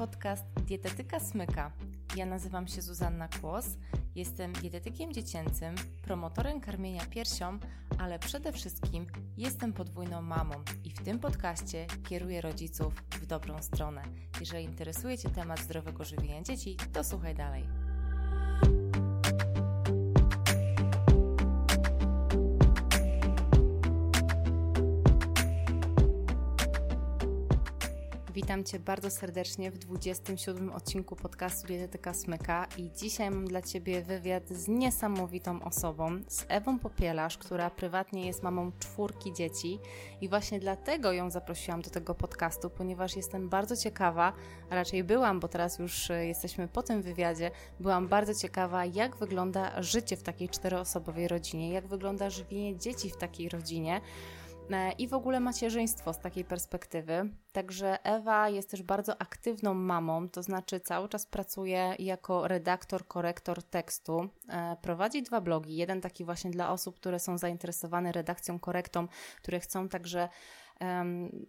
[0.00, 1.72] podcast Dietetyka Smyka.
[2.16, 3.66] Ja nazywam się Zuzanna Kłos,
[4.14, 7.58] jestem dietetykiem dziecięcym, promotorem karmienia piersią,
[7.98, 9.06] ale przede wszystkim
[9.36, 14.02] jestem podwójną mamą i w tym podcaście kieruję rodziców w dobrą stronę.
[14.40, 17.79] Jeżeli interesuje Cię temat zdrowego żywienia dzieci, to słuchaj dalej.
[28.50, 34.02] Witam Cię bardzo serdecznie w 27 odcinku podcastu Dietetyka Smyka i dzisiaj mam dla Ciebie
[34.02, 39.78] wywiad z niesamowitą osobą, z Ewą Popielasz, która prywatnie jest mamą czwórki dzieci
[40.20, 44.32] i właśnie dlatego ją zaprosiłam do tego podcastu, ponieważ jestem bardzo ciekawa,
[44.70, 49.16] a raczej byłam, bo teraz już e, jesteśmy po tym wywiadzie, byłam bardzo ciekawa, jak
[49.16, 54.00] wygląda życie w takiej czteroosobowej rodzinie, jak wygląda żywienie dzieci w takiej rodzinie,
[54.98, 57.30] i w ogóle macierzyństwo z takiej perspektywy.
[57.52, 63.62] Także Ewa jest też bardzo aktywną mamą, to znaczy cały czas pracuje jako redaktor, korektor
[63.62, 64.28] tekstu.
[64.48, 65.76] E, prowadzi dwa blogi.
[65.76, 70.28] Jeden taki właśnie dla osób, które są zainteresowane redakcją, korektą, które chcą także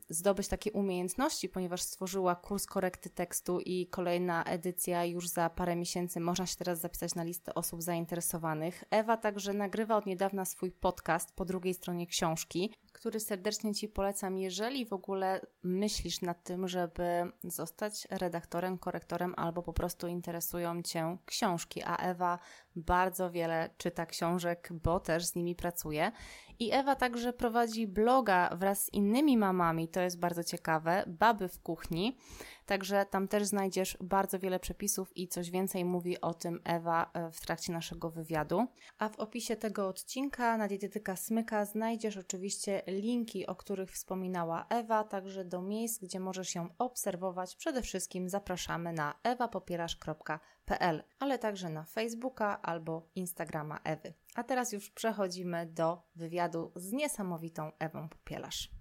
[0.10, 6.20] zdobyć takie umiejętności, ponieważ stworzyła kurs korekty tekstu i kolejna edycja już za parę miesięcy.
[6.20, 8.84] Można się teraz zapisać na listę osób zainteresowanych.
[8.90, 14.38] Ewa także nagrywa od niedawna swój podcast po drugiej stronie książki, który serdecznie Ci polecam,
[14.38, 21.18] jeżeli w ogóle myślisz nad tym, żeby zostać redaktorem, korektorem albo po prostu interesują Cię
[21.26, 22.40] książki, a Ewa
[22.76, 26.12] bardzo wiele czyta książek, bo też z nimi pracuje.
[26.60, 31.60] I Ewa także prowadzi bloga wraz z innymi mamami, to jest bardzo ciekawe, Baby w
[31.60, 32.18] kuchni.
[32.66, 37.32] Także tam też znajdziesz bardzo wiele przepisów i coś więcej mówi o tym Ewa e,
[37.32, 38.68] w trakcie naszego wywiadu.
[39.00, 45.04] A w opisie tego odcinka na Dietetyka Smyka znajdziesz oczywiście linki, o których wspominała Ewa,
[45.04, 47.56] także do miejsc, gdzie możesz ją obserwować.
[47.56, 54.14] Przede wszystkim zapraszamy na ewapopierasz.pl, ale także na Facebooka albo Instagrama Ewy.
[54.36, 58.81] A teraz już przechodzimy do wywiadu z niesamowitą Ewą Popielasz.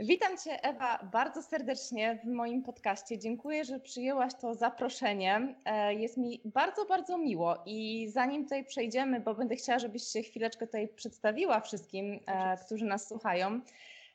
[0.00, 3.18] Witam Cię, Ewa, bardzo serdecznie w moim podcaście.
[3.18, 5.54] Dziękuję, że przyjęłaś to zaproszenie.
[5.64, 10.22] E, jest mi bardzo, bardzo miło i zanim tutaj przejdziemy, bo będę chciała, żebyś się
[10.22, 13.60] chwileczkę tutaj przedstawiła wszystkim, e, którzy nas słuchają.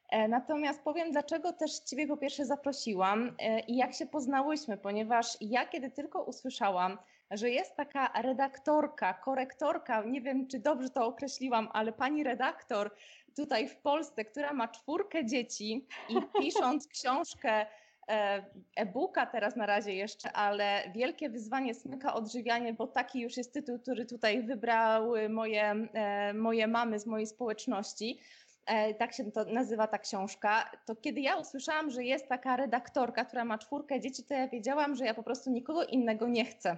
[0.10, 3.36] E, natomiast powiem, dlaczego też Ciebie po pierwsze zaprosiłam
[3.68, 6.98] i jak się poznałyśmy, ponieważ ja kiedy tylko usłyszałam,
[7.32, 12.92] że jest taka redaktorka, korektorka, nie wiem czy dobrze to określiłam, ale pani redaktor
[13.36, 17.66] tutaj w Polsce, która ma czwórkę dzieci i pisząc książkę
[18.08, 23.54] e, e-booka teraz na razie jeszcze, ale wielkie wyzwanie smyka odżywianie, bo taki już jest
[23.54, 28.20] tytuł, który tutaj wybrały moje, e, moje mamy z mojej społeczności.
[28.66, 30.72] E, tak się to nazywa ta książka.
[30.86, 34.96] To kiedy ja usłyszałam, że jest taka redaktorka, która ma czwórkę dzieci, to ja wiedziałam,
[34.96, 36.78] że ja po prostu nikogo innego nie chcę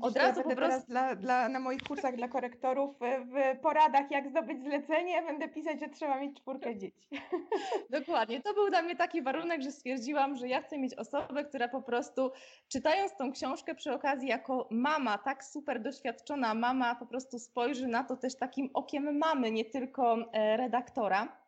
[0.00, 0.86] od razu ja po prostu...
[0.86, 5.88] Dla, dla, na moich kursach dla korektorów w poradach, jak zdobyć zlecenie, będę pisać, że
[5.88, 7.08] trzeba mieć czwórkę dzieci.
[7.98, 8.40] Dokładnie.
[8.40, 11.82] To był dla mnie taki warunek, że stwierdziłam, że ja chcę mieć osobę, która po
[11.82, 12.30] prostu
[12.68, 18.04] czytając tą książkę przy okazji jako mama, tak super doświadczona mama, po prostu spojrzy na
[18.04, 21.38] to też takim okiem mamy, nie tylko e, redaktora.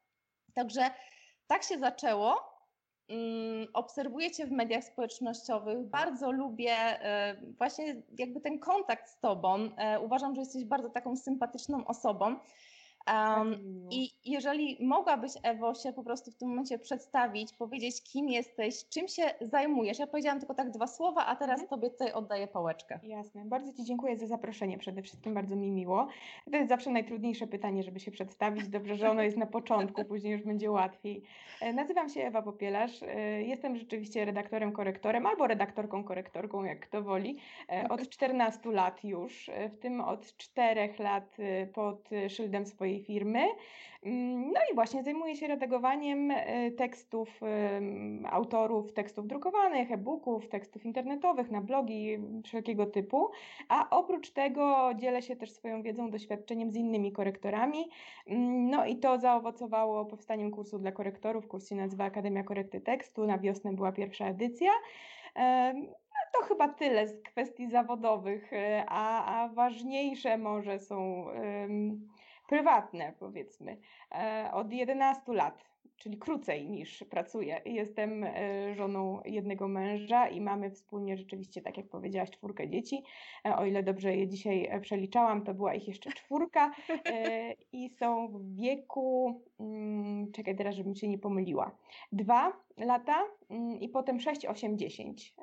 [0.55, 0.91] Także
[1.47, 2.50] tak się zaczęło.
[3.10, 9.69] Mm, obserwuję Cię w mediach społecznościowych, bardzo lubię e, właśnie jakby ten kontakt z Tobą.
[9.76, 12.37] E, uważam, że jesteś bardzo taką sympatyczną osobą.
[13.06, 13.56] Um,
[13.91, 19.09] I jeżeli mogłabyś, Ewo, się po prostu w tym momencie przedstawić, powiedzieć, kim jesteś, czym
[19.09, 19.99] się zajmujesz.
[19.99, 21.69] Ja powiedziałam tylko tak dwa słowa, a teraz mhm.
[21.69, 23.00] Tobie tutaj oddaję pałeczkę.
[23.03, 23.44] Jasne.
[23.44, 24.78] Bardzo Ci dziękuję za zaproszenie.
[24.78, 26.09] Przede wszystkim bardzo mi miło.
[26.50, 28.69] To jest zawsze najtrudniejsze pytanie, żeby się przedstawić.
[28.69, 31.22] Dobrze, że ono jest na początku, później już będzie łatwiej.
[31.61, 33.03] E, nazywam się Ewa Popielarz.
[33.03, 37.38] E, jestem rzeczywiście redaktorem, korektorem albo redaktorką, korektorką, jak kto woli.
[37.69, 41.37] E, od 14 lat już, w tym od 4 lat
[41.75, 43.46] pod szyldem swojej firmy.
[44.02, 47.40] Mm, no i właśnie zajmuję się redagowaniem e, tekstów
[48.31, 53.31] autorów, tekstów drukowanych, e-booków, tekstów internetowych, na blogi wszelkiego typu,
[53.69, 57.88] a oprócz tego dzielę się też swoją wiedzą, doświadczeniem z innymi korektorami.
[58.26, 61.48] Mm, no i to zaowocowało powstaniem kursu dla korektorów.
[61.48, 63.26] Kurs się nazywa Akademia Korekty Tekstu.
[63.26, 64.70] Na wiosnę była pierwsza edycja.
[65.37, 71.26] No to chyba tyle z kwestii zawodowych, e, a, a ważniejsze może są
[72.50, 73.76] prywatne, powiedzmy,
[74.12, 77.61] e, od 11 lat czyli krócej niż pracuję.
[77.64, 83.02] Jestem e, żoną jednego męża i mamy wspólnie rzeczywiście, tak jak powiedziałaś, czwórkę dzieci.
[83.47, 86.70] E, o ile dobrze je dzisiaj przeliczałam, to była ich jeszcze czwórka
[87.73, 91.70] i są w wieku, mm, czekaj teraz, żebym się nie pomyliła,
[92.12, 95.35] dwa lata mm, i potem 6, 8, 10.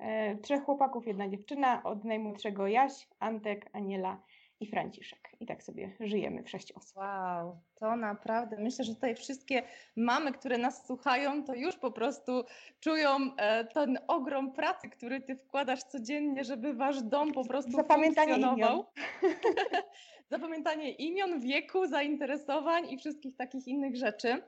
[0.42, 4.22] Trzech chłopaków, jedna dziewczyna, od najmłodszego Jaś, Antek, Aniela
[4.60, 5.30] i Franciszek.
[5.40, 6.98] I tak sobie żyjemy w sześć osób.
[6.98, 9.64] Wow, to naprawdę myślę, że tutaj wszystkie
[9.96, 12.44] mamy, które nas słuchają, to już po prostu
[12.80, 18.34] czują e, ten ogrom pracy, który ty wkładasz codziennie, żeby wasz dom po prostu Zapamiętanie
[18.34, 18.86] funkcjonował.
[19.24, 19.36] Imion.
[20.32, 24.42] Zapamiętanie imion, wieku, zainteresowań i wszystkich takich innych rzeczy.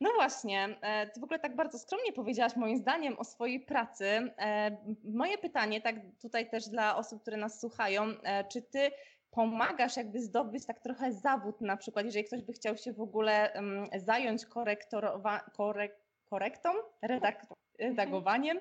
[0.00, 4.06] No właśnie, e, ty w ogóle tak bardzo skromnie powiedziałaś moim zdaniem o swojej pracy.
[4.06, 8.06] E, moje pytanie, tak tutaj też dla osób, które nas słuchają,
[8.52, 8.90] czy ty
[9.32, 13.52] pomagasz jakby zdobyć tak trochę zawód, na przykład jeżeli ktoś by chciał się w ogóle
[13.54, 16.68] um, zająć korektorowa- korek- korektą,
[17.06, 17.46] redak-
[17.78, 18.60] redagowaniem,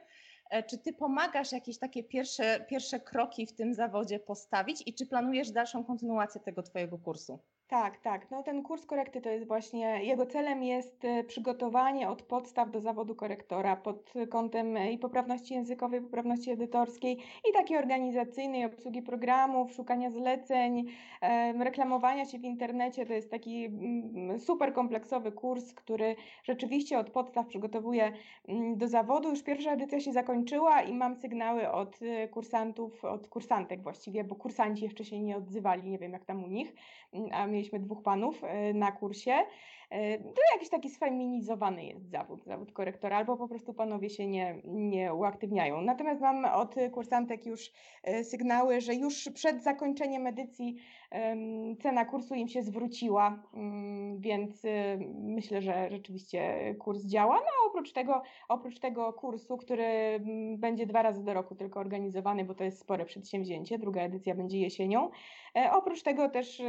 [0.50, 5.06] e, czy ty pomagasz jakieś takie pierwsze, pierwsze kroki w tym zawodzie postawić i czy
[5.08, 7.40] planujesz dalszą kontynuację tego twojego kursu?
[7.72, 8.32] Tak, tak.
[8.32, 12.82] No ten kurs korekty to jest właśnie, jego celem jest e, przygotowanie od podstaw do
[12.82, 17.18] zawodu korektora pod kątem e, i poprawności językowej, poprawności edytorskiej
[17.50, 20.86] i takiej organizacyjnej, obsługi programów, szukania zleceń,
[21.60, 23.06] reklamowania się w internecie.
[23.06, 28.12] To jest taki mm, super kompleksowy kurs, który rzeczywiście od podstaw przygotowuje
[28.48, 29.30] mm, do zawodu.
[29.30, 34.36] Już pierwsza edycja się zakończyła i mam sygnały od e, kursantów, od kursantek właściwie, bo
[34.36, 36.74] kursanci jeszcze się nie odzywali, nie wiem jak tam u nich,
[37.14, 39.34] mm, a mieliśmy dwóch panów e, na kursie.
[39.92, 44.62] E, to jakiś taki sfeminizowany jest zawód, zawód korektora, albo po prostu panowie się nie,
[44.64, 45.82] nie uaktywniają.
[45.82, 47.72] Natomiast mam od kursantek już
[48.04, 50.76] e, sygnały, że już przed zakończeniem edycji
[51.80, 54.64] cena kursu im się zwróciła, mm, więc
[55.14, 57.36] myślę, że rzeczywiście kurs działa.
[57.36, 61.80] No a oprócz tego, oprócz tego kursu, który mm, będzie dwa razy do roku tylko
[61.80, 65.10] organizowany, bo to jest spore przedsięwzięcie, druga edycja będzie jesienią.
[65.72, 66.62] Oprócz tego też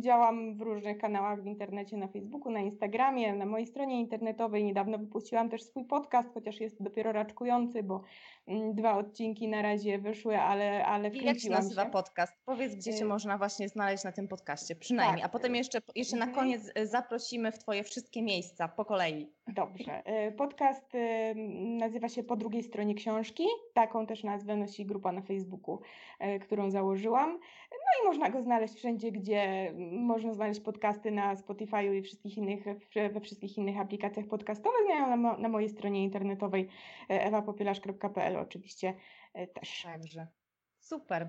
[0.00, 4.64] działam w różnych kanałach w internecie, na Facebooku, na Instagramie, na mojej stronie internetowej.
[4.64, 8.02] Niedawno wypuściłam też swój podcast, chociaż jest dopiero raczkujący, bo
[8.74, 11.90] dwa odcinki na razie wyszły, ale, ale I jak się nazywa się.
[11.90, 12.32] podcast?
[12.44, 15.22] Powiedz, gdzie cię y można właśnie znaleźć na tym podcaście, przynajmniej.
[15.22, 15.30] Tak.
[15.30, 16.44] A potem jeszcze, jeszcze na mhm.
[16.44, 19.32] koniec y, zaprosimy w Twoje wszystkie miejsca po kolei.
[19.48, 20.02] Dobrze.
[20.28, 20.92] Y, podcast
[21.78, 23.44] nazywa się Po drugiej stronie książki.
[23.74, 25.80] Taką też nazwę nosi grupa na Facebooku,
[26.40, 27.38] którą założyłam.
[27.70, 32.64] No i można go znaleźć wszędzie, gdzie można znaleźć podcasty na Spotify i wszystkich innych,
[33.12, 34.80] we wszystkich innych aplikacjach podcastowych.
[34.88, 36.68] Ja na, na mojej stronie internetowej
[37.08, 37.24] e,
[38.40, 38.94] oczywiście
[39.34, 39.82] e, też.
[39.82, 40.26] Także.
[40.80, 41.28] Super.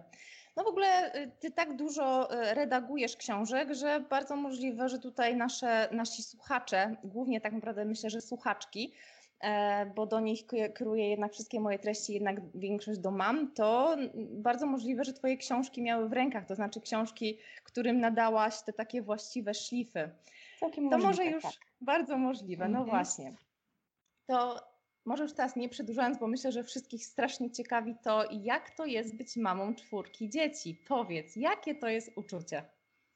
[0.56, 5.36] No w ogóle y, ty tak dużo y, redagujesz książek, że bardzo możliwe, że tutaj
[5.36, 8.94] nasze, nasi słuchacze, głównie tak naprawdę myślę, że słuchaczki,
[9.40, 10.46] E, bo do nich
[10.78, 15.82] kieruję jednak wszystkie moje treści, jednak większość do mam, to bardzo możliwe, że Twoje książki
[15.82, 20.10] miały w rękach, to znaczy książki, którym nadałaś te takie właściwe szlify.
[20.60, 21.54] Całkiem to możliwe, może już tak.
[21.82, 22.90] bardzo możliwe, no mhm.
[22.90, 23.34] właśnie.
[24.28, 24.68] To
[25.08, 29.18] może już teraz nie przedłużając, bo myślę, że wszystkich strasznie ciekawi to, jak to jest
[29.18, 30.82] być mamą czwórki dzieci.
[30.88, 32.64] Powiedz, jakie to jest uczucie?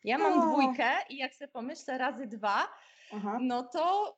[0.03, 0.41] Ja mam o.
[0.45, 2.67] dwójkę i jak sobie pomyślę razy dwa,
[3.13, 3.37] Aha.
[3.41, 4.15] no to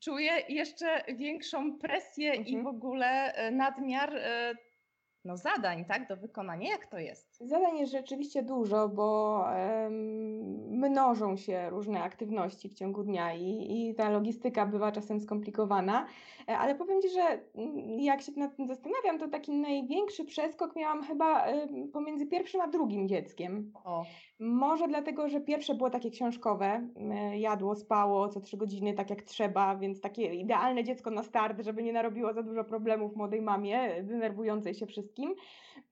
[0.00, 2.46] czuję jeszcze większą presję mhm.
[2.46, 4.54] i w ogóle e, nadmiar e,
[5.26, 6.70] no, zadań tak, do wykonania.
[6.70, 7.38] Jak to jest?
[7.38, 9.40] Zadań jest rzeczywiście dużo, bo
[9.82, 9.92] um,
[10.70, 16.06] mnożą się różne aktywności w ciągu dnia i, i ta logistyka bywa czasem skomplikowana,
[16.48, 17.22] e, ale powiem Ci, że
[17.54, 21.46] mm, jak się nad tym zastanawiam, to taki największy przeskok miałam chyba
[21.92, 23.72] pomiędzy pierwszym a drugim dzieckiem.
[23.84, 24.04] O.
[24.40, 26.88] Może dlatego, że pierwsze było takie książkowe,
[27.34, 31.82] jadło, spało co trzy godziny tak jak trzeba, więc takie idealne dziecko na start, żeby
[31.82, 35.15] nie narobiło za dużo problemów młodej mamie, denerwującej się wszystkim.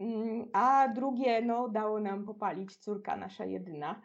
[0.01, 4.01] Mm, a drugie, no, dało nam popalić córka nasza jedyna.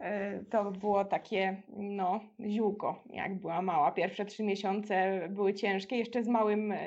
[0.00, 3.92] E, to było takie, no, ziółko, jak była mała.
[3.92, 6.78] Pierwsze trzy miesiące były ciężkie, jeszcze z małym, e,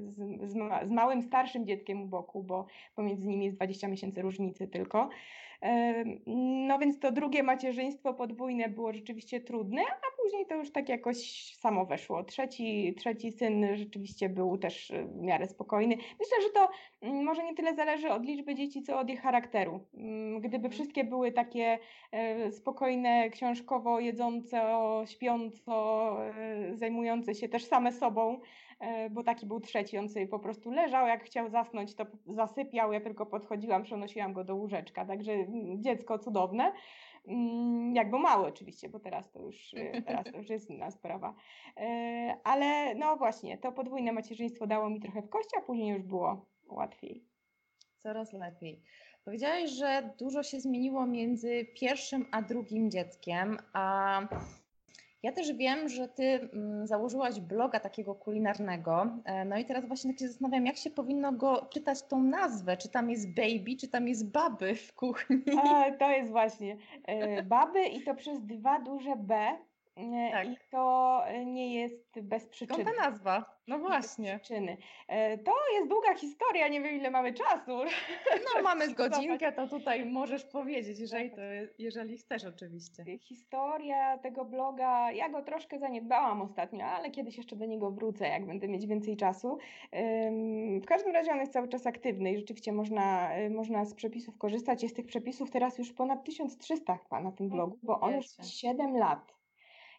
[0.00, 0.16] z,
[0.50, 0.52] z,
[0.88, 5.08] z małym starszym dzieckiem u boku, bo pomiędzy nimi jest 20 miesięcy różnicy tylko.
[6.66, 11.44] No więc to drugie macierzyństwo podwójne było rzeczywiście trudne, a później to już tak jakoś
[11.54, 12.24] samo weszło.
[12.24, 15.96] Trzeci, trzeci syn rzeczywiście był też e, w miarę spokojny.
[15.96, 16.68] Myślę, że to
[17.00, 19.80] mm, może nie tyle zależy od liczby dzieci, co od ich charakteru.
[19.94, 20.72] Mm, gdyby mhm.
[20.72, 21.78] wszystkie były takie
[22.12, 28.40] e, spokojne, książkowo jedząco, śpiąco, e, zajmujące się też same sobą,
[29.10, 33.00] bo taki był trzeci, on sobie po prostu leżał, jak chciał zasnąć, to zasypiał, ja
[33.00, 36.72] tylko podchodziłam, przenosiłam go do łóżeczka, także mm, dziecko cudowne.
[37.28, 41.34] Mm, jakby mały oczywiście, bo teraz to już, e, teraz to już jest inna sprawa.
[41.76, 46.02] E, ale no właśnie, to podwójne macierzyństwo dało mi trochę w kości, a później już
[46.02, 47.24] było łatwiej.
[48.02, 48.82] Coraz lepiej.
[49.24, 54.20] Powiedziałaś, że dużo się zmieniło między pierwszym a drugim dzieckiem, a
[55.22, 59.06] ja też wiem, że ty mm, założyłaś bloga takiego kulinarnego.
[59.24, 62.76] E, no i teraz właśnie tak się zastanawiam, jak się powinno go czytać tą nazwę.
[62.76, 65.42] Czy tam jest baby, czy tam jest baby w kuchni?
[65.64, 69.56] A, to jest właśnie e, baby i to przez dwa duże B.
[69.96, 70.48] E, tak.
[70.48, 72.82] I to nie jest bez przyczyny.
[72.82, 73.60] Skąd ta nazwa?
[73.66, 74.38] No właśnie.
[74.42, 74.76] Przyczyny.
[75.44, 77.78] To jest długa historia, nie wiem ile mamy czasu.
[78.54, 81.40] No mamy z godzinkę, to tutaj możesz powiedzieć, jeżeli, to,
[81.78, 83.04] jeżeli chcesz oczywiście.
[83.18, 88.46] Historia tego bloga, ja go troszkę zaniedbałam ostatnio, ale kiedyś jeszcze do niego wrócę, jak
[88.46, 89.58] będę mieć więcej czasu.
[90.82, 94.38] W każdym razie on jest cały czas aktywny i rzeczywiście można, y, można z przepisów
[94.38, 94.82] korzystać.
[94.82, 99.39] Jest tych przepisów teraz już ponad 1300 na tym blogu, bo on już 7 lat.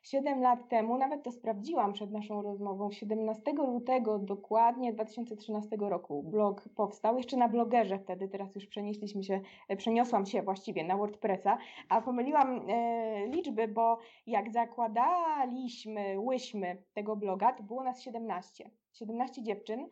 [0.04, 6.70] 7 lat temu, nawet to sprawdziłam przed naszą rozmową, 17 lutego dokładnie 2013 roku blog
[6.76, 11.58] powstał, jeszcze na blogerze wtedy, teraz już przenieśliśmy się, e, przeniosłam się właściwie na WordPressa,
[11.90, 18.70] a pomyliłam e, liczby, bo jak zakładaliśmy, łyśmy tego bloga, to było nas 17.
[18.94, 19.88] 17 dziewczyn,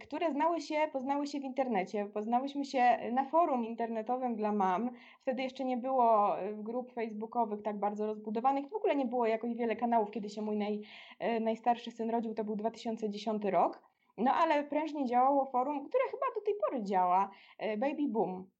[0.00, 2.06] które znały się, poznały się w internecie.
[2.06, 4.90] Poznałyśmy się na forum internetowym dla mam.
[5.20, 8.68] Wtedy jeszcze nie było e, grup facebookowych tak bardzo rozbudowanych.
[8.68, 10.82] W ogóle nie było jakoś wiele kanałów, kiedy się mój naj,
[11.18, 13.82] e, najstarszy syn rodził, to był 2010 rok.
[14.18, 18.50] No ale prężnie działało forum, które chyba do tej pory działa, Baby Boom.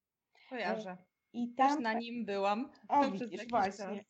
[0.51, 0.97] Kojarzę.
[1.33, 2.69] I tam Też na nim byłam.
[2.89, 4.05] O, widzisz, właśnie.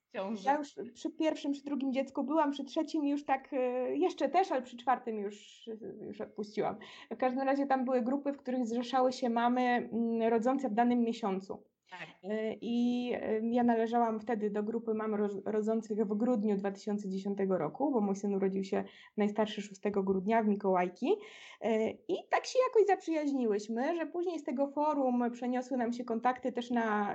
[0.44, 4.52] Ja już przy pierwszym, przy drugim dziecku byłam, przy trzecim już tak, e, jeszcze też,
[4.52, 5.68] ale przy czwartym już,
[6.00, 6.76] już odpuściłam.
[7.10, 11.00] W każdym razie tam były grupy, w których zrzeszały się mamy mm, rodzące w danym
[11.00, 11.62] miesiącu.
[11.90, 12.08] Tak.
[12.22, 13.06] E, I
[13.42, 18.64] ja należałam wtedy do grupy mam rodzących w grudniu 2010 roku, bo mój syn urodził
[18.64, 18.84] się
[19.16, 21.16] najstarszy 6 grudnia w Mikołajki.
[21.60, 26.52] E, I tak się jakoś zaprzyjaźniłyśmy, że później z tego forum przeniosły nam się kontakty
[26.52, 27.14] też na,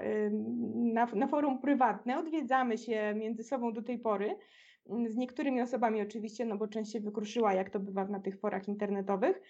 [0.76, 2.20] na, na forum prywatne.
[2.20, 4.36] Odwiedzamy się między sobą do tej pory.
[4.90, 8.40] Mm, z niektórymi osobami oczywiście, no bo część się wykruszyła, jak to bywa na tych
[8.40, 9.42] forach internetowych.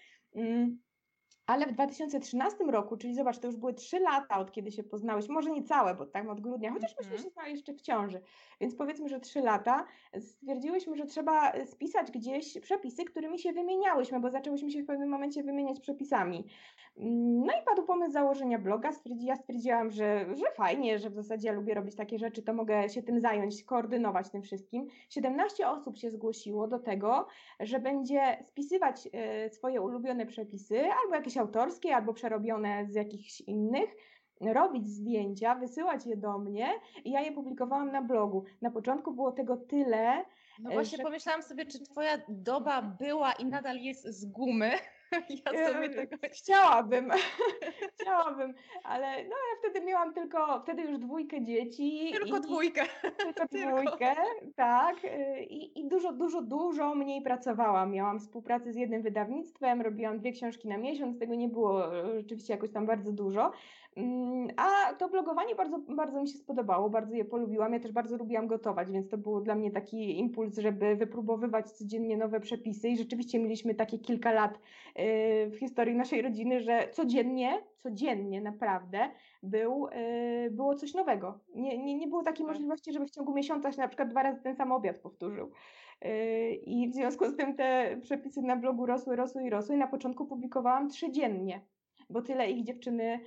[1.48, 5.30] Ale w 2013 roku, czyli zobacz, to już były trzy lata od kiedy się poznałeś,
[5.30, 7.24] może nie całe, bo tak od grudnia, chociaż myśmy mhm.
[7.24, 8.22] się znali jeszcze w ciąży,
[8.62, 9.86] więc powiedzmy, że trzy lata,
[10.20, 15.44] stwierdziłyśmy, że trzeba spisać gdzieś przepisy, którymi się wymieniałyśmy, bo zaczęłyśmy się w pewnym momencie
[15.44, 16.46] wymieniać przepisami.
[16.98, 18.92] No i padł pomysł założenia bloga.
[18.92, 22.54] Stwierdzi, ja stwierdziłam, że, że fajnie, że w zasadzie ja lubię robić takie rzeczy, to
[22.54, 24.88] mogę się tym zająć, koordynować tym wszystkim.
[25.10, 27.28] 17 osób się zgłosiło do tego,
[27.60, 29.08] że będzie spisywać
[29.46, 33.90] y, swoje ulubione przepisy, albo jakieś autorskie, albo przerobione z jakichś innych
[34.42, 36.70] robić zdjęcia, wysyłać je do mnie
[37.06, 38.44] i ja je publikowałam na blogu.
[38.62, 40.26] Na początku było tego tyle.
[40.60, 41.04] No właśnie że...
[41.04, 44.72] pomyślałam sobie, czy twoja doba była i nadal jest z gumy,
[45.46, 47.12] Ja sobie tego chciałabym,
[48.02, 52.12] chciałabym, ale no ja wtedy miałam tylko, wtedy już dwójkę dzieci.
[52.14, 52.84] Tylko i, dwójkę.
[53.18, 54.16] Tylko dwójkę,
[54.56, 55.06] tak.
[55.06, 57.92] Y, I, I dużo, dużo, dużo mniej pracowałam.
[57.92, 62.54] Miałam współpracę z jednym wydawnictwem, robiłam dwie książki na miesiąc, tego nie było y, rzeczywiście
[62.54, 63.52] jakoś tam bardzo dużo.
[63.96, 67.74] Mm, a to blogowanie bardzo, bardzo mi się spodobało, bardzo je polubiłam.
[67.74, 72.18] Ja też bardzo lubiłam gotować, więc to był dla mnie taki impuls, żeby wypróbowywać codziennie
[72.18, 72.90] nowe przepisy.
[72.90, 74.62] I rzeczywiście mieliśmy takie kilka lat y,
[75.50, 79.10] w historii naszej rodziny, że codziennie, codziennie naprawdę
[79.44, 81.40] był, y, było coś nowego.
[81.56, 84.42] Nie, nie, nie było takiej możliwości, żeby w ciągu miesiąca się na przykład dwa razy
[84.44, 85.52] ten sam obiad powtórzył.
[86.06, 89.76] Y, I w związku z tym te przepisy na blogu rosły, rosły i rosły.
[89.76, 91.75] I na początku publikowałam trzy dziennie
[92.10, 93.20] bo tyle ich dziewczyny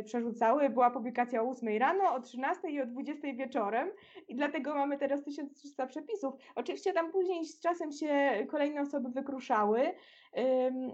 [0.00, 0.70] y, przerzucały.
[0.70, 3.88] Była publikacja o 8 rano, o 13 i o 20 wieczorem
[4.28, 6.34] i dlatego mamy teraz 1300 przepisów.
[6.54, 9.92] Oczywiście tam później z czasem się kolejne osoby wykruszały, y,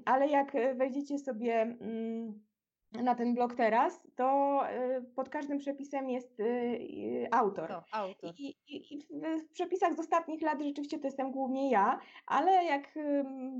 [0.04, 1.76] ale jak wejdziecie sobie...
[1.82, 2.55] Y,
[2.93, 4.61] na ten blog teraz, to
[4.99, 7.69] y, pod każdym przepisem jest y, y, autor.
[7.69, 8.35] To, autor.
[8.38, 9.07] I, i,
[9.49, 12.99] w przepisach z ostatnich lat rzeczywiście to jestem głównie ja, ale jak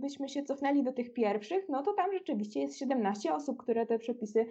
[0.01, 3.99] byśmy się cofnęli do tych pierwszych, no to tam rzeczywiście jest 17 osób, które te
[3.99, 4.47] przepisy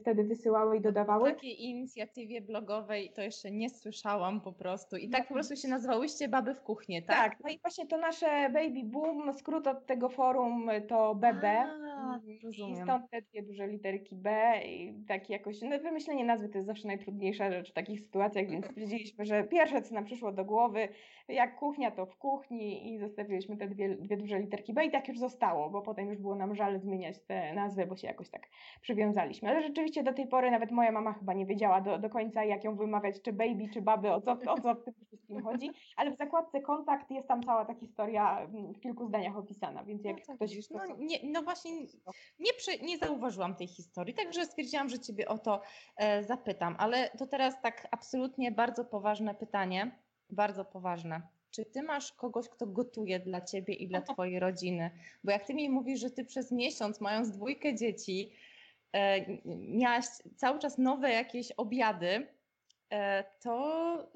[0.00, 1.30] wtedy wysyłały i dodawały.
[1.30, 4.96] O takiej inicjatywie blogowej to jeszcze nie słyszałam po prostu.
[4.96, 5.34] I tak po mhm.
[5.34, 7.16] prostu się nazywałyście Baby w kuchni, tak?
[7.16, 11.44] Tak, no i właśnie to nasze Baby Boom, skrót od tego forum to BB.
[11.96, 12.20] A,
[12.68, 16.58] I stąd te dwie duże literki literki B i tak jakoś, no wymyślenie nazwy to
[16.58, 20.44] jest zawsze najtrudniejsza rzecz w takich sytuacjach, więc stwierdziliśmy, że pierwsze co nam przyszło do
[20.44, 20.88] głowy,
[21.28, 25.08] jak kuchnia to w kuchni i zostawiliśmy te dwie, dwie duże literki B i tak
[25.08, 28.48] już zostało, bo potem już było nam żal zmieniać te nazwy, bo się jakoś tak
[28.80, 29.48] przywiązaliśmy.
[29.48, 32.64] Ale rzeczywiście do tej pory nawet moja mama chyba nie wiedziała do, do końca jak
[32.64, 36.10] ją wymawiać, czy baby, czy baby, o co, o co w tym wszystkim chodzi, ale
[36.10, 40.16] w zakładce kontakt jest tam cała ta historia mm, w kilku zdaniach opisana, więc jak
[40.16, 40.70] no, tak, ktoś...
[40.70, 41.72] No, nie, no właśnie
[42.38, 42.50] nie,
[42.82, 45.60] nie zauważyłam tej historii, także stwierdziłam, że Ciebie o to
[45.96, 49.98] e, zapytam, ale to teraz tak absolutnie bardzo poważne pytanie,
[50.30, 51.22] bardzo poważne.
[51.50, 54.90] Czy ty masz kogoś, kto gotuje dla ciebie i dla twojej rodziny?
[55.24, 58.32] Bo jak ty mi mówisz, że ty przez miesiąc, mając dwójkę dzieci,
[58.92, 60.04] e, miałaś
[60.36, 62.28] cały czas nowe jakieś obiady,
[62.90, 64.10] e, to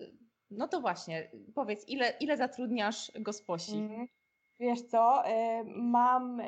[0.51, 3.77] no to właśnie, powiedz, ile, ile zatrudniasz gosposi?
[3.77, 4.09] Mm.
[4.61, 6.43] Wiesz co, e, mam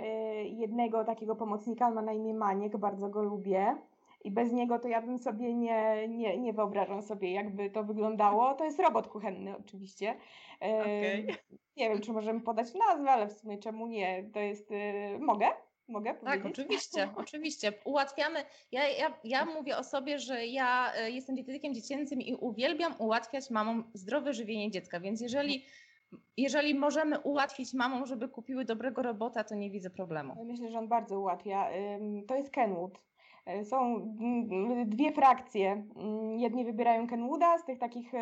[0.45, 3.77] jednego takiego pomocnika, on ma na imię Maniek, bardzo go lubię
[4.25, 8.55] i bez niego to ja bym sobie nie, nie, nie wyobrażam sobie, jakby to wyglądało.
[8.55, 10.15] To jest robot kuchenny oczywiście.
[10.61, 11.27] Okay.
[11.77, 14.25] Nie wiem, czy możemy podać nazwę, ale w sumie czemu nie?
[14.33, 15.47] To jest, y, mogę?
[15.89, 16.43] Mogę tak, powiedzieć?
[16.43, 17.73] Tak, oczywiście, oczywiście.
[17.85, 18.45] Ułatwiamy.
[18.73, 23.51] Ja, ja, ja mówię o sobie, że ja y, jestem dietetykiem dziecięcym i uwielbiam ułatwiać
[23.51, 25.65] mamom zdrowe żywienie dziecka, więc jeżeli
[26.37, 30.45] jeżeli możemy ułatwić mamom, żeby kupiły dobrego robota, to nie widzę problemu.
[30.45, 31.69] Myślę, że on bardzo ułatwia.
[32.27, 33.01] To jest Kenwood.
[33.47, 35.85] E, są mm, dwie frakcje.
[35.97, 38.13] Mm, jedni wybierają Kenwooda z tych takich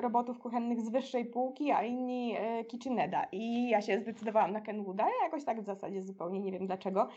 [0.00, 3.26] robotów kuchennych z wyższej półki, a inni e, KitchenAida.
[3.32, 5.04] I ja się zdecydowałam na Kenwooda.
[5.04, 7.08] Ja jakoś tak w zasadzie zupełnie nie wiem dlaczego.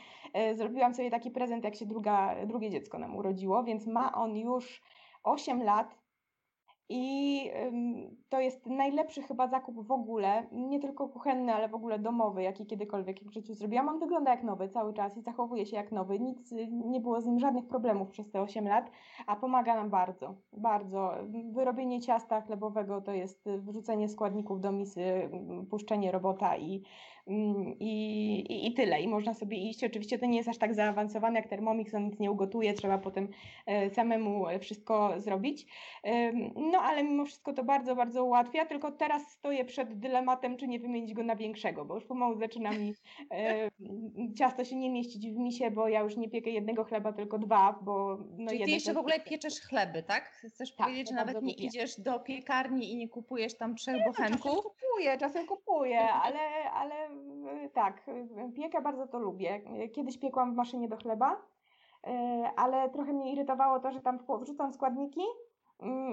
[0.54, 4.82] Zrobiłam sobie taki prezent, jak się druga, drugie dziecko nam urodziło, więc ma on już
[5.24, 6.03] 8 lat
[6.90, 7.52] i
[8.30, 12.66] to jest najlepszy chyba zakup w ogóle, nie tylko kuchenny, ale w ogóle domowy, jaki
[12.66, 13.90] kiedykolwiek w życiu zrobiłam.
[13.90, 16.20] On wygląda jak nowy cały czas i zachowuje się jak nowy.
[16.20, 18.92] Nic, nie było z nim żadnych problemów przez te 8 lat,
[19.28, 21.14] a pomaga nam bardzo, bardzo.
[21.52, 25.30] Wyrobienie ciasta chlebowego to jest wrzucenie składników do misy,
[25.70, 26.84] puszczenie robota i
[27.28, 27.92] Mm, I,
[28.50, 29.02] i, i, tyle.
[29.02, 29.84] I można sobie iść.
[29.84, 33.28] Oczywiście to nie jest aż tak zaawansowane jak Thermomix, on nic nie ugotuje, trzeba potem
[33.66, 35.66] e, samemu wszystko zrobić.
[36.74, 40.80] No ale mimo wszystko to bardzo, bardzo ułatwia, tylko teraz stoję przed dylematem, czy nie
[40.80, 42.94] wymienić go na większego, bo już pomału zaczyna mi
[44.40, 47.80] ciasto się nie mieścić w misie, bo ja już nie piekę jednego chleba, tylko dwa,
[47.82, 48.18] bo...
[48.38, 50.24] No Czyli ty jeszcze w ogóle pieczesz chleby, tak?
[50.24, 51.66] Chcesz tak, powiedzieć, że nawet nie lubię.
[51.66, 54.46] idziesz do piekarni i nie kupujesz tam trzech nie, bochenków?
[54.46, 56.40] No, czasem kupuję, czasem kupuję, ale,
[56.74, 56.96] ale
[57.74, 58.06] tak,
[58.56, 59.62] piekę bardzo to lubię.
[59.96, 61.42] Kiedyś piekłam w maszynie do chleba,
[62.08, 62.12] e,
[62.56, 65.22] ale trochę mnie irytowało to, że tam wrzucam składniki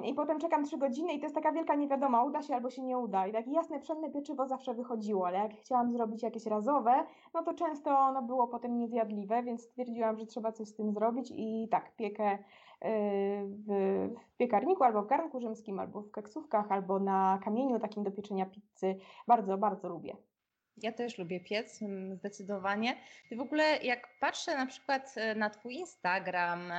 [0.04, 2.82] i potem czekam trzy godziny i to jest taka wielka niewiadoma, uda się albo się
[2.82, 3.26] nie uda.
[3.26, 7.54] I takie jasne, pszenne pieczywo zawsze wychodziło, ale jak chciałam zrobić jakieś razowe, no to
[7.54, 11.96] często ono było potem niezjadliwe, więc stwierdziłam, że trzeba coś z tym zrobić i tak,
[11.96, 12.38] piekę e,
[13.46, 18.46] w piekarniku albo w garnku rzymskim, albo w keksówkach, albo na kamieniu takim do pieczenia
[18.46, 18.96] pizzy.
[19.26, 20.16] Bardzo, bardzo lubię.
[20.82, 22.96] Ja też lubię piec, mm, zdecydowanie.
[23.36, 26.72] W ogóle jak patrzę na przykład e, na Twój Instagram,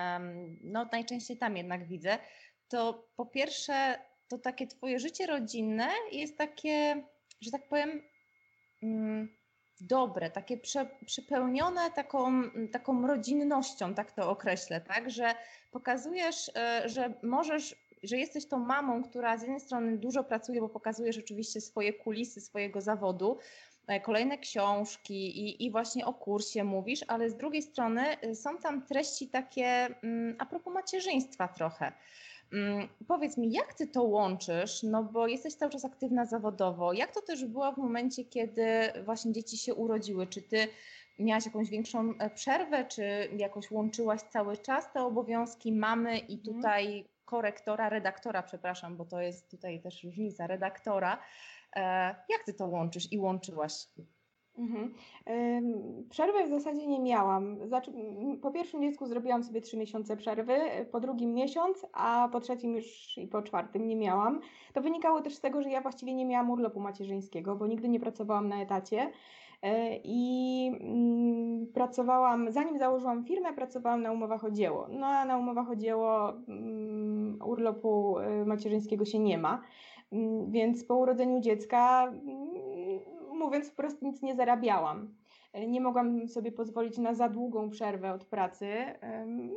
[0.64, 2.18] no najczęściej tam jednak widzę,
[2.72, 7.04] to po pierwsze to takie Twoje życie rodzinne jest takie,
[7.42, 8.02] że tak powiem,
[8.84, 9.30] mm,
[9.82, 15.36] dobre, takie prze, przepełnione taką, taką rodzinnością, tak to określę, tak, że
[15.72, 20.70] pokazujesz, e, że możesz że jesteś tą mamą, która z jednej strony dużo pracuje, bo
[20.70, 23.38] pokazujesz oczywiście swoje kulisy swojego zawodu,
[23.88, 28.58] E, kolejne książki i, i właśnie o kursie mówisz, ale z drugiej strony y, są
[28.58, 29.66] tam treści takie
[30.04, 31.92] mm, a propos macierzyństwa trochę.
[32.54, 34.84] Mm, powiedz mi, jak ty to łączysz?
[34.84, 36.94] No bo jesteś cały czas aktywna zawodowo.
[36.94, 38.64] Jak to też było w momencie, kiedy
[39.06, 40.28] właśnie dzieci się urodziły?
[40.28, 40.68] Czy ty
[41.20, 46.56] miałaś jakąś większą e, przerwę, czy jakoś łączyłaś cały czas te obowiązki mamy i mhm.
[46.56, 51.20] tutaj korektora, redaktora, przepraszam, bo to jest tutaj też różnica, redaktora.
[51.76, 51.82] E,
[52.30, 53.74] jak ty to łączysz i łączyłaś?
[54.58, 54.94] Mhm.
[56.10, 57.58] Przerwy w zasadzie nie miałam.
[58.42, 60.54] Po pierwszym dziecku zrobiłam sobie trzy miesiące przerwy,
[60.92, 64.40] po drugim miesiąc, a po trzecim już i po czwartym nie miałam.
[64.74, 68.00] To wynikało też z tego, że ja właściwie nie miałam urlopu macierzyńskiego, bo nigdy nie
[68.00, 69.12] pracowałam na etacie.
[69.62, 74.88] E, I mm, pracowałam, zanim założyłam firmę, pracowałam na umowach o dzieło.
[74.90, 79.62] No a na umowach o dzieło mm, urlopu e, macierzyńskiego się nie ma.
[80.12, 82.12] Mm, więc po urodzeniu dziecka,
[83.42, 85.16] mówiąc po prostu, nic nie zarabiałam.
[85.68, 88.68] Nie mogłam sobie pozwolić na za długą przerwę od pracy,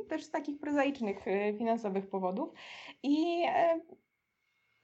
[0.07, 2.53] też z takich prozaicznych e, finansowych powodów.
[3.03, 3.79] I e,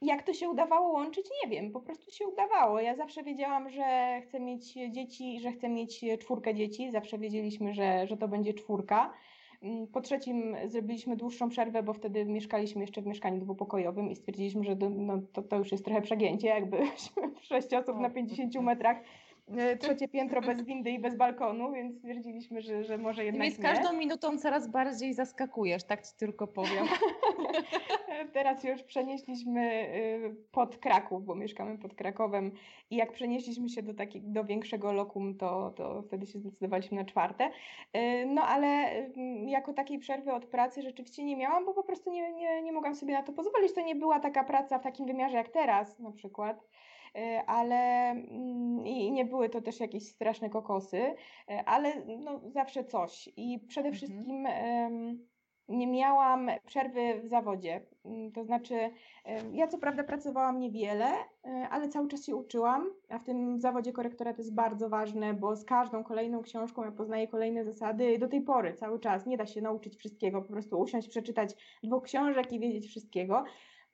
[0.02, 2.80] jak to się udawało łączyć, nie wiem, po prostu się udawało.
[2.80, 8.08] Ja zawsze wiedziałam, że chcę mieć dzieci, że chcę mieć czwórkę dzieci, zawsze wiedzieliśmy, że,
[8.08, 9.14] że to będzie czwórka.
[9.62, 14.64] Mm, po trzecim zrobiliśmy dłuższą przerwę, bo wtedy mieszkaliśmy jeszcze w mieszkaniu dwupokojowym i stwierdziliśmy,
[14.64, 16.78] że no, to, to już jest trochę przegięcie, jakby
[17.42, 18.98] sześć osób na 50 metrach.
[18.98, 19.04] E,
[19.80, 23.60] trzecie piętro bez windy i bez balkonu, więc stwierdziliśmy, że, że może jednak I z
[23.60, 26.88] każdą minutą coraz bardziej zaskakujesz, tak ci tylko powiem.
[28.34, 29.62] Teraz już przenieśliśmy
[29.96, 32.52] y, pod Kraków, bo mieszkamy pod Krakowem
[32.90, 37.06] i jak przenieśliśmy się do, taki, do większego lokum, to, to wtedy się zdecydowaliśmy na
[37.06, 37.50] czwarte.
[37.98, 39.14] Y, no ale y,
[39.46, 42.96] jako takiej przerwy od pracy rzeczywiście nie miałam, bo po prostu nie, nie, nie mogłam
[42.96, 43.74] sobie na to pozwolić.
[43.74, 46.66] To nie była taka praca w takim wymiarze jak teraz na przykład E,
[47.48, 51.16] ale mm, i nie były to też jakieś straszne kokosy,
[51.50, 53.30] e, ale no, zawsze coś.
[53.38, 53.96] I przede mhm.
[53.96, 54.48] wszystkim
[55.72, 57.86] nie miałam przerwy w zawodzie.
[58.06, 58.76] Mm, to znaczy,
[59.54, 63.92] ja co prawda pracowałam niewiele, e, ale cały czas się uczyłam, a w tym zawodzie
[63.92, 68.28] korektora to jest bardzo ważne, bo z każdą kolejną książką ja poznaję kolejne zasady do
[68.28, 69.26] tej pory, cały czas.
[69.26, 73.44] Nie da się nauczyć wszystkiego, po prostu usiąść, przeczytać dwóch książek i wiedzieć wszystkiego.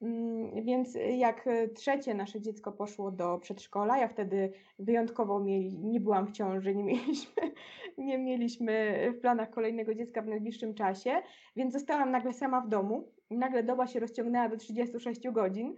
[0.01, 6.27] Mm, więc jak trzecie nasze dziecko poszło do przedszkola, ja wtedy wyjątkowo mieli, nie byłam
[6.27, 7.51] w ciąży, nie mieliśmy,
[7.97, 11.21] nie mieliśmy w planach kolejnego dziecka w najbliższym czasie,
[11.55, 13.11] więc zostałam nagle sama w domu.
[13.31, 15.75] Nagle doba się rozciągnęła do 36 godzin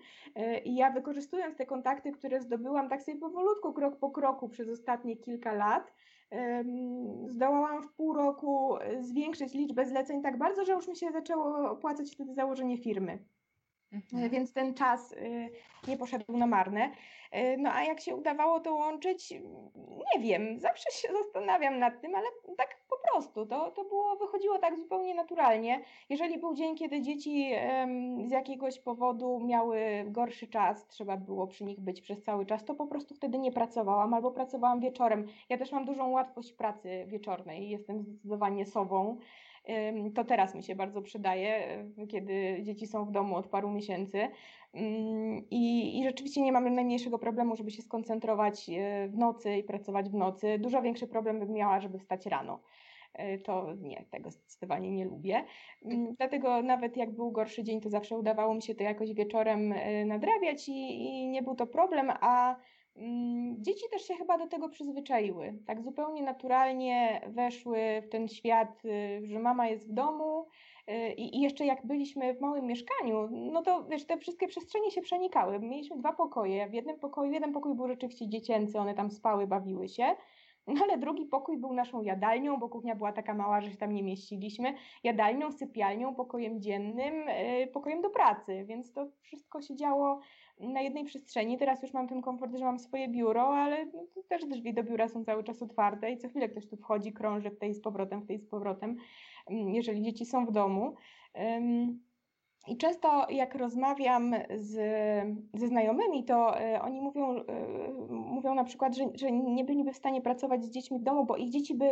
[0.65, 5.17] i ja wykorzystując te kontakty, które zdobyłam tak sobie powolutku, krok po kroku przez ostatnie
[5.17, 5.93] kilka lat,
[7.27, 12.11] zdołałam w pół roku zwiększyć liczbę zleceń tak bardzo, że już mi się zaczęło opłacać
[12.11, 13.19] wtedy założenie firmy.
[13.93, 14.29] Mhm.
[14.29, 15.49] Więc ten czas y,
[15.87, 16.91] nie poszedł na marne.
[17.35, 19.31] Y, no a jak się udawało to łączyć,
[20.15, 24.59] nie wiem, zawsze się zastanawiam nad tym, ale tak po prostu to, to było, wychodziło
[24.59, 25.81] tak zupełnie naturalnie.
[26.09, 27.51] Jeżeli był dzień, kiedy dzieci
[28.27, 32.75] z jakiegoś powodu miały gorszy czas, trzeba było przy nich być przez cały czas, to
[32.75, 35.27] po prostu wtedy nie pracowałam albo pracowałam wieczorem.
[35.49, 39.17] Ja też mam dużą łatwość pracy wieczornej, jestem zdecydowanie sobą
[40.15, 44.27] to teraz mi się bardzo przydaje, kiedy dzieci są w domu od paru miesięcy.
[45.51, 50.09] I, I rzeczywiście nie mamy najmniejszego problemu, żeby się skoncentrować e, w nocy i pracować
[50.09, 50.59] w nocy.
[50.59, 52.59] Dużo większy problem bym miała, żeby wstać rano
[53.13, 55.45] e, to nie, tego zdecydowanie nie lubię.
[56.17, 59.73] Dlatego nawet jak był gorszy dzień, to zawsze udawało mi się to jakoś wieczorem
[60.05, 62.55] nadrabiać i, i nie był to problem, a
[63.57, 65.59] dzieci też się chyba do tego przyzwyczaiły.
[65.67, 70.47] Tak zupełnie naturalnie weszły w ten świat, y, że mama jest w domu.
[70.89, 75.01] Y, I jeszcze jak byliśmy w małym mieszkaniu, no to wiesz, te wszystkie przestrzenie się
[75.01, 75.59] przenikały.
[75.59, 76.69] Mieliśmy dwa pokoje.
[76.69, 80.15] W jednym pokoju, jeden pokój był rzeczywiście dziecięcy, one tam spały, bawiły się.
[80.67, 83.93] No ale drugi pokój był naszą jadalnią, bo kuchnia była taka mała, że się tam
[83.93, 84.73] nie mieściliśmy.
[85.03, 90.19] Jadalnią, sypialnią, pokojem dziennym, y, pokojem do pracy, więc to wszystko się działo
[90.59, 91.57] na jednej przestrzeni.
[91.57, 95.07] Teraz już mam ten komfort, że mam swoje biuro, ale no, też drzwi do biura
[95.07, 98.21] są cały czas otwarte i co chwilę ktoś tu wchodzi, krąży w tej z powrotem,
[98.21, 98.97] w tej z powrotem,
[99.47, 100.95] mm, jeżeli dzieci są w domu.
[102.67, 104.73] I często jak rozmawiam z,
[105.53, 107.43] ze znajomymi, to y, oni mówią, y,
[108.09, 111.37] mówią na przykład, że, że nie byliby w stanie pracować z dziećmi w domu, bo
[111.37, 111.85] ich dzieci by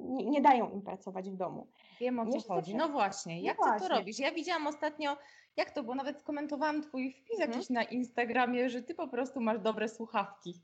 [0.00, 1.66] nie, nie dają im pracować w domu.
[2.00, 2.74] Wiem o co chodzi.
[2.74, 4.18] No właśnie, jak no ty to robisz?
[4.18, 5.16] Ja widziałam ostatnio
[5.56, 5.94] jak to było?
[5.94, 7.50] Nawet skomentowałam twój wpis mhm.
[7.50, 10.54] jakiś na Instagramie, że ty po prostu masz dobre słuchawki.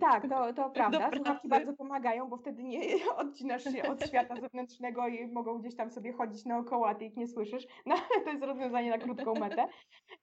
[0.00, 1.10] Tak, to, to prawda.
[1.14, 2.80] Słuchawki bardzo pomagają, bo wtedy nie
[3.16, 7.16] odcinasz się od świata zewnętrznego i mogą gdzieś tam sobie chodzić naokoło, a ty ich
[7.16, 7.66] nie słyszysz.
[7.86, 9.68] No ale to jest rozwiązanie na krótką metę.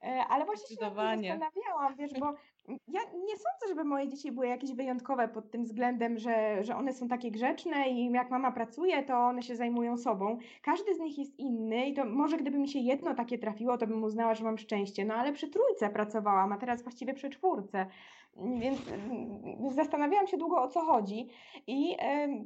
[0.03, 2.33] E, ale właśnie się zastanawiałam, wiesz, bo
[2.67, 6.93] ja nie sądzę, żeby moje dzieci były jakieś wyjątkowe pod tym względem, że, że one
[6.93, 10.37] są takie grzeczne i jak mama pracuje, to one się zajmują sobą.
[10.61, 13.87] Każdy z nich jest inny i to może gdyby mi się jedno takie trafiło, to
[13.87, 15.05] bym uznała, że mam szczęście.
[15.05, 17.85] No ale przy trójce pracowałam, a teraz właściwie przy czwórce.
[18.59, 21.27] Więc mm, zastanawiałam się długo o co chodzi
[21.67, 21.97] i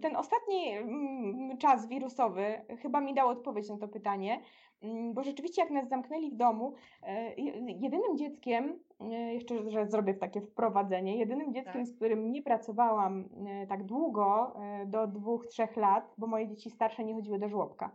[0.02, 4.42] ten ostatni mm, czas wirusowy chyba mi dał odpowiedź na to pytanie,
[4.82, 7.34] mm, bo rzeczywiście jak nas zamknęli w domu, e,
[7.80, 11.88] jedynym dzieckiem, jeszcze że zrobię takie wprowadzenie, jedynym dzieckiem, tak.
[11.88, 14.54] z którym nie pracowałam e, tak długo,
[14.86, 17.92] do dwóch, trzech lat, bo moje dzieci starsze nie chodziły do żłobka,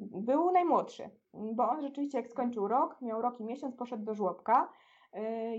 [0.00, 4.68] był najmłodszy, bo on rzeczywiście jak skończył rok, miał rok i miesiąc, poszedł do żłobka,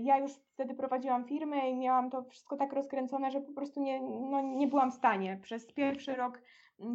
[0.00, 4.00] ja już wtedy prowadziłam firmę i miałam to wszystko tak rozkręcone, że po prostu nie,
[4.30, 5.38] no, nie byłam w stanie.
[5.42, 6.42] Przez pierwszy rok,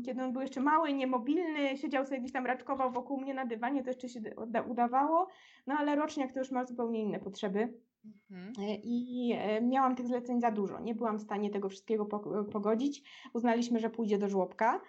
[0.06, 3.84] kiedy on był jeszcze mały, niemobilny, siedział sobie gdzieś tam raczkował wokół mnie na dywanie,
[3.84, 4.20] to jeszcze się
[4.68, 5.28] udawało,
[5.68, 7.74] no ale roczniak to już ma zupełnie inne potrzeby.
[8.32, 8.70] Mhm.
[8.70, 10.80] Y, I y, miałam tych zleceń za dużo.
[10.80, 12.06] Nie byłam w stanie tego wszystkiego
[12.52, 13.04] pogodzić.
[13.34, 14.82] Uznaliśmy, że pójdzie do żłobka.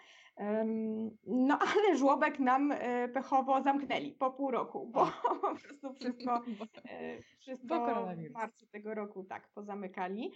[1.27, 5.07] No ale żłobek nam e, pechowo zamknęli po pół roku, bo
[5.41, 6.43] po prostu wszystko,
[6.91, 10.33] e, wszystko w marcu tego roku tak pozamykali.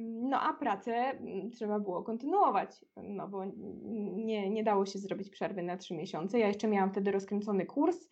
[0.00, 3.44] No a pracę mm, trzeba było kontynuować, no bo
[4.14, 6.38] nie, nie dało się zrobić przerwy na trzy miesiące.
[6.38, 8.08] Ja jeszcze miałam wtedy rozkręcony kurs,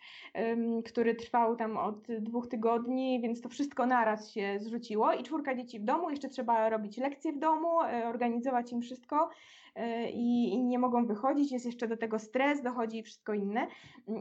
[0.85, 5.81] który trwał tam od dwóch tygodni, więc to wszystko naraz się zrzuciło i czwórka dzieci
[5.81, 9.31] w domu, jeszcze trzeba robić lekcje w domu, e, organizować im wszystko
[10.13, 13.67] i, i nie mogą wychodzić, jest jeszcze do tego stres, dochodzi i wszystko inne.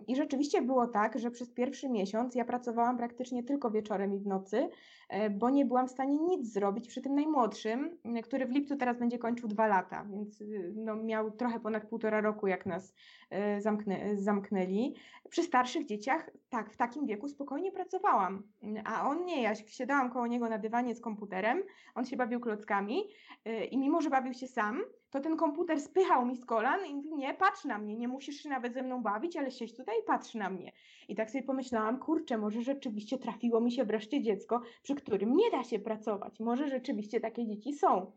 [0.08, 4.28] I rzeczywiście było tak, że przez pierwszy miesiąc ja pracowałam praktycznie tylko wieczorem i w
[4.28, 4.70] nocy,
[5.10, 9.00] e, bo nie byłam w stanie nic zrobić przy tym najmłodszym, który w lipcu teraz
[9.00, 12.96] będzie kończył dwa lata, więc y, no, miał trochę ponad półtora roku, jak nas
[13.30, 14.96] e, zamknę, zamknęli.
[15.30, 18.44] Przy starszych dzieciach, tak, w takim wieku spokojnie pracowałam,
[18.86, 21.64] a on nie, ja siadałam koło niego na dywanie z komputerem,
[21.96, 23.04] on się bawił klockami
[23.46, 24.82] e, i mimo, że bawił się sam,
[25.18, 28.36] to ten komputer spychał mi z kolan i mówi, nie, patrz na mnie, nie musisz
[28.36, 30.72] się nawet ze mną bawić, ale siedź tutaj i patrz na mnie.
[31.08, 35.52] I tak sobie pomyślałam, kurczę, może rzeczywiście trafiło mi się wreszcie dziecko, przy którym nie
[35.52, 36.40] da się pracować.
[36.40, 38.12] Może rzeczywiście takie dzieci są.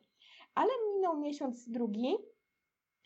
[0.55, 2.17] Ale minął miesiąc drugi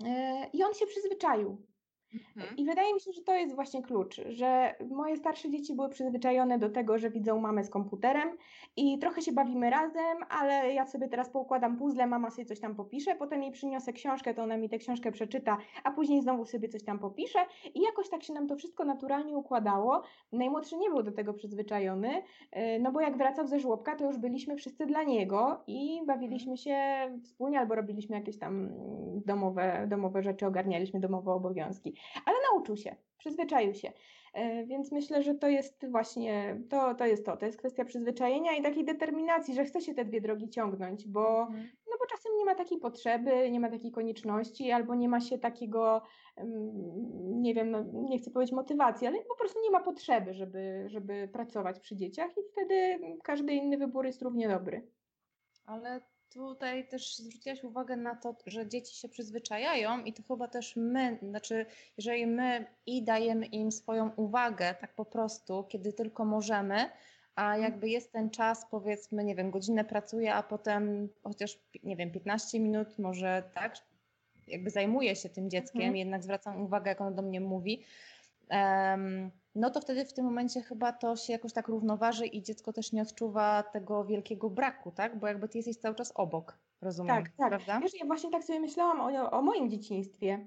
[0.00, 0.08] yy,
[0.52, 1.66] i on się przyzwyczaił.
[2.14, 2.56] Mhm.
[2.56, 6.58] I wydaje mi się, że to jest właśnie klucz, że moje starsze dzieci były przyzwyczajone
[6.58, 8.28] do tego, że widzą mamę z komputerem
[8.76, 12.74] i trochę się bawimy razem, ale ja sobie teraz poukładam puzzle, mama sobie coś tam
[12.74, 16.68] popisze, potem jej przyniosę książkę, to ona mi tę książkę przeczyta, a później znowu sobie
[16.68, 17.38] coś tam popisze
[17.74, 20.02] i jakoś tak się nam to wszystko naturalnie układało.
[20.32, 22.22] Najmłodszy nie był do tego przyzwyczajony,
[22.56, 26.56] y, no bo jak wracał ze żłobka, to już byliśmy wszyscy dla niego i bawiliśmy
[26.56, 26.76] się
[27.22, 28.68] wspólnie albo robiliśmy jakieś tam
[29.26, 33.92] domowe, domowe rzeczy, ogarnialiśmy domowe obowiązki ale nauczył się, przyzwyczaił się.
[34.34, 37.36] E, więc myślę, że to jest właśnie to, to jest to.
[37.36, 41.40] To jest kwestia przyzwyczajenia i takiej determinacji, że chce się te dwie drogi ciągnąć, bo,
[41.40, 41.70] mhm.
[41.86, 45.38] no bo czasem nie ma takiej potrzeby, nie ma takiej konieczności, albo nie ma się
[45.38, 46.02] takiego,
[47.24, 51.28] nie wiem, no, nie chcę powiedzieć motywacji, ale po prostu nie ma potrzeby, żeby, żeby
[51.32, 54.86] pracować przy dzieciach i wtedy każdy inny wybór jest równie dobry.
[55.66, 56.00] Ale
[56.34, 61.18] tutaj też zwróciłaś uwagę na to, że dzieci się przyzwyczajają i to chyba też my,
[61.22, 61.66] znaczy
[61.96, 66.90] jeżeli my i dajemy im swoją uwagę tak po prostu, kiedy tylko możemy,
[67.34, 67.62] a mhm.
[67.62, 72.60] jakby jest ten czas, powiedzmy, nie wiem, godzinę pracuję, a potem chociaż, nie wiem, 15
[72.60, 73.76] minut może tak,
[74.48, 75.96] jakby zajmuję się tym dzieckiem, mhm.
[75.96, 77.84] jednak zwracam uwagę, jak ono do mnie mówi,
[78.50, 82.72] um, no to wtedy w tym momencie chyba to się jakoś tak równoważy i dziecko
[82.72, 85.18] też nie odczuwa tego wielkiego braku, tak?
[85.18, 87.48] Bo jakby ty jesteś cały czas obok, rozumiem, tak, tak.
[87.48, 87.80] prawda?
[87.80, 90.46] Wiesz, ja właśnie tak sobie myślałam o, o moim dzieciństwie.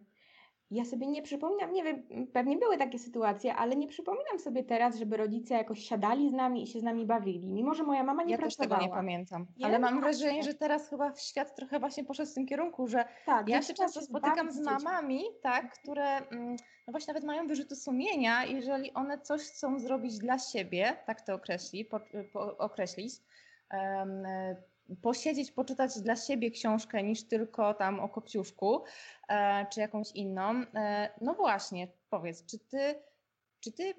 [0.71, 4.95] Ja sobie nie przypominam, nie wiem, pewnie były takie sytuacje, ale nie przypominam sobie teraz,
[4.95, 8.23] żeby rodzice jakoś siadali z nami i się z nami bawili, mimo że moja mama
[8.23, 8.65] nie ja pracowała.
[8.65, 9.65] Ja też tego nie pamiętam, nie?
[9.65, 13.49] ale mam wrażenie, że teraz chyba świat trochę właśnie poszedł w tym kierunku, że tak,
[13.49, 16.55] ja się często spotykam z mamami, tak, które mm,
[16.87, 21.33] no właśnie nawet mają wyrzuty sumienia, jeżeli one coś chcą zrobić dla siebie, tak to
[21.33, 21.99] określi, po,
[22.33, 23.13] po, określić,
[23.73, 24.23] um,
[25.01, 28.83] posiedzieć, poczytać dla siebie książkę niż tylko tam o kopciuszku
[29.29, 30.63] e, czy jakąś inną.
[30.75, 32.95] E, no właśnie, powiedz, czy ty,
[33.59, 33.93] czy ty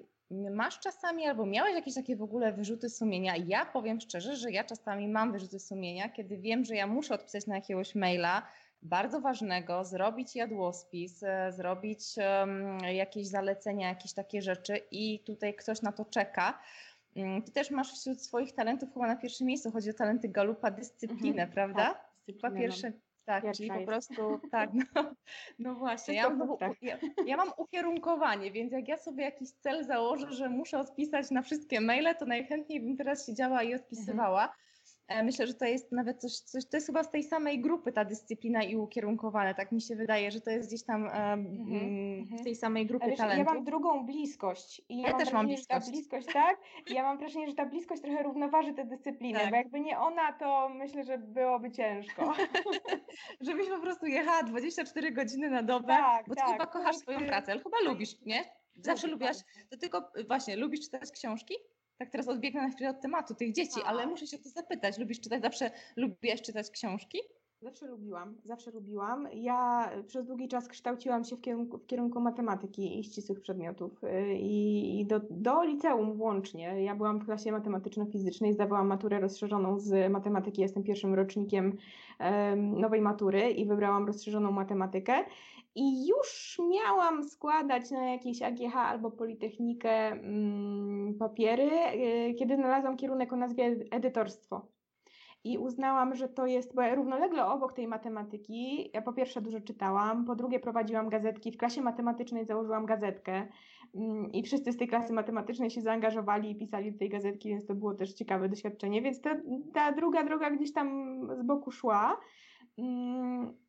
[0.51, 3.33] masz czasami albo miałeś jakieś takie w ogóle wyrzuty sumienia?
[3.35, 7.47] Ja powiem szczerze, że ja czasami mam wyrzuty sumienia, kiedy wiem, że ja muszę odpisać
[7.47, 8.47] na jakiegoś maila
[8.81, 12.01] bardzo ważnego, zrobić jadłospis, e, zrobić
[12.93, 16.59] jakieś zalecenia, jakieś takie rzeczy i tutaj ktoś na to czeka
[17.45, 21.43] ty też masz wśród swoich talentów chyba na pierwszym miejscu, chodzi o talenty Galupa, dyscyplinę,
[21.43, 21.83] mhm, prawda?
[22.41, 22.91] Tak, pierwsze,
[23.25, 25.15] tak, Pierwsza czyli po prostu, tak, no,
[25.59, 26.81] no właśnie, ja mam, tak.
[26.81, 31.41] ja, ja mam ukierunkowanie, więc jak ja sobie jakiś cel założę, że muszę odpisać na
[31.41, 34.41] wszystkie maile, to najchętniej bym teraz siedziała i odpisywała.
[34.41, 34.59] Mhm.
[35.09, 37.91] E, myślę, że to jest nawet coś, coś, to jest chyba z tej samej grupy
[37.91, 39.55] ta dyscyplina i ukierunkowane.
[39.55, 42.37] Tak mi się wydaje, że to jest gdzieś tam mm-hmm.
[42.39, 43.47] w tej samej grupie Ale talentów.
[43.47, 44.81] Ja mam drugą bliskość.
[44.89, 45.85] I ja, ja mam też mam bliskość.
[45.85, 46.57] ta bliskość, tak?
[46.91, 49.49] I ja mam wrażenie, że ta bliskość trochę równoważy tę dyscyplinę, tak.
[49.49, 52.33] bo jakby nie ona, to myślę, że byłoby ciężko.
[53.41, 56.51] Żebyś po prostu jechała 24 godziny na dobę, tak, bo ty tak.
[56.51, 58.43] chyba kochasz swoją pracę, ale chyba lubisz, nie?
[58.75, 59.37] Zawsze lubiłaś,
[59.69, 61.53] to tylko właśnie, lubisz czytać książki?
[61.99, 64.97] Tak teraz odbiegnę na chwilę od tematu tych dzieci, ale muszę się o to zapytać.
[64.97, 67.19] Lubisz czytać, zawsze lubiłaś czytać książki?
[67.61, 69.27] Zawsze lubiłam, zawsze lubiłam.
[69.33, 74.37] Ja przez długi czas kształciłam się w kierunku, w kierunku matematyki i ścisłych przedmiotów y,
[74.39, 76.83] i, do, do liceum włącznie.
[76.83, 81.77] Ja byłam w klasie matematyczno-fizycznej, zdawałam maturę rozszerzoną z matematyki, jestem pierwszym rocznikiem
[82.19, 85.25] um, nowej matury i wybrałam rozszerzoną matematykę
[85.79, 93.33] i już miałam składać na jakieś AGH albo Politechnikę mm, papiery, yy, kiedy znalazłam kierunek
[93.33, 94.67] o nazwie edytorstwo.
[95.43, 99.61] i uznałam, że to jest, bo ja równolegle obok tej matematyki, ja po pierwsze dużo
[99.61, 103.47] czytałam, po drugie prowadziłam gazetki, w klasie matematycznej założyłam gazetkę
[103.95, 107.65] mm, i wszyscy z tej klasy matematycznej się zaangażowali i pisali do tej gazetki, więc
[107.65, 109.35] to było też ciekawe doświadczenie, więc ta,
[109.73, 112.19] ta druga droga gdzieś tam z boku szła,
[112.77, 113.68] mm, y,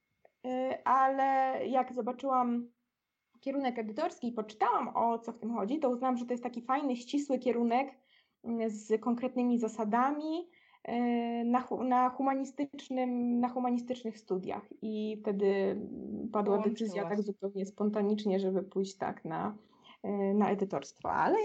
[0.84, 2.68] ale jak zobaczyłam
[3.40, 6.62] kierunek edytorski i poczytałam o co w tym chodzi, to uznałam, że to jest taki
[6.62, 7.94] fajny, ścisły kierunek
[8.44, 10.50] mm, z konkretnymi zasadami,
[10.84, 15.80] E, na, na, humanistycznym, na humanistycznych studiach i wtedy
[16.32, 19.56] padła decyzja tak zupełnie spontanicznie, żeby pójść tak na,
[20.02, 21.36] e, na edytorstwo, ale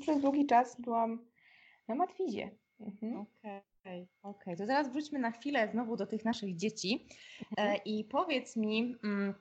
[0.00, 1.18] przez długi czas byłam
[1.88, 2.50] na matwizie.
[2.80, 3.16] Mhm.
[3.16, 7.08] Okej, okay, okay, to teraz wróćmy na chwilę znowu do tych naszych dzieci
[7.50, 7.68] mhm.
[7.68, 9.34] e, i powiedz mi, mm,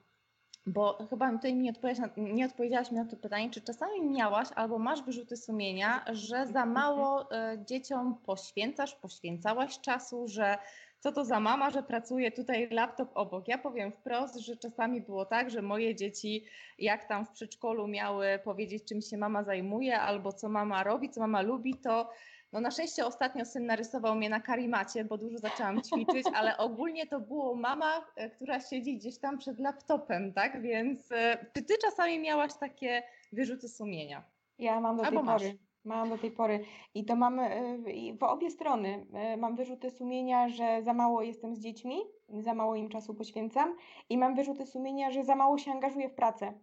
[0.65, 4.79] bo chyba tutaj mi odpowiedziałaś nie odpowiedziałaś mi na to pytanie, czy czasami miałaś albo
[4.79, 10.57] masz wyrzuty sumienia, że za mało e, dzieciom poświęcasz, poświęcałaś czasu, że
[10.99, 13.47] co to za mama, że pracuje tutaj laptop obok.
[13.47, 16.45] Ja powiem wprost, że czasami było tak, że moje dzieci,
[16.79, 21.21] jak tam w przedszkolu miały powiedzieć, czym się mama zajmuje, albo co mama robi, co
[21.21, 22.09] mama lubi, to
[22.53, 27.07] no na szczęście ostatnio syn narysował mnie na karimacie, bo dużo zaczęłam ćwiczyć, ale ogólnie
[27.07, 30.61] to było mama, e, która siedzi gdzieś tam przed laptopem, tak?
[30.61, 34.23] Więc e, czy ty czasami miałaś takie wyrzuty sumienia?
[34.59, 35.41] Ja mam do Albo tej masz.
[35.41, 35.57] pory.
[35.85, 37.77] Mam do tej pory i to mam e,
[38.19, 39.05] w obie strony.
[39.37, 41.97] Mam wyrzuty sumienia, że za mało jestem z dziećmi,
[42.29, 43.75] za mało im czasu poświęcam
[44.09, 46.53] i mam wyrzuty sumienia, że za mało się angażuję w pracę.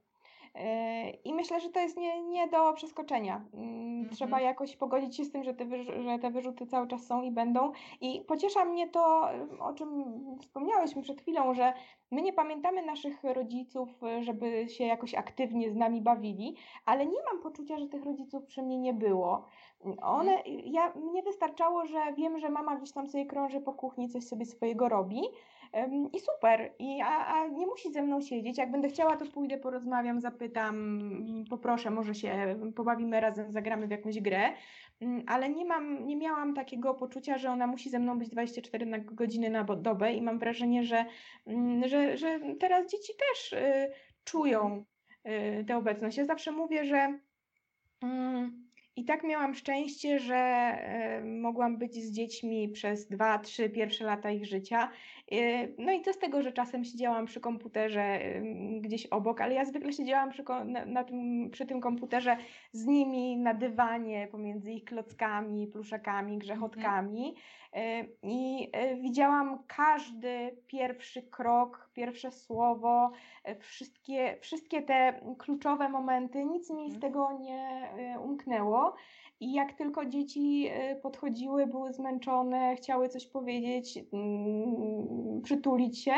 [0.54, 3.44] Yy, I myślę, że to jest nie, nie do przeskoczenia.
[3.54, 4.44] Mm, trzeba mhm.
[4.44, 7.72] jakoś pogodzić się z tym, że te, że te wyrzuty cały czas są i będą.
[8.00, 9.28] I pociesza mnie to,
[9.60, 10.04] o czym
[10.40, 11.72] wspomniałeś przed chwilą, że
[12.10, 13.88] my nie pamiętamy naszych rodziców,
[14.20, 18.62] żeby się jakoś aktywnie z nami bawili, ale nie mam poczucia, że tych rodziców przy
[18.62, 19.44] mnie nie było.
[20.02, 20.60] One, mhm.
[20.64, 24.44] ja, mnie wystarczało, że wiem, że mama gdzieś tam sobie krąży po kuchni, coś sobie
[24.44, 25.22] swojego robi
[26.12, 26.72] i super.
[26.78, 28.58] I, a, a nie musi ze mną siedzieć.
[28.58, 30.98] Jak będę chciała, to pójdę, porozmawiam, zapytam,
[31.50, 34.52] poproszę, może się pobawimy razem, zagramy w jakąś grę.
[35.00, 38.86] Mm, ale nie mam, nie miałam takiego poczucia, że ona musi ze mną być 24
[38.86, 41.04] na godziny na dobę i mam wrażenie, że,
[41.46, 43.90] mm, że, że teraz dzieci też y,
[44.24, 44.84] czują
[45.60, 46.16] y, tę obecność.
[46.16, 47.18] Ja zawsze mówię, że
[48.02, 50.72] mm, i tak miałam szczęście, że
[51.24, 54.90] mogłam być z dziećmi przez dwa, trzy pierwsze lata ich życia.
[55.30, 58.18] E, no i co z tego, że czasem siedziałam przy komputerze
[58.80, 62.36] gdzieś obok, ale ja zwykle siedziałam przy, na, na tym, przy tym komputerze
[62.72, 67.34] z nimi na dywanie pomiędzy ich klockami, pluszakami, grzechotkami.
[67.72, 68.06] Mhm.
[68.22, 73.10] I widziałam każdy pierwszy krok, pierwsze słowo,
[73.60, 77.00] wszystkie, wszystkie te kluczowe momenty, nic mi z mhm.
[77.00, 77.90] tego nie
[78.24, 78.94] umknęło.
[79.40, 86.12] I jak tylko dzieci e, podchodziły, były zmęczone, chciały coś powiedzieć, mm, przytulić się,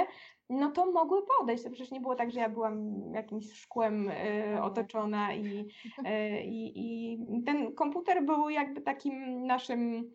[0.50, 1.64] no to mogły podejść.
[1.64, 5.68] To przecież nie było tak, że ja byłam jakimś szkłem e, otoczona i,
[6.04, 10.10] e, i, i ten komputer był jakby takim naszym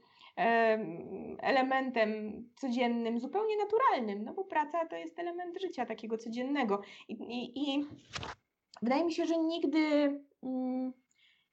[1.39, 6.82] elementem codziennym, zupełnie naturalnym, no bo praca to jest element życia takiego codziennego.
[7.08, 7.86] I, i, i
[8.82, 9.80] wydaje mi się, że nigdy.
[10.43, 10.93] Mm,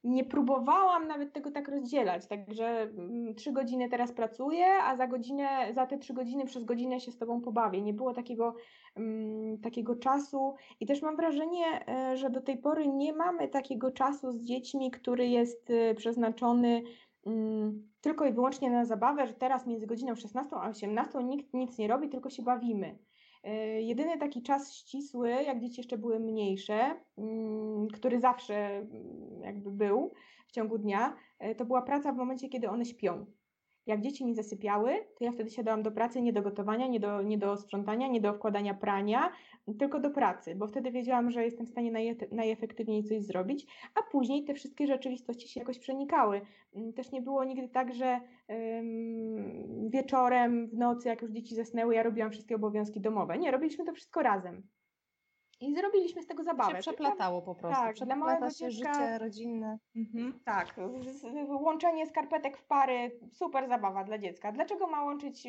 [0.05, 5.73] nie próbowałam nawet tego tak rozdzielać, także mm, trzy godziny teraz pracuję, a za godzinę,
[5.73, 7.81] za te trzy godziny przez godzinę się z Tobą pobawię.
[7.81, 8.55] Nie było takiego,
[8.95, 13.91] um, takiego czasu i też mam wrażenie, e, że do tej pory nie mamy takiego
[13.91, 16.83] czasu z dziećmi, który jest e, przeznaczony
[17.23, 21.77] um, tylko i wyłącznie na zabawę, że teraz między godziną 16 a 18 nikt nic
[21.77, 22.97] nie robi, tylko się bawimy.
[23.45, 29.71] E, jedyny taki czas ścisły, jak dzieci jeszcze były mniejsze, mm, który zawsze mm, jakby
[29.71, 30.13] był
[30.47, 33.25] w ciągu dnia, e, to była praca w momencie, kiedy one śpią.
[33.87, 37.21] Jak dzieci nie zasypiały, to ja wtedy siadałam do pracy, nie do gotowania, nie do,
[37.21, 39.31] nie do sprzątania, nie do wkładania prania,
[39.79, 44.11] tylko do pracy, bo wtedy wiedziałam, że jestem w stanie naj, najefektywniej coś zrobić, a
[44.11, 46.41] później te wszystkie rzeczywistości się jakoś przenikały.
[46.75, 48.19] Mm, też nie było nigdy tak, że
[48.51, 53.37] ym, wieczorem, w nocy, jak już dzieci zasnęły, ja robiłam wszystkie obowiązki domowe.
[53.37, 54.63] Nie, robiliśmy to wszystko razem.
[55.59, 56.71] I zrobiliśmy z tego zabawę.
[56.71, 57.81] Się przeplatało po prostu.
[57.81, 59.77] Tak, dla małego się dziecka, życie rodzinne.
[59.95, 60.39] Mhm.
[60.45, 60.75] Tak,
[61.47, 64.51] łączenie skarpetek w pary, super zabawa dla dziecka.
[64.51, 65.47] Dlaczego ma łączyć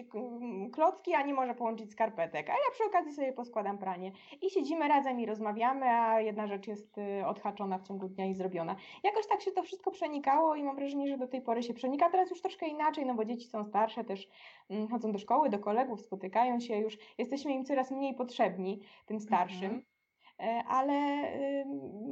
[0.72, 2.50] klocki, a nie może połączyć skarpetek?
[2.50, 4.12] A ja przy okazji sobie poskładam pranie.
[4.42, 8.34] I siedzimy razem i rozmawiamy, a jedna rzecz jest y, odhaczona w ciągu dnia i
[8.34, 8.76] zrobiona.
[9.04, 12.10] Jakoś tak się to wszystko przenikało i mam wrażenie, że do tej pory się przenika.
[12.10, 14.28] Teraz już troszkę inaczej, no bo dzieci są starsze, też
[14.70, 16.98] mm, chodzą do szkoły, do kolegów, spotykają się już.
[17.18, 19.64] Jesteśmy im coraz mniej potrzebni, tym starszym.
[19.64, 19.96] Mhm.
[20.40, 20.94] E, ale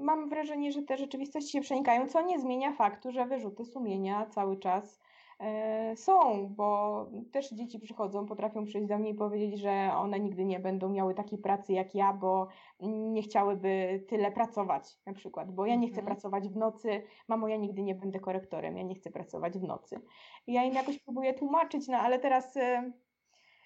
[0.02, 4.58] mam wrażenie, że te rzeczywistości się przenikają, co nie zmienia faktu, że wyrzuty sumienia cały
[4.58, 5.00] czas
[5.40, 10.44] E, są, bo też dzieci przychodzą, potrafią przyjść do mnie i powiedzieć, że one nigdy
[10.44, 12.48] nie będą miały takiej pracy jak ja, bo
[12.80, 16.06] nie chciałyby tyle pracować na przykład, bo ja nie chcę mhm.
[16.06, 20.00] pracować w nocy, mamo, ja nigdy nie będę korektorem, ja nie chcę pracować w nocy.
[20.46, 22.58] I ja im jakoś próbuję tłumaczyć, no ale teraz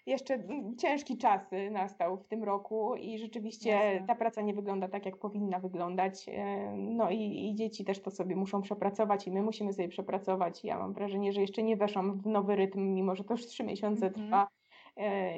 [0.09, 4.07] jeszcze mm, ciężki czas y, nastał w tym roku i rzeczywiście Jasne.
[4.07, 6.29] ta praca nie wygląda tak, jak powinna wyglądać.
[6.29, 10.65] E, no i, i, dzieci też to sobie muszą przepracować i my musimy sobie przepracować.
[10.65, 13.65] Ja mam wrażenie, że jeszcze nie weszłam w nowy rytm, mimo że to już trzy
[13.65, 14.15] miesiące -hmm.
[14.15, 14.49] trwa.
[14.97, 15.35] E,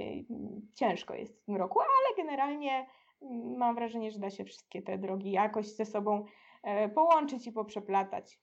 [0.75, 2.87] ciężko jest w tym roku, ale generalnie
[3.23, 6.25] mm, mam wrażenie, że da się wszystkie te drogi jakoś ze sobą
[6.63, 8.41] e, połączyć i poprzeplatać.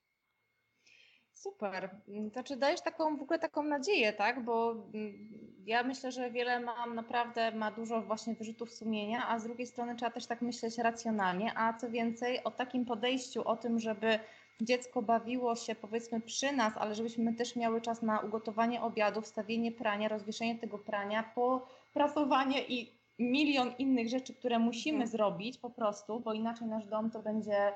[1.38, 1.90] Super.
[2.32, 4.44] Znaczy dajesz taką w ogóle taką nadzieję, tak?
[4.44, 5.14] Bo mm,
[5.66, 9.96] ja myślę, że wiele mam naprawdę, ma dużo właśnie wyrzutów sumienia, a z drugiej strony
[9.96, 14.20] trzeba też tak myśleć racjonalnie, a co więcej o takim podejściu, o tym, żeby
[14.62, 19.72] dziecko bawiło się powiedzmy przy nas, ale żebyśmy też miały czas na ugotowanie obiadu, wstawienie
[19.72, 25.12] prania, rozwieszenie tego prania, poprasowanie i milion innych rzeczy, które musimy mhm.
[25.12, 27.74] zrobić po prostu, bo inaczej nasz dom to będzie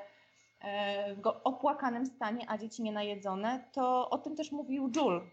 [0.63, 5.23] E, w opłakanym stanie, a dzieci nienajedzone, to o tym też mówił Jules.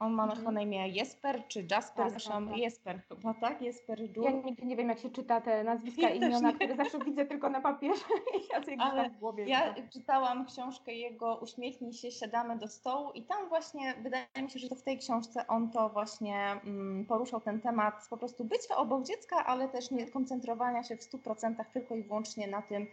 [0.00, 0.38] On ma mhm.
[0.38, 2.58] chyba na imię Jesper czy Jasper, tak, zresztą tak, tak.
[2.58, 3.62] Jesper chyba, tak?
[3.62, 4.34] Jesper Jules.
[4.34, 7.26] Ja nigdy nie wiem, jak się czyta te nazwiska ja i imiona, które zawsze widzę
[7.26, 8.04] tylko na papierze.
[8.52, 9.44] ja sobie Ale w głowie.
[9.44, 14.58] Ja czytałam książkę jego Uśmiechnij się, siadamy do stołu i tam właśnie wydaje mi się,
[14.58, 18.76] że to w tej książce on to właśnie mm, poruszał ten temat po prostu bycia
[18.76, 22.86] obok dziecka, ale też nie koncentrowania się w 100% tylko i wyłącznie na tym,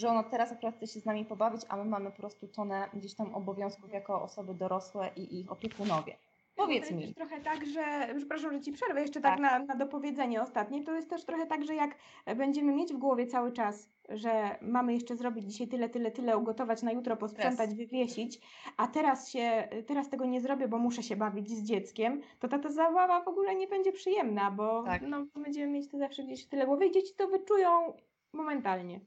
[0.00, 2.88] że ono teraz akurat chce się z nami pobawić, a my mamy po prostu tonę
[2.94, 6.16] gdzieś tam obowiązków jako osoby dorosłe i ich opiekunowie.
[6.56, 6.96] Powiedz mi.
[6.96, 10.42] To jest trochę tak, że, przepraszam, że Ci przerwę jeszcze tak, tak na, na dopowiedzenie
[10.42, 11.94] ostatnie, to jest też trochę tak, że jak
[12.36, 16.82] będziemy mieć w głowie cały czas, że mamy jeszcze zrobić dzisiaj tyle, tyle, tyle, ugotować
[16.82, 18.40] na jutro, posprzątać, wywiesić,
[18.76, 22.58] a teraz się, teraz tego nie zrobię, bo muszę się bawić z dzieckiem, to ta,
[22.58, 25.02] ta zabawa w ogóle nie będzie przyjemna, bo tak.
[25.02, 27.92] no, będziemy mieć to zawsze gdzieś w tyle głowy i dzieci to wyczują
[28.32, 29.00] momentalnie.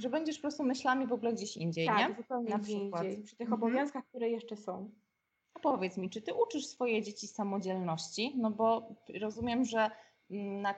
[0.00, 2.16] Że będziesz po prostu myślami w ogóle gdzieś indziej, tak, nie?
[2.16, 3.04] zupełnie Na przykład.
[3.04, 3.62] Indziej, przy tych mhm.
[3.62, 4.90] obowiązkach, które jeszcze są.
[5.54, 8.34] A powiedz mi, czy ty uczysz swoje dzieci samodzielności?
[8.36, 8.88] No bo
[9.20, 9.90] rozumiem, że
[10.30, 10.74] mm, na,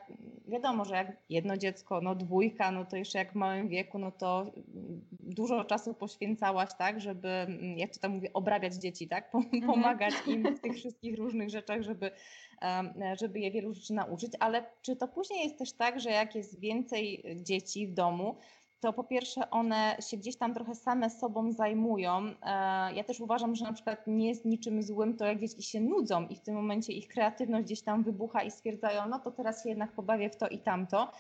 [0.49, 4.13] wiadomo, że jak jedno dziecko, no dwójka, no to jeszcze jak w małym wieku, no
[4.13, 9.35] to mm, dużo czasu poświęcałaś, tak, żeby, mm, jak to tam mówię, obrabiać dzieci, tak,
[9.35, 9.63] mhm.
[9.67, 12.11] pomagać im w tych wszystkich różnych rzeczach, żeby,
[13.21, 16.61] żeby je wielu rzeczy nauczyć, ale czy to później jest też tak, że jak jest
[16.61, 18.37] więcej dzieci w domu,
[18.83, 22.19] to po pierwsze one się gdzieś tam trochę same sobą zajmują.
[22.43, 25.81] E, ja też uważam, że na przykład nie jest niczym złym to, jak dzieci się
[25.81, 29.63] nudzą i w tym momencie ich kreatywność gdzieś tam wybucha i stwierdzają, no to teraz
[29.63, 31.13] się jednak pobawię w to i tamto.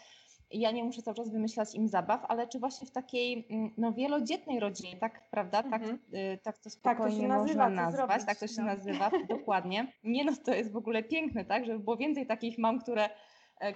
[0.50, 3.92] Ja nie muszę cały czas wymyślać im zabaw, ale czy właśnie w takiej mm, no,
[3.92, 5.62] wielodzietnej rodzinie, tak, prawda?
[5.62, 5.98] Tak, mhm.
[6.14, 8.66] y, tak to spokojnie tak to można nazywa, nazwać, tak to się no.
[8.66, 9.92] nazywa, dokładnie.
[10.04, 13.08] Nie no, to jest w ogóle piękne, tak, żeby było więcej takich mam, które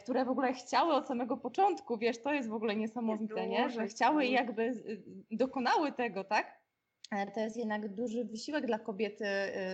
[0.00, 3.70] które w ogóle chciały od samego początku, wiesz, to jest w ogóle niesamowite, nie?
[3.70, 6.60] że chciały i jakby y, dokonały tego, tak?
[7.10, 9.24] E, to jest jednak duży wysiłek dla kobiety,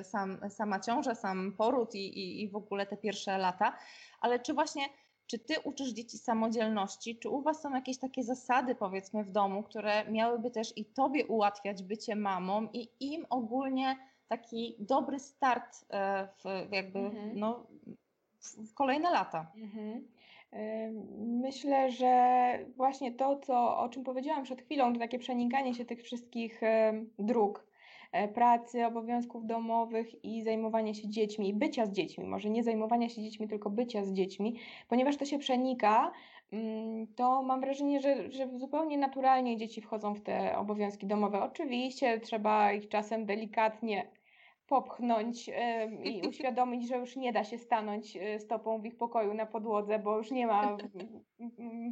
[0.00, 3.78] y, sam, sama ciąża, sam poród i, i, i w ogóle te pierwsze lata.
[4.20, 4.82] Ale czy właśnie,
[5.26, 7.18] czy ty uczysz dzieci samodzielności?
[7.18, 11.26] Czy u was są jakieś takie zasady, powiedzmy, w domu, które miałyby też i tobie
[11.26, 13.96] ułatwiać bycie mamą i im ogólnie
[14.28, 17.38] taki dobry start e, w jakby, mhm.
[17.38, 17.66] no,
[18.42, 19.52] w kolejne lata.
[19.56, 20.08] Mhm.
[21.18, 26.02] Myślę, że właśnie to, co, o czym powiedziałam przed chwilą, to takie przenikanie się tych
[26.02, 26.60] wszystkich
[27.18, 27.66] dróg,
[28.12, 33.08] e, pracy, obowiązków domowych i zajmowania się dziećmi, i bycia z dziećmi, może nie zajmowania
[33.08, 34.56] się dziećmi, tylko bycia z dziećmi,
[34.88, 36.12] ponieważ to się przenika,
[36.52, 41.42] mm, to mam wrażenie, że, że zupełnie naturalnie dzieci wchodzą w te obowiązki domowe.
[41.42, 44.06] Oczywiście trzeba ich czasem delikatnie
[44.72, 45.50] popchnąć
[46.04, 49.98] i uświadomić, że już nie da się stanąć e, stopą w ich pokoju na podłodze,
[49.98, 50.76] bo już nie ma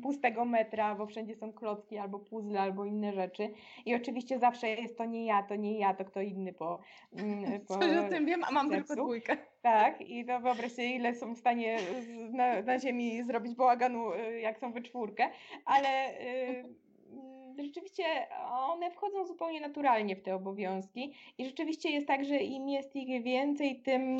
[0.02, 3.50] pustego metra, bo wszędzie są klocki albo puzzle, albo inne rzeczy.
[3.86, 6.80] I oczywiście zawsze jest to nie ja, to nie ja, to kto inny po.
[7.68, 8.88] Po Coś o tym wiem, a mam sercu.
[8.88, 9.36] tylko dwójkę.
[9.62, 11.78] Tak, i to wyobraź sobie, ile są w stanie
[12.30, 15.30] na, na ziemi zrobić bałaganu, e, jak są we czwórkę,
[15.64, 16.20] ale.
[16.20, 16.89] Y,
[17.62, 18.04] rzeczywiście
[18.50, 23.22] one wchodzą zupełnie naturalnie w te obowiązki i rzeczywiście jest tak, że im jest ich
[23.22, 24.18] więcej, tym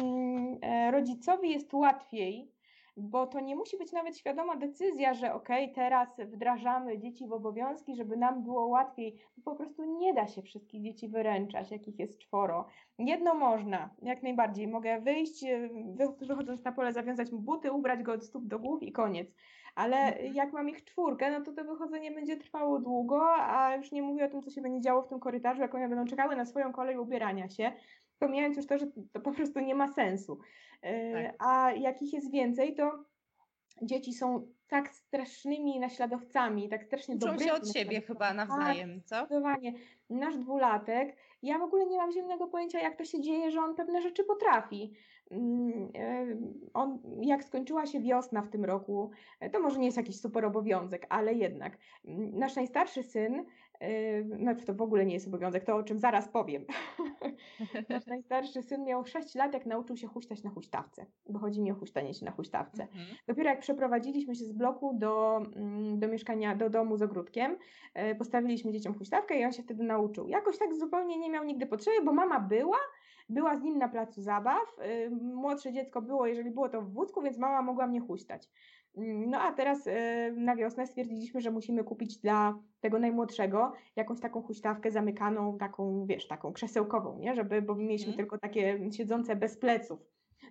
[0.62, 2.50] e, rodzicowi jest łatwiej,
[2.96, 7.96] bo to nie musi być nawet świadoma decyzja, że ok, teraz wdrażamy dzieci w obowiązki,
[7.96, 9.16] żeby nam było łatwiej.
[9.44, 12.66] Po prostu nie da się wszystkich dzieci wyręczać, jakich jest czworo.
[12.98, 14.68] Jedno można, jak najbardziej.
[14.68, 15.68] Mogę wyjść, e,
[16.20, 19.28] wychodząc na pole, zawiązać mu buty, ubrać go od stóp do głów i koniec
[19.74, 20.34] ale mhm.
[20.34, 24.24] jak mam ich czwórkę, no to to wychodzenie będzie trwało długo, a już nie mówię
[24.24, 26.72] o tym, co się będzie działo w tym korytarzu, jak one będą czekały na swoją
[26.72, 27.72] kolej ubierania się.
[28.18, 30.40] pomijając już to, że to po prostu nie ma sensu.
[30.82, 31.34] E, Tak.
[31.38, 33.04] A jak ich jest więcej, to
[33.82, 39.16] dzieci są tak strasznymi naśladowcami, tak strasznie Uczą dobrymi się od siebie chyba nawzajem, co?
[39.16, 39.72] Zdecydowanie.
[40.10, 43.74] Nasz dwulatek, ja w ogóle nie mam zielonego pojęcia, jak to się dzieje, że on
[43.74, 44.92] pewne rzeczy potrafi.
[45.30, 46.26] Mm, e,
[46.74, 49.10] On, jak skończyła się wiosna w tym roku,
[49.40, 51.78] e, to może nie jest jakiś super obowiązek, ale jednak.
[52.04, 53.44] mm, Nasz najstarszy syn,
[53.80, 56.64] e, znaczy to w ogóle nie jest obowiązek, to o czym zaraz powiem.
[57.88, 61.72] Nasz najstarszy syn miał 6 lat, jak nauczył się huśtać na huśtawce, bo chodzi mi
[61.72, 62.82] o huśtanie się na huśtawce.
[62.82, 63.06] Mhm.
[63.26, 67.56] Dopiero jak przeprowadziliśmy się z bloku do, mm, do mieszkania, do domu z ogródkiem,
[68.18, 70.28] postawiliśmy dzieciom huśtawkę i on się wtedy nauczył.
[70.28, 72.76] Jakoś tak zupełnie nie miał nigdy potrzeby, bo mama była,
[73.30, 74.78] była z nim na placu zabaw.
[75.06, 78.50] y, Młodsze dziecko było, jeżeli było to w wózku, więc mama mogła mnie huśtać.
[78.96, 84.20] Mm, No a teraz e, na wiosnę stwierdziliśmy, że musimy kupić dla tego najmłodszego jakąś
[84.20, 87.34] taką huśtawkę zamykaną, taką, wiesz, taką krzesełkową, nie?
[87.34, 88.16] Żeby, bo mieliśmy Mhm.
[88.16, 90.00] tylko takie siedzące bez pleców.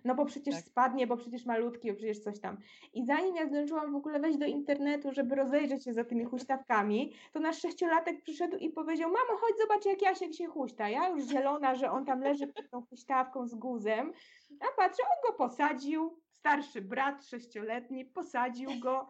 [0.04, 0.64] No bo przecież Tak.
[0.64, 2.56] spadnie, bo przecież malutki, bo przecież coś tam.
[2.94, 7.12] I zanim ja zdążyłam w ogóle wejść do internetu, żeby rozejrzeć się za tymi huśtawkami,
[7.32, 10.88] to nasz sześciolatek przyszedł i powiedział, mamo, chodź zobacz jak Jasiek się huśta.
[10.88, 14.12] Ja już zielona, że on tam leży przed tą huśtawką z guzem,
[14.60, 19.08] a patrzę, on go posadził, starszy brat sześcioletni, posadził go,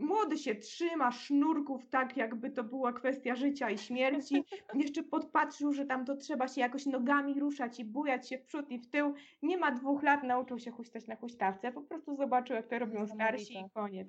[0.00, 4.44] młody się trzyma sznurków tak, jakby to była kwestia życia i śmierci,
[4.74, 8.70] jeszcze podpatrzył, że tam to trzeba się jakoś nogami ruszać i bujać się w przód
[8.70, 12.56] i w tył, nie ma dwóch lat, nauczył się huśtać na huśtawce, po prostu zobaczył,
[12.56, 14.08] jak to robią starsi i koniec.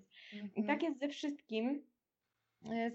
[0.55, 0.65] I Mhm.
[0.65, 1.87] tak jest ze wszystkim,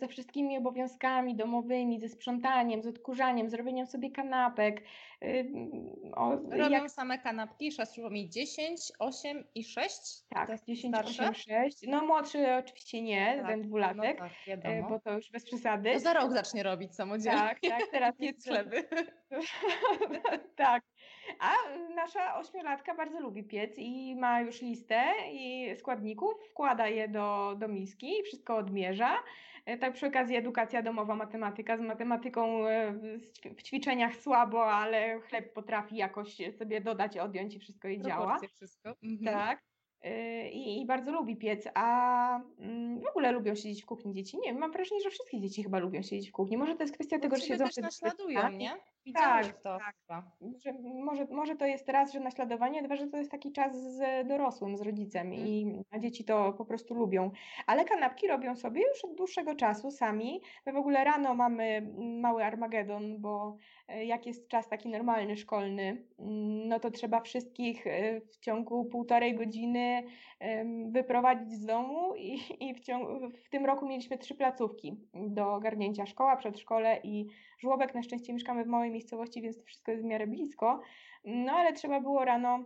[0.00, 4.82] ze wszystkimi obowiązkami domowymi, ze sprzątaniem, z odkurzaniem, zrobieniem sobie kanapek.
[5.24, 5.52] y,
[6.14, 9.96] O, Robią jak, same kanapki, siostro mi 10, 8 i 6?
[10.28, 11.22] tak, Te 10, starsze?
[11.22, 11.78] 8, 6.
[11.88, 15.92] No młodszy oczywiście nie, Tak, ten No dwulatek, tak, e, bo to już bez przesady.
[15.92, 17.40] To za rok zacznie robić samodzielnie.
[17.40, 18.84] Tak, tak, teraz Nie jest chleby.
[20.56, 20.82] tak.
[21.40, 21.52] A
[21.94, 27.68] nasza ośmiolatka bardzo lubi piec i ma już listę i składników, wkłada je do, do
[27.68, 29.18] miski, wszystko odmierza.
[29.66, 31.76] E, Tak przy okazji edukacja domowa, matematyka.
[31.76, 37.54] Z matematyką e, w ćwi- w ćwiczeniach słabo, ale chleb potrafi jakoś sobie dodać, odjąć
[37.54, 38.38] i wszystko jej działa.
[38.54, 38.94] Wszystko.
[39.02, 39.34] Mhm.
[39.34, 39.62] Tak.
[40.04, 44.38] Y, I, I bardzo lubi piec, a mm, w ogóle lubią siedzieć w kuchni dzieci.
[44.38, 46.56] Nie mam wrażenie, że wszystkie dzieci chyba lubią siedzieć w kuchni.
[46.56, 48.76] Może to jest kwestia tego, Bo że siedzą też naśladują, nie?
[49.06, 50.24] Widziały Tak, to tak.
[50.64, 50.72] Że
[51.04, 54.76] może, może to jest raz, że naśladowanie, dwa, że to jest taki czas z dorosłym,
[54.76, 55.46] z rodzicem Mhm.
[55.48, 57.30] i a dzieci to po prostu lubią.
[57.66, 60.40] Ale kanapki robią sobie już od dłuższego czasu sami.
[60.66, 63.56] My w ogóle rano mamy mm, mały armagedon, bo
[63.88, 68.84] e, jak jest czas taki normalny, szkolny, mm, no to trzeba wszystkich e, w ciągu
[68.84, 70.02] półtorej godziny
[70.90, 72.38] wyprowadzić z domu i,
[72.68, 76.06] i w, ciągu, w tym roku mieliśmy trzy placówki do ogarnięcia.
[76.06, 77.26] Szkoła, przedszkole i
[77.58, 77.94] żłobek.
[77.94, 80.80] Na szczęście mieszkamy w małej miejscowości, więc to wszystko jest w miarę blisko.
[81.24, 82.64] No ale trzeba było rano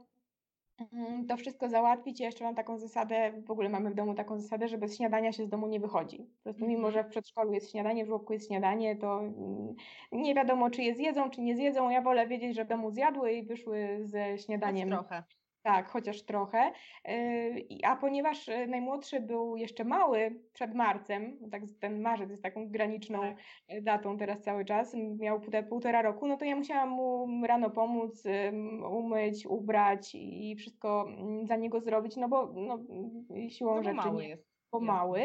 [0.92, 2.20] mm, to wszystko załatwić.
[2.20, 5.32] Ja jeszcze mam taką zasadę, w ogóle mamy w domu taką zasadę, że bez śniadania
[5.32, 6.18] się z domu nie wychodzi.
[6.18, 6.92] Po prostu mimo, Mhm.
[6.92, 9.74] że w przedszkolu jest śniadanie, w żłobku jest śniadanie, to mm,
[10.12, 11.90] nie wiadomo, czy je zjedzą, czy nie zjedzą.
[11.90, 14.88] Ja wolę wiedzieć, że w domu zjadły i wyszły ze Choć śniadaniem.
[14.88, 15.24] trochę.
[15.62, 16.72] Tak, chociaż trochę.
[17.04, 22.68] Yy, A ponieważ y, najmłodszy był jeszcze mały przed marcem, tak ten marzec jest taką
[22.68, 23.82] graniczną Tak.
[23.82, 28.24] datą teraz cały czas, miał półtora, roku, no to ja musiałam mu rano pomóc,
[28.90, 32.78] umyć, ubrać i wszystko mm, za niego zrobić, no bo no,
[33.46, 34.49] y, siłą No bo rzeczy mały nie, jest.
[34.72, 35.20] Mały,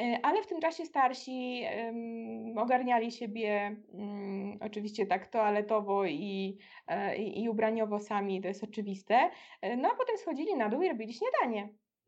[0.00, 7.16] y, ale w tym czasie starsi ym, ogarniali siebie ym, oczywiście tak toaletowo i, e,
[7.16, 9.30] i, i ubraniowo sami, to jest oczywiste.
[9.62, 11.62] E, No a potem schodzili na dół i robili śniadanie.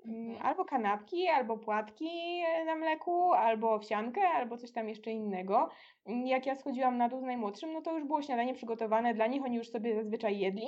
[0.07, 0.47] Mm, Mhm.
[0.47, 2.09] Albo kanapki, albo płatki
[2.47, 5.69] e, na mleku, albo owsiankę, albo coś tam jeszcze innego.
[6.07, 9.27] Mm, Jak ja schodziłam na dół z najmłodszym, no to już było śniadanie przygotowane dla
[9.27, 10.67] nich, oni już sobie zazwyczaj jedli,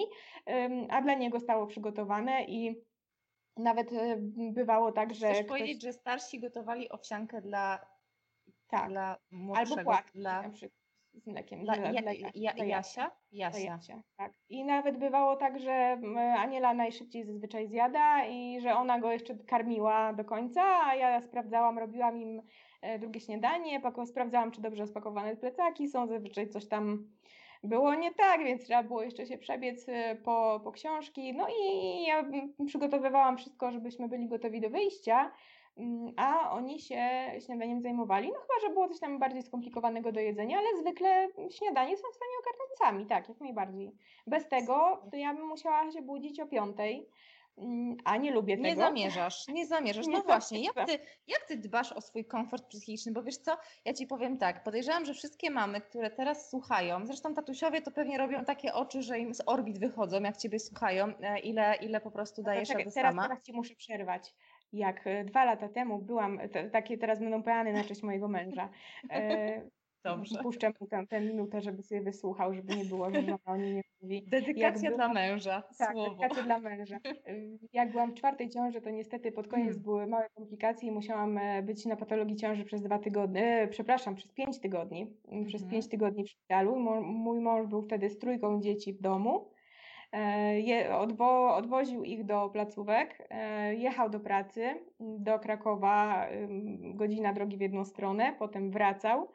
[0.91, 2.75] a dla niego stało przygotowane i
[3.63, 4.17] nawet e,
[4.53, 7.87] bywało tak, że Chcesz ktoś, powiedzieć, że starsi gotowali owsiankę dla,
[8.69, 10.81] tak, dla albo młodszego, płatki dla, na przykład
[11.15, 11.65] z mlekiem.
[11.65, 13.11] dla, dla- ja, dla ja, Jasia, dla Jasia?
[13.33, 13.59] Dla Jasia.
[13.61, 14.33] Jasia, tak.
[14.49, 16.01] I nawet bywało tak, że
[16.39, 21.79] Aniela najszybciej zazwyczaj zjada i że ona go jeszcze karmiła do końca, a ja sprawdzałam,
[21.79, 22.43] robiłam im
[22.83, 27.11] e, drugie śniadanie, sprawdzałam, czy dobrze spakowane plecaki są, zazwyczaj coś tam
[27.63, 31.33] było nie tak, więc trzeba było jeszcze się przebiec e, po, po książki.
[31.33, 32.25] No i ja
[32.67, 35.33] przygotowywałam wszystko, żebyśmy byli gotowi do wyjścia.
[35.77, 37.01] Mm, A oni się
[37.47, 38.29] śniadaniem zajmowali.
[38.29, 42.15] No chyba, że było coś tam bardziej skomplikowanego do jedzenia, ale zwykle śniadanie są w
[42.15, 43.93] stanie ogarnąć sami, tak, jak najbardziej.
[44.27, 47.09] Bez tego to ja bym musiała się budzić o piątej
[48.05, 48.69] a nie lubię tego.
[48.69, 50.07] Nie zamierzasz, nie zamierzasz.
[50.11, 53.13] No Nie właśnie, jak ty, jak ty dbasz o swój komfort psychiczny?
[53.13, 57.35] Bo wiesz co, ja ci powiem tak, podejrzewam, że wszystkie mamy, które teraz słuchają, zresztą
[57.35, 61.39] tatusiowie to pewnie robią takie oczy, że im z orbit wychodzą, jak ciebie słuchają, e,
[61.39, 63.23] ile, ile po prostu No dajesz czekaj, rady teraz, sama.
[63.23, 64.35] teraz ci muszę przerwać.
[64.73, 68.69] Jak e, dwa lata temu byłam, te, takie teraz będą peany na cześć mojego męża.
[69.11, 69.63] E,
[70.05, 70.43] Dobrze.
[70.43, 73.75] Puszczę mu tę, tę minutę, żeby sobie wysłuchał, żeby nie było, że żona o nim
[73.75, 74.23] nie mówi.
[74.31, 76.11] Dedykacja dla męża, Tak, słowo.
[76.11, 76.99] dedykacja dla męża.
[77.73, 79.83] Jak byłam w czwartej ciąży, to niestety pod koniec Mm.
[79.83, 84.15] były małe komplikacje i musiałam e, być na patologii ciąży przez dwa tygodnie, e, przepraszam,
[84.15, 85.07] przez pięć tygodni.
[85.29, 85.71] Mm, Przez Mhm.
[85.71, 86.77] pięć tygodni w szpitalu.
[87.03, 89.51] Mój mąż był wtedy z trójką dzieci w domu.
[90.13, 93.29] E, Je, odwo, odwoził ich do placówek,
[93.79, 96.27] jechał do pracy do Krakowa,
[96.95, 99.29] godzina drogi w jedną stronę, potem wracał.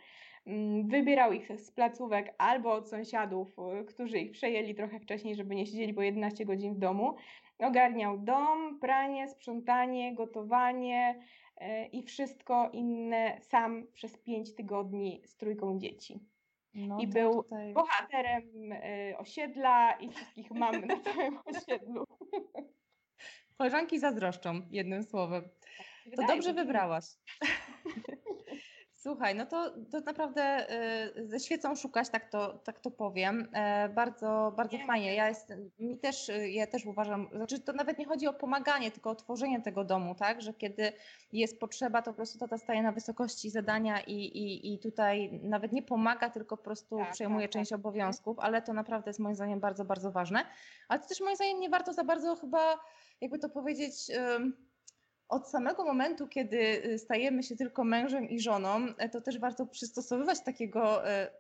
[0.46, 5.56] Mm, Wybierał ich z placówek albo od sąsiadów, y, którzy ich przejęli trochę wcześniej, żeby
[5.56, 7.16] nie siedzieli po 11 godzin w domu.
[7.60, 11.20] Ogarniał dom, pranie, sprzątanie, gotowanie
[11.58, 16.20] e, i wszystko inne sam przez 5 tygodni z trójką dzieci.
[16.74, 17.74] No i to był tutaj...
[17.74, 22.06] Bohaterem e, osiedla i wszystkich mam na całym osiedlu.
[23.58, 25.44] Koleżanki zazdroszczą, jednym słowem.
[25.44, 26.64] To Wydaje dobrze mi się.
[26.66, 27.06] wybrałaś.
[29.06, 30.68] Słuchaj, no to, to naprawdę
[31.18, 33.48] y, ze świecą szukać, tak to, tak to powiem.
[33.54, 34.86] E, bardzo, bardzo Nie.
[34.86, 35.16] fajnie.
[35.16, 38.92] Ja jestem, mi też, y, ja też uważam, znaczy to nawet nie chodzi o pomaganie,
[38.92, 40.42] tylko o tworzenie tego domu, tak?
[40.42, 40.94] Że kiedy
[41.34, 45.72] jest potrzeba, to po prostu tata staje na wysokości zadania i, i, i tutaj nawet
[45.72, 47.80] nie pomaga, tylko po prostu Tak, przejmuje tak, część tak.
[47.80, 50.46] obowiązków, ale to naprawdę jest moim zdaniem bardzo, bardzo ważne.
[50.88, 52.80] Ale to też moim zdaniem nie warto za bardzo chyba,
[53.22, 54.66] jakby to powiedzieć, ym,
[55.30, 59.66] od samego momentu, kiedy y, stajemy się tylko mężem i żoną, e, to też warto
[59.66, 61.32] przystosowywać takiego e,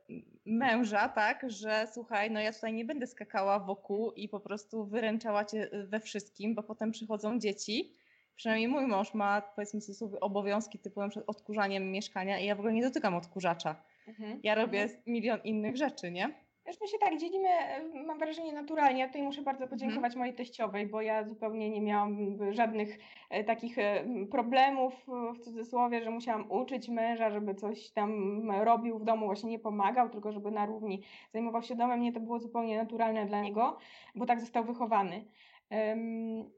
[0.45, 5.45] męża, tak, że słuchaj, no ja tutaj nie będę skakała wokół i po prostu wyręczała
[5.45, 7.93] cię y, we wszystkim, bo potem przychodzą dzieci.
[8.35, 12.59] Przynajmniej mój mąż ma, powiedzmy sobie, obowiązki typu na przykład odkurzaniem mieszkania i ja w
[12.59, 13.75] ogóle nie dotykam odkurzacza.
[14.07, 14.39] Mhm.
[14.43, 16.44] Ja robię milion innych rzeczy, nie?
[16.67, 18.99] Wiesz, my się tak dzielimy, e, mam wrażenie, naturalnie.
[18.99, 22.99] Ja tutaj muszę bardzo podziękować mojej teściowej, bo ja zupełnie nie miałam żadnych
[23.29, 29.03] e, takich e, problemów, w cudzysłowie, że musiałam uczyć męża, żeby coś tam robił w
[29.03, 31.03] domu, właśnie nie pomagał, tylko żeby na równi
[31.33, 32.01] zajmował się domem.
[32.01, 33.77] Nie, to było zupełnie naturalne dla niego,
[34.15, 35.25] bo tak został wychowany.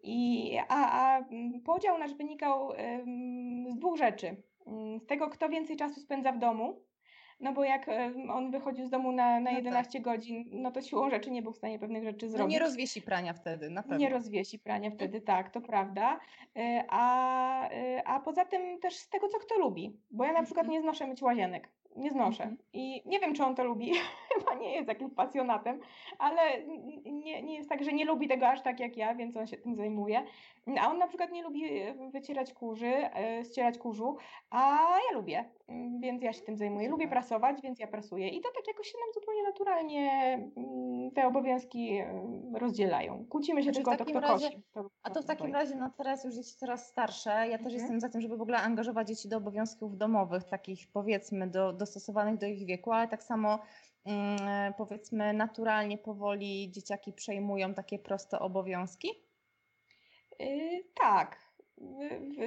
[0.03, 1.25] I, a, a
[1.65, 2.71] podział nasz wynikał
[3.69, 4.43] z dwóch rzeczy.
[4.67, 6.81] Mm, Z tego, kto więcej czasu spędza w domu,
[7.39, 9.55] no bo jak em, on wychodził z domu na, na No tak.
[9.57, 12.53] 11 godzin, no to siłą rzeczy nie był w stanie pewnych rzeczy No zrobić.
[12.53, 13.97] nie rozwiesi prania wtedy, na pewno.
[13.97, 16.19] Nie rozwiesi prania wtedy, tak, to prawda.
[16.55, 19.99] E, A, e, a poza tym też z tego, co kto lubi.
[20.11, 20.71] Bo ja na przykład Mhm.
[20.73, 21.69] nie znoszę myć łazienek.
[21.97, 22.43] Nie znoszę.
[22.43, 22.57] Mhm.
[22.73, 23.91] I nie wiem, czy on to lubi.
[24.37, 25.79] Chyba nie jest jakimś pasjonatem,
[26.19, 26.63] ale
[27.05, 29.57] nie, nie jest tak, że nie lubi tego aż tak jak ja, więc on się
[29.57, 30.23] tym zajmuje.
[30.79, 31.63] A on na przykład nie lubi
[32.11, 34.17] wycierać kurzy, e, ścierać kurzu,
[34.49, 34.77] a
[35.09, 35.45] ja lubię,
[35.99, 36.89] więc ja się tym zajmuję.
[36.89, 38.29] Lubię prasować, więc ja prasuję.
[38.29, 42.23] I to tak jakoś się nam zupełnie naturalnie mm, te obowiązki e,
[42.59, 43.25] rozdzielają.
[43.29, 44.63] Kłócimy się Znaczy, tylko o to, kto razie- kosi.
[44.71, 47.29] kto- A to w takim razie, no teraz już dzieci coraz starsze.
[47.29, 47.73] Ja też Mhm.
[47.73, 52.37] jestem za tym, żeby w ogóle angażować dzieci do obowiązków domowych, takich powiedzmy do, dostosowanych
[52.37, 53.59] do ich wieku, ale tak samo
[54.05, 59.07] mm, powiedzmy naturalnie powoli dzieciaki przejmują takie proste obowiązki.
[60.39, 61.46] Yy, tak.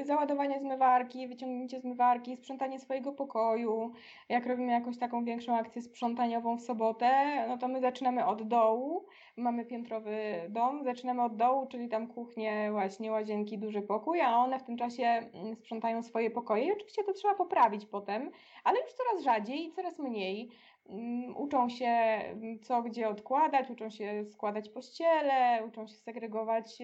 [0.05, 3.93] Załadowanie zmywarki, wyciągnięcie zmywarki, sprzątanie swojego pokoju.
[4.29, 7.11] Jak robimy jakąś taką większą akcję sprzątaniową w sobotę,
[7.49, 9.07] no to my zaczynamy od dołu.
[9.37, 10.17] Mamy piętrowy
[10.49, 14.77] dom, zaczynamy od dołu, czyli tam kuchnię, właśnie łazienki, duży pokój, a one w tym
[14.77, 16.65] czasie mm, sprzątają swoje pokoje.
[16.65, 18.31] I oczywiście to trzeba poprawić potem,
[18.65, 20.51] ale już coraz rzadziej i coraz mniej.
[20.89, 26.79] Mm, Uczą się, mm, co gdzie odkładać, uczą się składać pościele, uczą się segregować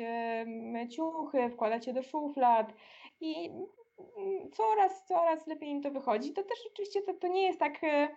[0.91, 2.73] ciuchy, wkładać je do szuflad
[3.21, 3.51] i
[4.17, 6.33] mm, coraz, coraz lepiej im to wychodzi.
[6.33, 8.09] To też oczywiście to, to nie jest tak, e,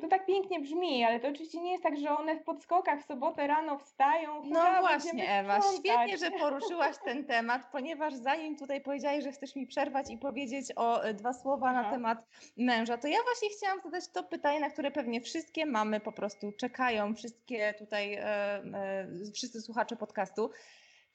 [0.00, 3.06] to tak pięknie brzmi, ale to oczywiście nie jest tak, że one w podskokach w
[3.06, 4.44] sobotę rano wstają.
[4.44, 5.80] No właśnie, Ewa, sprzątać.
[5.80, 10.72] świetnie, że poruszyłaś ten temat, ponieważ zanim tutaj powiedziałeś, że chcesz mi przerwać i powiedzieć
[10.76, 11.90] o e, dwa słowa na Aha.
[11.90, 12.18] temat
[12.56, 16.52] męża, to ja właśnie chciałam zadać to pytanie, na które pewnie wszystkie mamy po prostu
[16.52, 20.50] czekają, wszystkie tutaj, e, e, wszyscy słuchacze podcastu.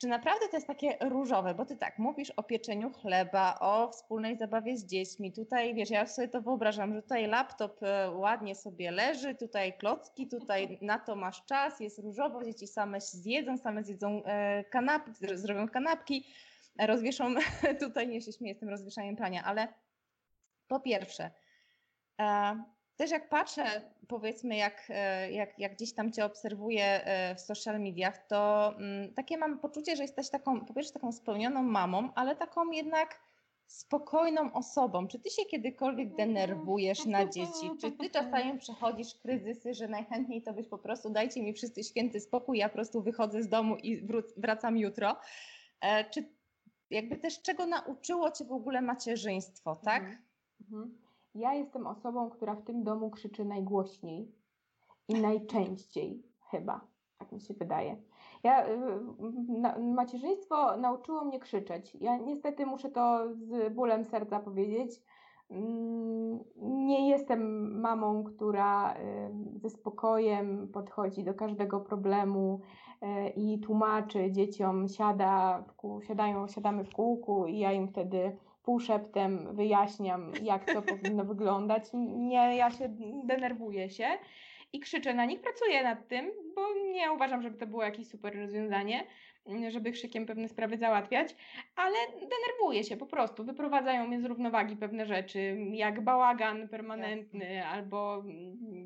[0.01, 1.53] Czy naprawdę to jest takie różowe?
[1.53, 5.33] Bo ty tak mówisz o pieczeniu chleba, o wspólnej zabawie z dziećmi.
[5.33, 10.27] Tutaj wiesz, ja sobie to wyobrażam, że tutaj laptop e, ładnie sobie leży, tutaj klocki,
[10.27, 15.11] tutaj na to masz czas, jest różowo, dzieci same się zjedzą, same zjedzą e, kanapki,
[15.11, 16.27] zro- zrobią kanapki,
[16.79, 17.35] rozwieszą,
[17.79, 19.67] tutaj nie się śmieję z tym rozwieszaniem prania, ale
[20.67, 21.31] po pierwsze,
[22.19, 22.63] e,
[22.99, 27.79] też jak patrzę, powiedzmy, jak, e, jak, jak gdzieś tam Cię obserwuję e, w social
[27.81, 32.35] mediach, to mm, takie mam poczucie, że jesteś taką, po pierwsze taką spełnioną mamą, ale
[32.35, 33.19] taką jednak
[33.67, 35.07] spokojną osobą.
[35.07, 37.71] Czy Ty się kiedykolwiek denerwujesz na dzieci?
[37.81, 42.19] Czy Ty czasami przechodzisz kryzysy, że najchętniej to byś po prostu dajcie mi wszyscy święty
[42.19, 45.15] spokój, ja po prostu wychodzę z domu i wracam jutro?
[45.81, 46.29] E, czy
[46.89, 50.03] jakby też czego nauczyło Cię w ogóle macierzyństwo, tak?
[50.03, 50.23] Mhm.
[50.61, 51.08] mhm.
[51.35, 54.31] Ja jestem osobą, która w tym domu krzyczy najgłośniej
[55.07, 56.81] i najczęściej chyba,
[57.17, 57.97] tak mi się wydaje.
[58.43, 58.77] Ja, y,
[59.47, 61.97] na, macierzyństwo nauczyło mnie krzyczeć.
[62.01, 65.01] Ja niestety muszę to z bólem serca powiedzieć.
[65.51, 66.39] Mm,
[66.87, 72.61] nie jestem mamą, która y, ze spokojem podchodzi do każdego problemu
[73.03, 75.63] y, i tłumaczy dzieciom, siada
[76.07, 78.37] siadają, siadamy w kółku i ja im wtedy
[78.69, 81.83] półszeptem wyjaśniam, jak to powinno wyglądać.
[82.17, 82.89] Nie, ja się
[83.23, 84.07] denerwuję się
[84.73, 88.35] i krzyczę na nich, pracuję nad tym, bo nie uważam, żeby to było jakieś super
[88.35, 89.03] rozwiązanie,
[89.69, 91.35] żeby krzykiem pewne sprawy załatwiać,
[91.75, 93.43] ale denerwuję się po prostu.
[93.43, 97.67] Wyprowadzają mnie z równowagi pewne rzeczy, jak bałagan permanentny Jasne.
[97.69, 98.23] albo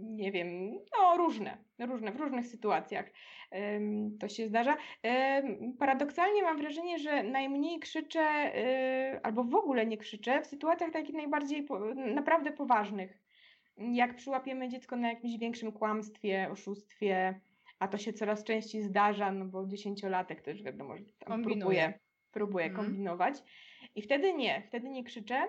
[0.02, 3.06] nie wiem, no różne, różne, w różnych sytuacjach
[4.20, 4.78] to się zdarza.
[5.80, 8.22] Paradoksalnie mam wrażenie, że najmniej krzyczę
[9.16, 13.18] y, albo w ogóle nie krzyczę w sytuacjach takich najbardziej naprawdę poważnych.
[13.78, 17.42] Jak przyłapiemy dziecko na jakimś większym kłamstwie, oszustwie,
[17.80, 22.00] a to się coraz częściej zdarza, no bo dziesięciolatek też wiadomo, że tam próbuje,
[22.32, 22.78] próbuje mm.
[22.78, 23.44] kombinować.
[23.96, 25.48] I wtedy nie, wtedy nie krzyczę,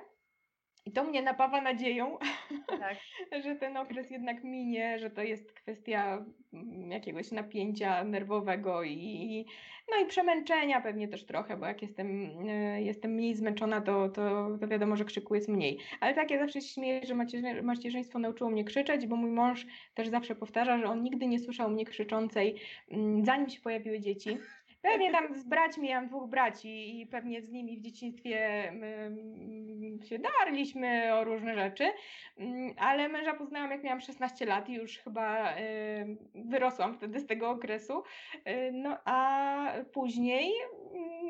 [0.86, 2.18] i to mnie napawa nadzieją,
[2.66, 2.96] tak.
[3.44, 9.46] że ten okres jednak minie, że to jest kwestia mm, jakiegoś napięcia nerwowego i,
[9.90, 14.48] no i przemęczenia pewnie też trochę, bo jak jestem, e, jestem mniej zmęczona, to, to,
[14.60, 15.78] to wiadomo, że krzyku jest mniej.
[16.00, 17.14] Ale tak ja zawsze się śmieję, że
[17.62, 21.70] macierzyństwo nauczyło mnie krzyczeć, bo mój mąż też zawsze powtarza, że on nigdy nie słyszał
[21.70, 22.60] mnie krzyczącej,
[22.90, 24.38] mm, zanim się pojawiły dzieci.
[24.84, 28.72] Pewnie tam z braćmi, ja mam dwóch braci i pewnie z nimi w dzieciństwie
[30.04, 31.84] się darliśmy o różne rzeczy,
[32.38, 35.54] mm, ale męża poznałam jak miałam 16 lat i już chyba
[36.34, 38.02] wyrosłam wtedy z tego okresu.
[38.48, 40.52] Y, no a później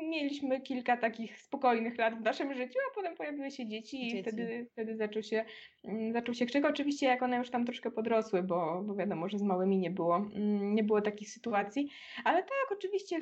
[0.09, 4.17] mieliśmy kilka takich spokojnych lat w naszym życiu, a potem pojawiły się dzieci, dzieci.
[4.17, 5.45] i wtedy, wtedy zaczął się,
[5.83, 6.65] mm, zaczął się krzyk.
[6.65, 10.25] Oczywiście jak one już tam troszkę podrosły, bo, bo wiadomo, że z małymi nie było,
[10.59, 11.89] nie było takich sytuacji,
[12.23, 13.19] ale tak, oczywiście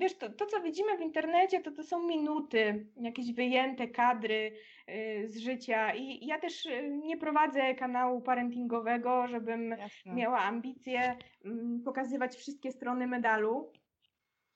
[0.00, 4.52] wiesz, to, to, co widzimy w internecie, to to są minuty, jakieś wyjęte kadry
[4.88, 5.94] y, z życia.
[5.94, 10.14] I ja też y, nie prowadzę kanału parentingowego, żebym Jasne.
[10.14, 13.72] miała ambicje mm, pokazywać wszystkie strony medalu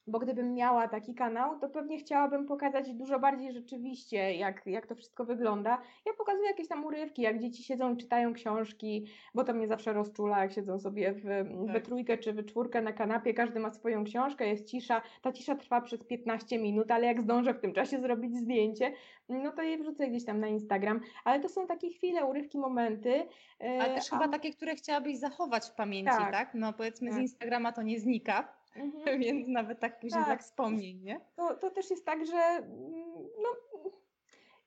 [0.07, 4.95] bo gdybym miała taki kanał, to pewnie chciałabym pokazać dużo bardziej rzeczywiście, jak, jak to
[4.95, 5.79] wszystko wygląda.
[6.07, 9.93] Ja pokazuję jakieś tam urywki, jak dzieci siedzą i czytają książki, bo to mnie zawsze
[9.93, 11.73] rozczula, jak siedzą sobie w, tak.
[11.73, 15.55] we trójkę czy we czwórkę na kanapie, każdy ma swoją książkę, jest cisza, ta cisza
[15.55, 18.93] trwa przez 15 minut, ale jak zdążę w tym czasie zrobić zdjęcie,
[19.29, 23.27] no to je wrzucę gdzieś tam na Instagram, ale to są takie chwile, urywki, momenty.
[23.61, 24.17] Ale też a...
[24.17, 26.33] chyba takie, które chciałabyś zachować w pamięci, tak?
[26.33, 26.55] tak?
[26.55, 27.19] No powiedzmy tak.
[27.19, 28.64] z Instagrama to nie znika.
[28.77, 29.21] Mhm.
[29.21, 31.21] Więc nawet tak później tak, wspomnień, nie?
[31.37, 33.49] To, to też jest tak, że mm, no,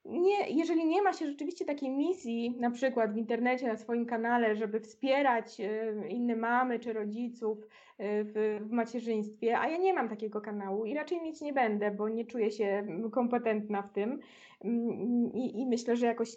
[0.07, 4.55] nie, jeżeli nie ma się rzeczywiście takiej misji, na przykład w internecie, na swoim kanale,
[4.55, 7.57] żeby wspierać y, inne mamy czy rodziców
[7.99, 12.09] w, w, macierzyństwie, a ja nie mam takiego kanału i raczej mieć nie będę, bo
[12.09, 14.19] nie czuję się kompetentna w tym,
[14.61, 16.33] Mm, i, i myślę, że jakoś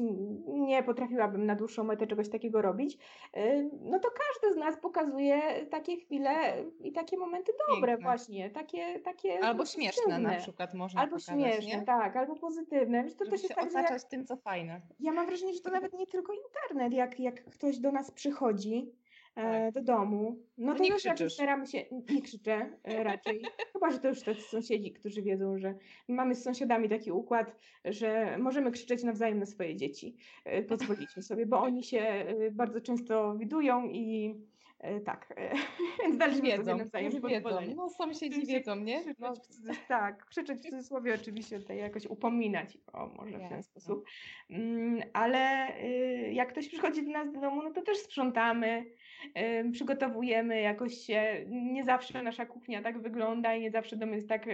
[0.47, 2.99] nie potrafiłabym na dłuższą metę czegoś takiego robić,
[3.37, 6.31] y, no to każdy z nas pokazuje takie chwile
[6.81, 8.05] i takie momenty dobre Piękne.
[8.05, 11.87] właśnie, takie, takie Albo śmieszne na przykład można Albo pokazać, śmieszne, nie?
[11.87, 13.05] tak, albo pozytywne.
[13.05, 14.81] Wiesz, to Żeby też jest tak, otaczać tym, co fajne.
[15.01, 18.93] Ja mam wrażenie, że to nawet nie tylko internet, jak, jak ktoś do nas przychodzi,
[19.35, 19.75] tak.
[19.75, 23.99] do domu, no, no to już raczej staramy się, nie krzyczę e, raczej, chyba, że
[23.99, 25.75] to już tacy sąsiedzi, którzy wiedzą, że
[26.09, 31.47] mamy z sąsiadami taki układ, że możemy krzyczeć nawzajem na swoje dzieci, e, pozwolić sobie,
[31.47, 34.35] bo oni się bardzo często widują i
[35.05, 35.35] tak,
[36.03, 37.51] więc dalej wiedzą, nawzajem już wiedzą.
[37.77, 39.15] No sąsiedzi wiedzą, nie?
[39.19, 39.33] No,
[39.89, 44.05] tak, krzyczeć w cudzysłowie oczywiście tutaj jakoś upominać, o może w ten sposób,
[44.51, 48.85] mm, ale y, jak ktoś przychodzi do nas do domu, no to też sprzątamy,
[49.73, 54.47] przygotowujemy jakoś się, nie zawsze nasza kuchnia tak wygląda i nie zawsze dom jest tak,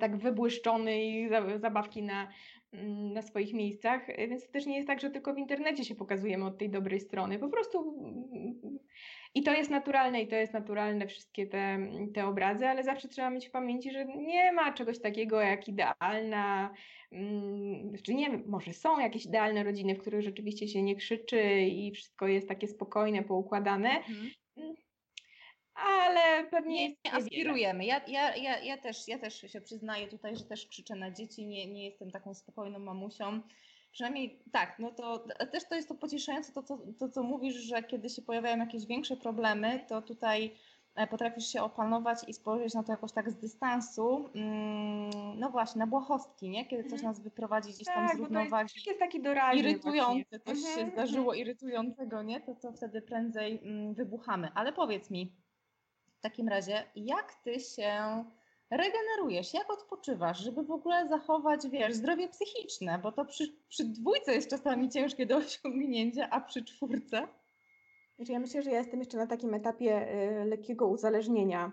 [0.00, 2.28] tak wybłyszczony i zabawki na,
[2.72, 5.94] mm, na swoich miejscach, więc to też nie jest tak, że tylko w internecie się
[5.94, 7.38] pokazujemy od tej dobrej strony.
[7.38, 7.96] Po prostu
[9.34, 11.78] I to jest naturalne i to jest naturalne wszystkie te,
[12.14, 16.70] te obrazy, ale zawsze trzeba mieć w pamięci, że nie ma czegoś takiego jak idealna,
[18.02, 22.28] czy nie może są jakieś idealne rodziny, w których rzeczywiście się nie krzyczy i wszystko
[22.28, 23.88] jest takie spokojne, poukładane.
[23.88, 24.30] Mhm.
[24.56, 24.74] Mm,
[25.74, 27.84] ale pewnie nie, nie aspirujemy.
[27.84, 31.46] Ja, ja, ja, ja, też, ja też się przyznaję tutaj, że też krzyczę na dzieci,
[31.46, 33.40] nie, nie jestem taką spokojną mamusią
[33.96, 37.82] przynajmniej tak, no to też to jest to pocieszające, to, to, to co mówisz, że
[37.82, 40.54] kiedy się pojawiają jakieś większe problemy, to tutaj
[41.10, 45.86] potrafisz się opanować i spojrzeć na to jakoś tak z dystansu, mm, no właśnie, na
[45.86, 46.66] błahostki, nie?
[46.66, 47.12] Kiedy coś mhm.
[47.12, 48.74] nas wyprowadzi gdzieś tam tak, z równowagi.
[48.84, 51.38] To jest taki doraźny Irytujący, coś się mhm, zdarzyło mhm.
[51.38, 52.40] irytującego, nie?
[52.40, 54.50] To, to wtedy prędzej mm, wybuchamy.
[54.54, 55.32] Ale powiedz mi,
[56.18, 58.24] w takim razie, jak ty się
[58.70, 64.34] regenerujesz, jak odpoczywasz, żeby w ogóle zachować, wiesz, zdrowie psychiczne, bo to przy, przy dwójce
[64.34, 67.28] jest czasami ciężkie do osiągnięcia, a przy czwórce?
[68.16, 70.08] Znaczy ja myślę, że ja jestem jeszcze na takim etapie
[70.42, 71.72] y, lekkiego uzależnienia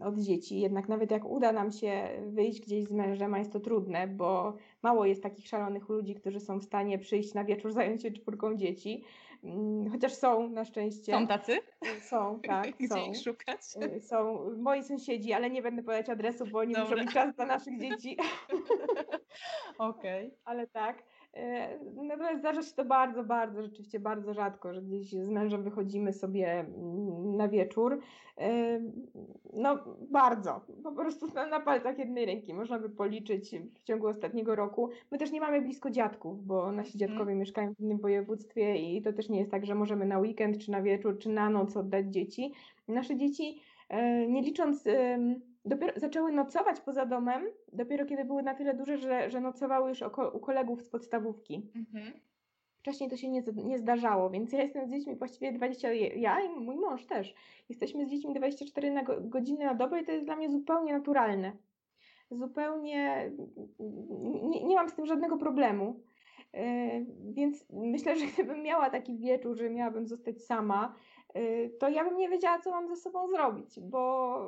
[0.00, 0.60] y, od dzieci.
[0.60, 4.56] Jednak nawet jak uda nam się wyjść gdzieś z mężem, a jest to trudne, bo
[4.82, 8.56] mało jest takich szalonych ludzi, którzy są w stanie przyjść na wieczór, zająć się czwórką
[8.56, 9.04] dzieci.
[9.44, 11.12] Mm, chociaż są na szczęście.
[11.12, 11.58] Są tacy?
[12.00, 12.70] Są, tak.
[12.76, 13.10] Gdzie są.
[13.10, 13.60] ich szukać?
[13.96, 17.46] Y, są moi sąsiedzi, ale nie będę podać adresu, bo nie muszą mieć czas dla
[17.46, 18.16] naszych dzieci.
[19.78, 20.26] Okej.
[20.26, 20.38] Okay.
[20.44, 21.02] Ale tak.
[21.38, 26.12] E, natomiast zdarza się to bardzo, bardzo, rzeczywiście bardzo rzadko, że gdzieś z mężem wychodzimy
[26.12, 28.00] sobie mm, na wieczór.
[28.38, 28.80] E,
[29.52, 29.78] no
[30.10, 34.90] bardzo, po prostu na palcach jednej ręki można by policzyć w ciągu ostatniego roku.
[35.10, 36.98] My też nie mamy blisko dziadków, bo nasi mhm.
[36.98, 37.38] dziadkowie mm.
[37.38, 40.70] mieszkają w innym województwie i to też nie jest tak, że możemy na weekend, czy
[40.70, 42.52] na wieczór, czy na noc oddać dzieci.
[42.88, 44.84] Nasze dzieci, e, nie licząc
[45.64, 47.42] dopiero zaczęły nocować poza domem,
[47.72, 50.02] dopiero kiedy były na tyle duże, że, że nocowały już
[50.32, 51.70] u kolegów z podstawówki.
[51.76, 52.12] Mhm.
[52.78, 56.48] Wcześniej to się nie, nie zdarzało, więc ja jestem z dziećmi właściwie 20, ja i
[56.48, 57.34] mój mąż też.
[57.68, 60.92] Jesteśmy z dziećmi 24 na go, godziny na dobę i to jest dla mnie zupełnie
[60.92, 61.52] naturalne.
[62.30, 63.32] Zupełnie
[64.42, 66.00] nie, nie mam z tym żadnego problemu.
[66.54, 66.60] Yy,
[67.32, 70.94] więc myślę, że gdybym miała taki wieczór, że miałabym zostać sama,
[71.80, 74.38] to ja bym nie wiedziała, co mam ze sobą zrobić, bo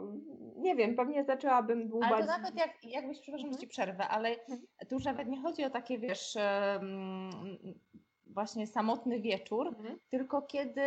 [0.56, 2.12] nie wiem, pewnie zaczęłabym dłubać.
[2.12, 3.60] Ale to nawet jak, jakbyś, przepraszam, mhm.
[3.60, 4.60] Ci przerwę, ale mhm.
[4.88, 6.38] tu już nawet nie chodzi o takie, wiesz,
[8.26, 9.98] właśnie samotny wieczór, mhm.
[10.10, 10.82] tylko kiedy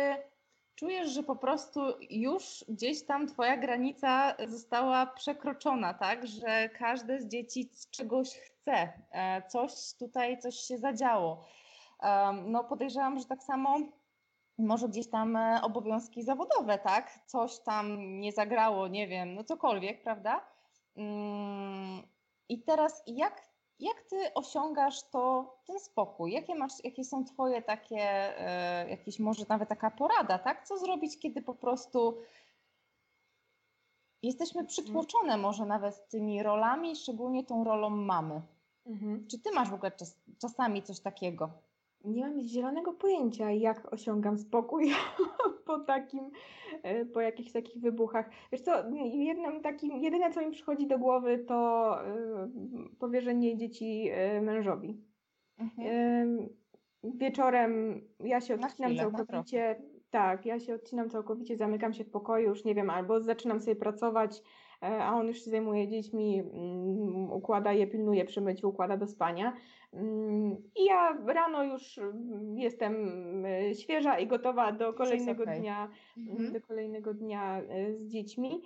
[0.74, 1.80] czujesz, że po prostu
[2.10, 9.42] już gdzieś tam twoja granica została przekroczona, tak, że każde z dzieci czegoś chce, e,
[9.48, 11.44] coś tutaj, coś się zadziało.
[12.44, 13.78] No podejrzewam, że tak samo
[14.58, 17.20] może gdzieś tam e, obowiązki zawodowe, tak?
[17.26, 20.44] Coś tam nie zagrało, nie wiem, no cokolwiek, prawda?
[20.96, 22.02] Mm,
[22.48, 23.48] I teraz jak,
[23.78, 26.32] jak ty osiągasz to, ten spokój?
[26.32, 30.66] Jakie, masz, jakie są twoje takie, e, jakieś może nawet taka porada, tak?
[30.66, 32.18] Co zrobić, kiedy po prostu
[34.22, 34.66] jesteśmy mhm.
[34.66, 38.42] przytłoczone może nawet tymi rolami, szczególnie tą rolą mamy?
[38.86, 39.26] Mhm.
[39.30, 41.50] Czy ty masz w ogóle czas, czasami coś takiego?
[42.04, 44.90] Nie mam zielonego pojęcia, jak osiągam spokój
[45.66, 46.30] po takim,
[46.82, 48.30] e, po jakichś takich wybuchach.
[48.52, 52.48] Wiesz co, jednym takim, jedyne co mi przychodzi do głowy to e,
[52.98, 55.00] powierzenie dzieci e, mężowi.
[55.58, 56.48] Mhm.
[57.04, 62.48] Wieczorem ja się odcinam chwilę, całkowicie, tak, ja się odcinam całkowicie, zamykam się w pokoju,
[62.48, 64.42] już nie wiem, albo zaczynam sobie pracować,
[64.84, 69.52] a on już się zajmuje dziećmi, mm, układa je, pilnuje przy myciu, układa do spania.
[69.92, 72.94] Mm, I ja rano już mm, jestem
[73.46, 75.60] y, świeża i gotowa do kolejnego okay.
[75.60, 76.52] dnia, mhm.
[76.52, 78.62] do kolejnego dnia y, z dziećmi.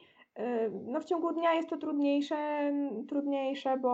[0.86, 2.72] No w ciągu dnia jest to trudniejsze,
[3.08, 3.90] trudniejsze, bo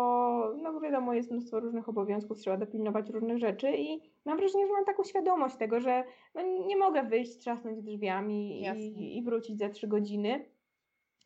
[0.63, 4.85] no wiadomo, jest mnóstwo różnych obowiązków, trzeba dopilnować różnych rzeczy i mam wrażenie, że mam
[4.85, 6.05] taką świadomość tego, że
[6.35, 10.45] no nie mogę wyjść, trzasnąć drzwiami i, i wrócić za trzy godziny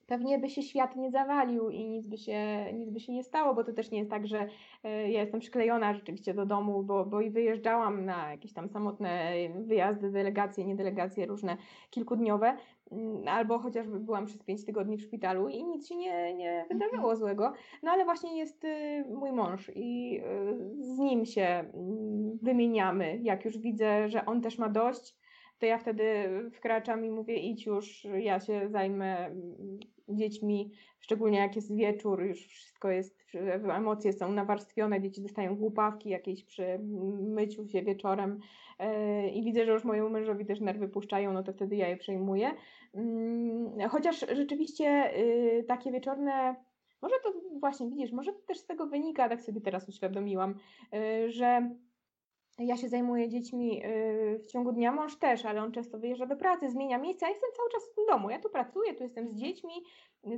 [0.09, 3.55] pewnie by się świat nie zawalił i nic by się, nic by się nie stało,
[3.55, 4.49] bo to też nie jest tak, że
[4.85, 9.33] e, ja jestem przyklejona rzeczywiście do domu, bo, bo i wyjeżdżałam na jakieś tam samotne
[9.61, 11.57] wyjazdy, delegacje, niedelegacje różne
[11.91, 12.57] kilkudniowe,
[12.93, 17.13] mm, albo chociażby byłam przez pięć tygodni w szpitalu i nic się nie, nie wydarzyło
[17.13, 17.17] mhm.
[17.17, 17.53] złego.
[17.83, 23.19] No ale właśnie jest y, mój mąż i y, z nim się mm, wymieniamy.
[23.23, 25.17] Jak już widzę, że on też ma dość,
[25.59, 26.05] to ja wtedy
[26.53, 29.79] wkraczam i mówię idź już, ja się zajmę mm,
[30.09, 33.33] dziećmi, szczególnie jak jest wieczór, już wszystko jest,
[33.73, 36.79] emocje są nawarstwione, dzieci dostają głupawki jakieś przy
[37.21, 38.41] myciu się wieczorem
[38.79, 41.97] e, i widzę, że już mojemu mężowi też nerwy puszczają, no to wtedy ja je
[41.97, 42.51] przejmuję.
[42.95, 46.55] Mm, chociaż rzeczywiście y, takie wieczorne
[47.03, 50.55] może to właśnie widzisz, może to też z tego wynika, tak sobie teraz uświadomiłam,
[50.95, 51.71] y, że
[52.59, 56.37] ja się zajmuję dziećmi y, w ciągu dnia, mąż też, ale on często wyjeżdża do
[56.37, 59.29] pracy, zmienia miejsca, ja jestem cały czas w tym domu, ja tu pracuję, tu jestem
[59.29, 59.73] z dziećmi,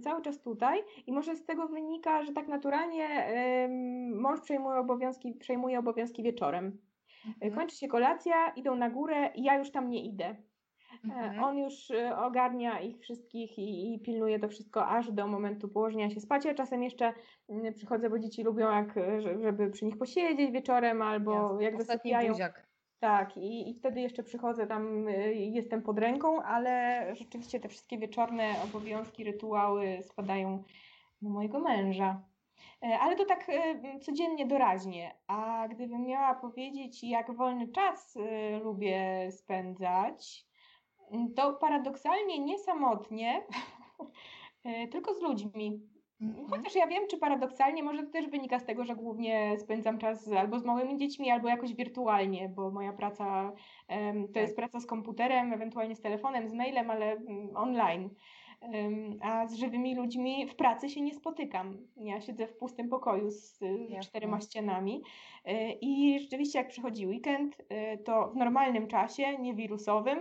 [0.03, 3.29] cały czas tutaj i może z tego wynika, że tak naturalnie
[4.15, 6.79] mąż przejmuje obowiązki, przejmuje obowiązki wieczorem.
[7.27, 7.55] Mhm.
[7.55, 10.37] Kończy się kolacja, idą na górę i ja już tam nie idę.
[11.05, 11.45] Mhm.
[11.45, 16.11] On już y, ogarnia ich wszystkich i, i, pilnuje to wszystko aż do momentu położenia
[16.11, 16.45] się spać.
[16.45, 17.13] Ja czasem jeszcze
[17.49, 18.95] mm, przychodzę, bo dzieci lubią, jak,
[19.43, 21.65] żeby przy nich posiedzieć wieczorem albo Jasne.
[21.65, 22.33] jak Ostatni zasypiają.
[22.33, 22.71] Buziak.
[23.01, 27.99] Tak, i, i wtedy jeszcze przychodzę tam, y, jestem pod ręką, ale rzeczywiście te wszystkie
[27.99, 30.63] wieczorne obowiązki, rytuały spadają
[31.23, 32.23] na mojego męża.
[32.83, 35.15] E, ale to tak y, codziennie, doraźnie.
[35.27, 38.19] A gdybym miała powiedzieć, jak wolny czas
[38.63, 40.50] lubię spędzać,
[41.37, 43.43] to paradoksalnie nie samotnie,
[44.65, 45.81] e, tylko z ludźmi.
[46.21, 46.49] Mhm.
[46.49, 50.33] Chociaż ja wiem, czy paradoksalnie, może to też wynika z tego, że głównie spędzam czas
[50.33, 53.53] albo z małymi dziećmi, albo jakoś wirtualnie, bo moja praca
[54.35, 54.71] to jest tak.
[54.71, 58.11] praca z komputerem, ewentualnie z telefonem, z mailem, ale mm, online.
[59.23, 61.87] A z żywymi ludźmi w pracy się nie spotykam.
[61.97, 64.01] Ja siedzę w pustym pokoju z Jasne.
[64.01, 65.03] czterema ścianami
[65.45, 70.19] e, i rzeczywiście jak przychodzi weekend, e, to w normalnym czasie, nie wirusowym,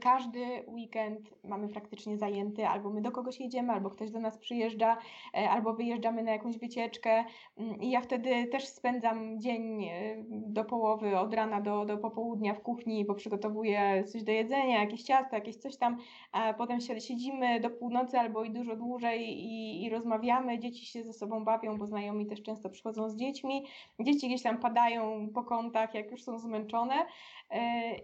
[0.00, 4.96] każdy weekend mamy praktycznie zajęty, albo my do kogoś jedziemy, albo ktoś do nas przyjeżdża,
[5.34, 7.24] e, albo wyjeżdżamy na jakąś wycieczkę.
[7.56, 12.54] Mm, I ja wtedy też spędzam dzień e, do połowy, od rana do, do popołudnia
[12.54, 15.98] w kuchni, bo przygotowuję coś do jedzenia, jakieś ciasto, jakieś coś tam.
[16.32, 20.58] A potem siedzimy do północy albo i dużo dłużej i, i rozmawiamy.
[20.58, 23.66] Dzieci się ze sobą bawią, bo znajomi też często przychodzą z dziećmi.
[24.00, 26.94] Dzieci gdzieś tam padają po kątach, jak już są zmęczone.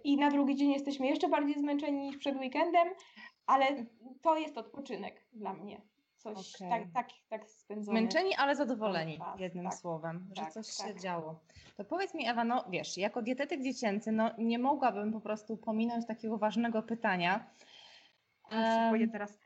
[0.05, 2.89] I na drugi dzień jesteśmy jeszcze bardziej zmęczeni niż przed weekendem,
[3.47, 3.67] ale
[4.23, 5.81] to jest odpoczynek dla mnie.
[6.17, 6.69] Coś okay.
[6.69, 7.99] tak, tak, tak spędzone.
[7.99, 10.87] Zmęczeni, ale zadowoleni, czas, jednym tak, słowem, że tak, coś tak.
[10.87, 11.41] się działo.
[11.77, 16.07] To powiedz mi, Ewa, no wiesz, jako dietetyk dziecięcy, no nie mogłabym po prostu pominąć
[16.07, 17.51] takiego ważnego pytania.
[18.51, 19.39] Aż się boję teraz.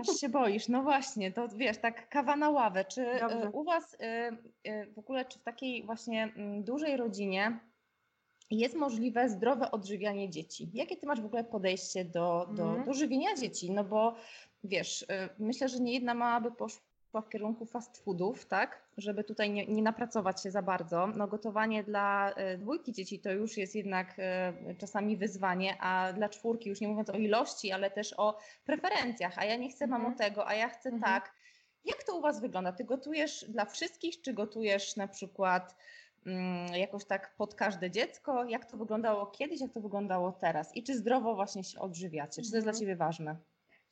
[0.00, 2.84] Aż się boisz, no właśnie, to wiesz, tak kawa na ławę.
[2.84, 3.50] Czy y, Dobrze.
[3.52, 3.98] u Was y,
[4.70, 7.60] y, w ogóle, czy w takiej właśnie mm, dużej rodzinie
[8.58, 10.70] jest możliwe zdrowe odżywianie dzieci.
[10.74, 12.84] Jakie ty masz w ogóle podejście do, do, mm.
[12.84, 13.70] do żywienia dzieci?
[13.70, 14.14] No bo
[14.64, 15.06] wiesz, y,
[15.38, 16.80] myślę, że nie jedna mama by poszła
[17.22, 18.82] w kierunku fast foodów, tak?
[18.96, 21.06] Żeby tutaj nie, nie napracować się za bardzo.
[21.06, 26.28] No gotowanie dla y, dwójki dzieci to już jest jednak y, czasami wyzwanie, a dla
[26.28, 29.38] czwórki już nie mówiąc o ilości, ale też o preferencjach.
[29.38, 30.18] A ja nie chcę mamo mm.
[30.18, 31.00] tego, a ja chcę mm.
[31.00, 31.32] tak.
[31.84, 32.72] Jak to u Was wygląda?
[32.72, 35.76] Ty gotujesz dla wszystkich, czy gotujesz na przykład
[36.74, 38.44] jakoś tak pod każde dziecko?
[38.44, 40.76] Jak to wyglądało kiedyś, jak to wyglądało teraz?
[40.76, 42.42] I czy zdrowo właśnie się odżywiacie?
[42.42, 42.80] Czy to jest dla mhm.
[42.80, 43.36] Ciebie ważne?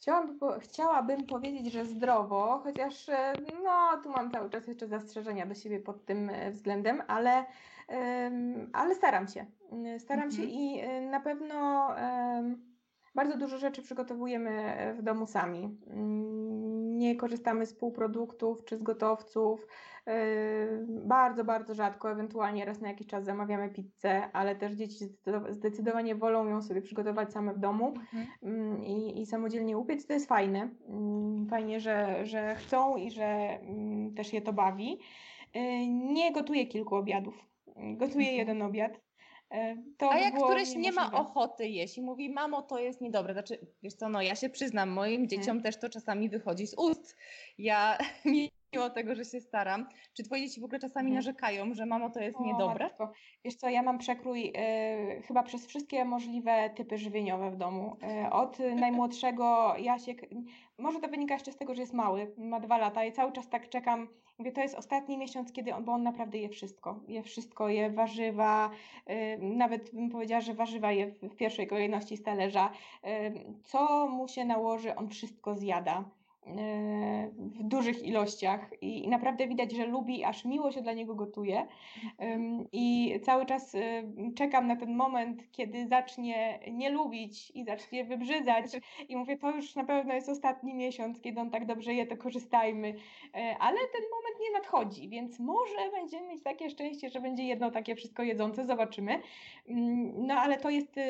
[0.00, 3.32] Chciałam, chciałabym powiedzieć, że zdrowo, chociaż e,
[3.64, 7.44] no, tu mam cały czas jeszcze zastrzeżenia do siebie pod tym e, względem, ale,
[8.72, 9.46] ale staram się.
[9.98, 10.30] Staram mhm.
[10.30, 11.88] się i e, na pewno
[13.14, 15.78] bardzo dużo rzeczy przygotowujemy w domu sami.
[17.00, 19.66] Mm, nie korzystamy z półproduktów czy z gotowców.
[20.06, 20.12] Yy,
[20.88, 24.98] bardzo, bardzo rzadko, ewentualnie raz na jakiś czas zamawiamy pizzę, ale też dzieci
[25.50, 28.26] zdecydowanie wolą ją sobie przygotować same w domu mhm.
[28.42, 30.06] Mm, i, i samodzielnie upiec.
[30.06, 30.68] To jest fajne.
[30.88, 33.58] Mm, fajnie, że, że chcą i że
[34.16, 34.98] też je to bawi.
[35.54, 37.34] Yy, nie gotuję kilku obiadów.
[37.96, 38.36] Gotuję mhm.
[38.36, 39.09] jeden obiad
[39.96, 43.32] to A jak któryś nie ma ochoty jeść i mówi, mamo, to jest niedobre.
[43.32, 45.62] Znaczy, wiesz co, no ja się przyznam, moim dzieciom hmm.
[45.62, 47.16] też to czasami wychodzi z ust.
[47.58, 47.98] Ja
[48.74, 49.88] mimo tego, że się staram.
[50.16, 51.14] Czy twoje dzieci w ogóle czasami hmm.
[51.14, 52.84] narzekają, że mamo, to jest o, niedobre?
[52.84, 53.12] Matko.
[53.44, 54.52] Wiesz co, ja mam przekrój
[55.18, 57.96] y, chyba przez wszystkie możliwe typy żywieniowe w domu.
[58.26, 60.30] Y, od najmłodszego Jasiek,
[60.78, 63.48] może to wynika jeszcze z tego, że jest mały, ma dwa lata i cały czas
[63.48, 64.08] tak czekam,
[64.40, 67.00] Mówię, to jest ostatni miesiąc, kiedy on, bo on naprawdę je wszystko.
[67.08, 68.70] Je wszystko, je warzywa,
[69.38, 72.70] nawet bym powiedziała, że warzywa je w pierwszej kolejności z talerza.
[73.62, 76.04] co mu się nałoży, on wszystko zjada
[77.36, 81.66] w dużych ilościach i, naprawdę widać, że lubi, aż miło się dla niego gotuje.
[82.72, 83.76] I cały czas
[84.36, 88.64] czekam na ten moment, kiedy zacznie nie lubić i zacznie wybrzydzać.
[89.08, 92.16] I mówię, to już na pewno jest ostatni miesiąc, kiedy on tak dobrze je, to
[92.16, 92.88] korzystajmy.
[93.34, 97.70] E, ale ten moment nie nadchodzi, więc może będziemy mieć takie szczęście, że będzie jedno
[97.70, 99.20] takie wszystko jedzące, zobaczymy.
[99.68, 101.00] Mm, no ale to jest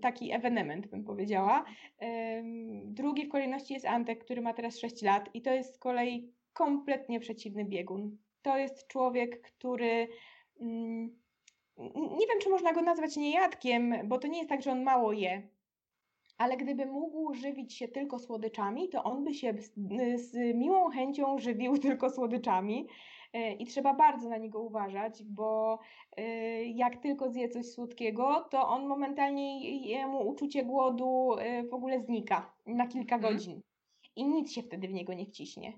[0.00, 1.64] taki ewenement, bym powiedziała.
[2.84, 6.32] Drugi w kolejności jest Antek, który ma teraz 6 lat i to jest z kolei
[6.52, 8.18] kompletnie przeciwny biegun.
[8.42, 10.08] To jest człowiek, który
[10.60, 11.18] mm,
[11.94, 15.12] nie wiem, czy można go nazwać niejadkiem, bo to nie jest tak, że on mało
[15.12, 15.48] je,
[16.38, 19.72] ale gdyby mógł żywić się tylko słodyczami, to on by się z,
[20.30, 22.86] z miłą chęcią żywił tylko słodyczami.
[23.32, 25.78] E, I trzeba bardzo na niego uważać, bo
[26.16, 32.00] e, jak tylko zje coś słodkiego, to on momentalnie jemu uczucie głodu e, w ogóle
[32.00, 33.34] znika na kilka mhm.
[33.34, 33.60] godzin
[34.18, 35.72] i nic się wtedy w niego nie wciśnie.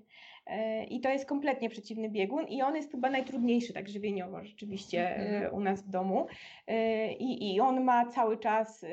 [0.47, 5.15] E, I to jest kompletnie przeciwny biegun i on jest chyba najtrudniejszy tak żywieniowo rzeczywiście
[5.19, 5.55] mm-hmm.
[5.55, 6.27] u nas w domu.
[6.67, 8.85] E, I, I on ma cały czas,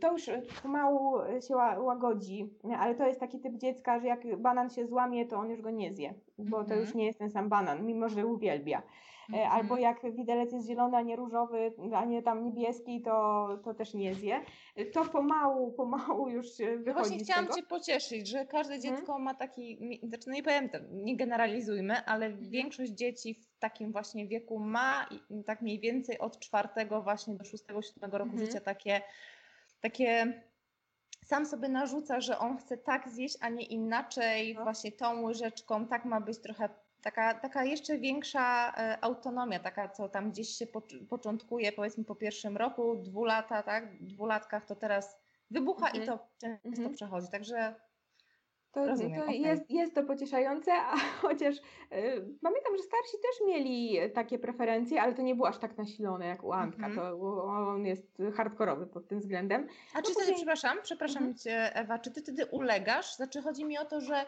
[0.00, 0.30] to już
[0.62, 1.18] pomału
[1.48, 5.50] się łagodzi, ale to jest taki typ dziecka, że jak banan się złamie, to on
[5.50, 6.98] już go nie zje, bo to już mhm.
[6.98, 8.82] nie jest ten sam banan, mimo że uwielbia.
[9.30, 9.52] Mhm.
[9.52, 13.94] Albo jak widelec jest zielony, a nie różowy, a nie tam niebieski, to, to też
[13.94, 14.40] nie zje.
[14.92, 18.82] To pomału, pomału już wychodzi no Właśnie chciałam Cię pocieszyć, że każde mhm.
[18.82, 19.24] dziecko hmm.
[19.24, 22.50] ma taki, znaczy no nie powiem, nie generalizujmy, ale mhm.
[22.50, 25.08] większość dzieci w takim właśnie wieku ma
[25.46, 28.46] tak mniej więcej od czwartego właśnie do szóstego, siódmego roku hmm.
[28.46, 29.02] życia takie,
[29.80, 30.42] takie
[31.24, 34.62] sam sobie narzuca, że on chce tak zjeść, a nie inaczej, no.
[34.62, 36.68] właśnie tą łyżeczką, tak ma być trochę
[37.02, 40.66] taka, taka jeszcze większa e, autonomia, taka co tam gdzieś się
[41.08, 45.18] początkuje powiedzmy po pierwszym roku, dwu lata, tak, dwulatkach to teraz
[45.50, 46.04] wybucha mhm.
[46.04, 46.94] i to często mhm.
[46.94, 47.74] przechodzi, także
[48.72, 49.36] to, Rozumiem, to okay.
[49.36, 51.60] jest, jest to pocieszające, a chociaż y,
[52.42, 56.44] pamiętam, że starsi też mieli takie preferencje, ale to nie było aż tak nasilone jak
[56.44, 56.86] u Antka.
[56.86, 57.00] Mm -hmm.
[57.00, 59.68] To on jest hardkorowy pod tym względem.
[59.94, 60.36] A no czy później...
[60.36, 61.42] przepraszam, przepraszam mm -hmm.
[61.42, 63.16] cię, Ewa, czy ty wtedy ulegasz?
[63.16, 64.26] Znaczy chodzi mi o to, że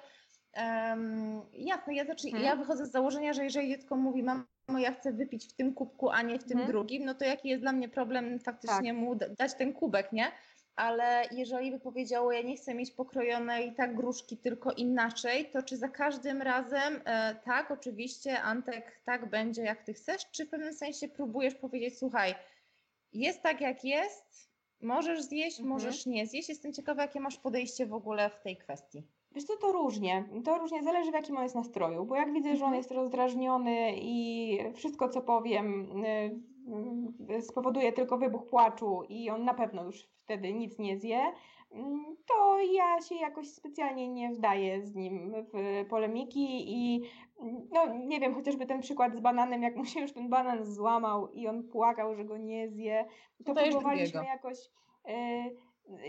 [0.57, 2.45] Um, jasne, ja, znaczy, hmm.
[2.45, 6.11] ja wychodzę z założenia, że jeżeli dziecko mówi, mamo, ja chcę wypić w tym kubku,
[6.11, 6.73] a nie w tym hmm.
[6.73, 9.03] drugim, no to jaki jest dla mnie problem faktycznie tak.
[9.03, 10.33] mu dać ten kubek, nie?
[10.77, 15.77] Ale jeżeli by powiedziało, ja nie chcę mieć pokrojonej tak gruszki, tylko inaczej, to czy
[15.77, 20.75] za każdym razem e, tak, oczywiście, Antek, tak będzie jak ty chcesz, czy w pewnym
[20.75, 22.35] sensie próbujesz powiedzieć, słuchaj,
[23.13, 24.51] jest tak jak jest,
[24.81, 25.69] możesz zjeść, mhm.
[25.69, 26.49] możesz nie zjeść.
[26.49, 29.03] Jestem ciekawa, jakie masz podejście w ogóle w tej kwestii.
[29.35, 30.25] Wiesz co, to różnie.
[30.45, 32.77] To różnie zależy w jakim on jest nastroju, bo jak widzę, że on mhm.
[32.77, 39.85] jest rozdrażniony i wszystko co powiem y, spowoduje tylko wybuch płaczu i on na pewno
[39.85, 41.33] już wtedy nic nie zje,
[41.73, 47.01] mm, to ja się jakoś specjalnie nie wdaję z nim w polemiki i
[47.73, 51.29] no nie wiem, chociażby ten przykład z bananem, jak mu się już ten banan złamał
[51.29, 53.05] i on płakał, że go nie zje,
[53.45, 54.59] to, to próbowaliśmy jakoś
[55.09, 55.57] y,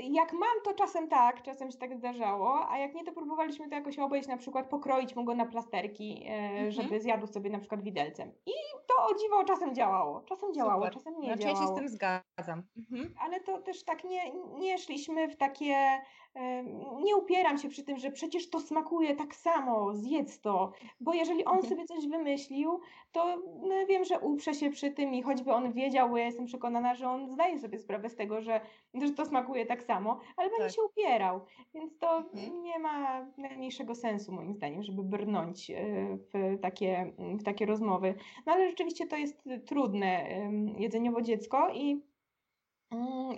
[0.04, 3.76] jak mam, to czasem tak, czasem się tak zdarzało, a jak nie, to próbowaliśmy to
[3.76, 6.72] jakoś obejść, na przykład pokroić mu go na plasterki, e, mhm.
[6.72, 8.32] żeby zjadł sobie na przykład widelcem.
[8.46, 8.52] I
[8.88, 10.22] to o dziwo czasem działało.
[10.22, 10.94] Czasem działało, Super.
[10.94, 11.62] czasem nie znaczy, działało.
[11.62, 12.64] Ja się z tym zgadzam.
[12.78, 13.14] Mhm.
[13.20, 16.02] Ale to też tak nie, nie szliśmy w takie
[17.04, 21.46] nie upieram się przy tym, że przecież to smakuje tak samo, zjedz to, bo jeżeli
[21.46, 21.70] on mhm.
[21.70, 22.80] sobie coś wymyślił,
[23.12, 26.46] to no, wiem, że uprze się przy tym i choćby on wiedział, bo ja jestem
[26.46, 28.62] przekonana, że on zdaje sobie sprawę z tego, że,
[28.94, 30.76] że to smakuje tak samo, ale będzie tak.
[30.76, 31.42] się upierał,
[31.74, 32.64] więc to mhm.
[32.64, 35.76] nie ma najmniejszego sensu moim zdaniem, żeby brnąć e,
[36.18, 38.16] w takie, w takie rozmowy.
[38.46, 40.26] No ale rzeczywiście to jest trudne
[40.78, 42.02] jedzeniowo dziecko i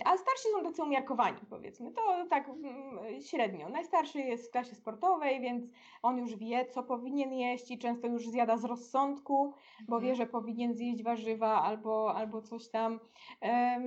[0.04, 1.92] a starsi są tacy umiarkowani, powiedzmy.
[1.92, 3.68] To tak mm, średnio.
[3.68, 5.64] Najstarszy jest w klasie sportowej, więc
[6.02, 9.54] on już wie, co powinien jeść i często już zjada z rozsądku,
[9.88, 10.16] bo wie, mhm.
[10.16, 13.00] że powinien zjeść warzywa albo, albo coś tam.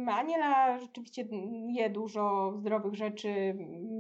[0.08, 1.28] Aniela rzeczywiście
[1.68, 3.56] je dużo zdrowych rzeczy,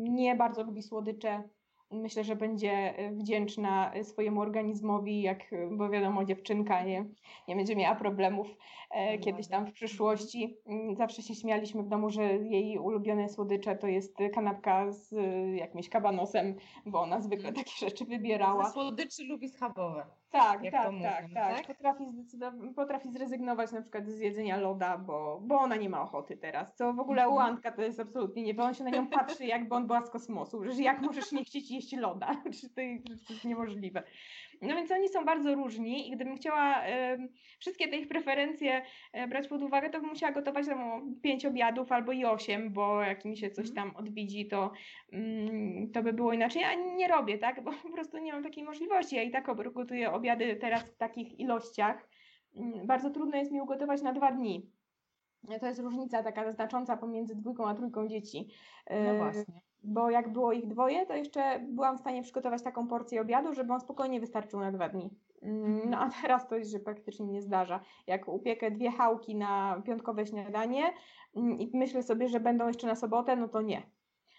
[0.10, 1.44] nie bardzo lubi słodycze
[1.92, 7.06] myślę, że będzie e, wdzięczna e, swojemu organizmowi, jak, e, bo wiadomo, dziewczynka nie,
[7.48, 8.48] nie będzie miała problemów
[8.96, 10.58] no kiedyś tam w przyszłości.
[10.66, 15.12] Mm, zawsze się śmialiśmy w domu, że jej ulubione słodycze to jest kanapka z
[15.56, 17.66] jakimś kabanosem, bo ona zwykle mhm.
[17.66, 18.66] takie rzeczy wybierała.
[18.66, 20.06] Ze słodyczy lubi schabowe.
[20.32, 22.04] Tak, tak, tak, mówią, tak, tak, Potrafi,
[22.76, 26.76] potrafi zrezygnować na przykład z jedzenia loda, bo, bo ona nie ma ochoty teraz.
[26.76, 27.50] Co w ogóle u mhm.
[27.50, 30.10] Antka to jest absolutnie nie, bo on się na nią patrzy, jakby on była z
[30.10, 34.04] kosmosu, że jak możesz nie chcieć jeść loda, czy to jest niemożliwe.
[34.62, 36.84] No więc oni są bardzo różni i gdybym chciała
[37.60, 38.82] wszystkie te ich preferencje
[39.24, 43.02] y, brać pod uwagę, to bym musiała gotować tam pięć obiadów albo i osiem, bo
[43.02, 43.76] jak mi się coś mhm.
[43.76, 44.72] tam odbidzi, to,
[45.14, 46.62] y, to by było inaczej.
[46.62, 49.16] Ja nie robię, tak, bo po prostu nie mam takiej możliwości.
[49.16, 52.10] Ja i tak gotuję obiady teraz w takich ilościach.
[52.56, 54.72] Mm, bardzo trudno jest mi ugotować na dwa dni.
[55.60, 58.48] To jest różnica taka znacząca pomiędzy dwójką a trójką dzieci.
[58.90, 63.22] No właśnie bo jak było ich dwoje, to jeszcze byłam w stanie przygotować taką porcję
[63.22, 65.10] obiadu, żeby on spokojnie wystarczył na dwa dni.
[65.42, 67.80] Mm, no a teraz to się praktycznie nie zdarza.
[68.08, 70.94] Jak upiekę dwie chałki na piątkowe śniadanie
[71.36, 73.82] mm, i myślę sobie, że będą jeszcze na sobotę, no to nie.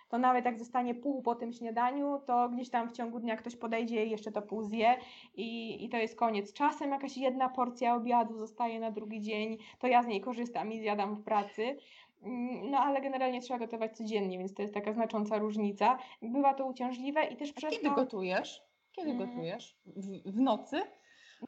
[0.09, 3.57] To nawet jak zostanie pół po tym śniadaniu, to gdzieś tam w ciągu dnia ktoś
[3.57, 4.97] podejdzie i jeszcze to pół zje
[5.34, 6.53] i, i to jest koniec.
[6.53, 10.80] Czasem jakaś jedna porcja obiadu zostaje na drugi dzień, to ja z niej korzystam i
[10.80, 11.76] zjadam w pracy.
[12.22, 15.98] Mm, no ale generalnie trzeba gotować codziennie, więc to jest taka znacząca różnica.
[16.22, 17.94] Bywa to uciążliwe i też A przez kiedy to...
[17.94, 18.62] gotujesz?
[18.92, 19.26] Kiedy Mm.
[19.26, 19.76] gotujesz?
[19.86, 20.82] W, w nocy?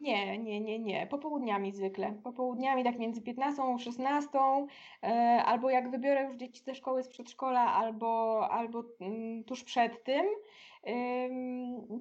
[0.01, 1.07] Nie, nie, nie, nie.
[1.07, 2.13] Popołudniami zwykle.
[2.13, 4.39] Popołudniami tak między 15 a 16,
[5.03, 5.09] e,
[5.45, 10.27] albo jak wybiorę już dzieci ze szkoły, z przedszkola, albo, albo mm, tuż przed tym,
[10.27, 10.35] ym,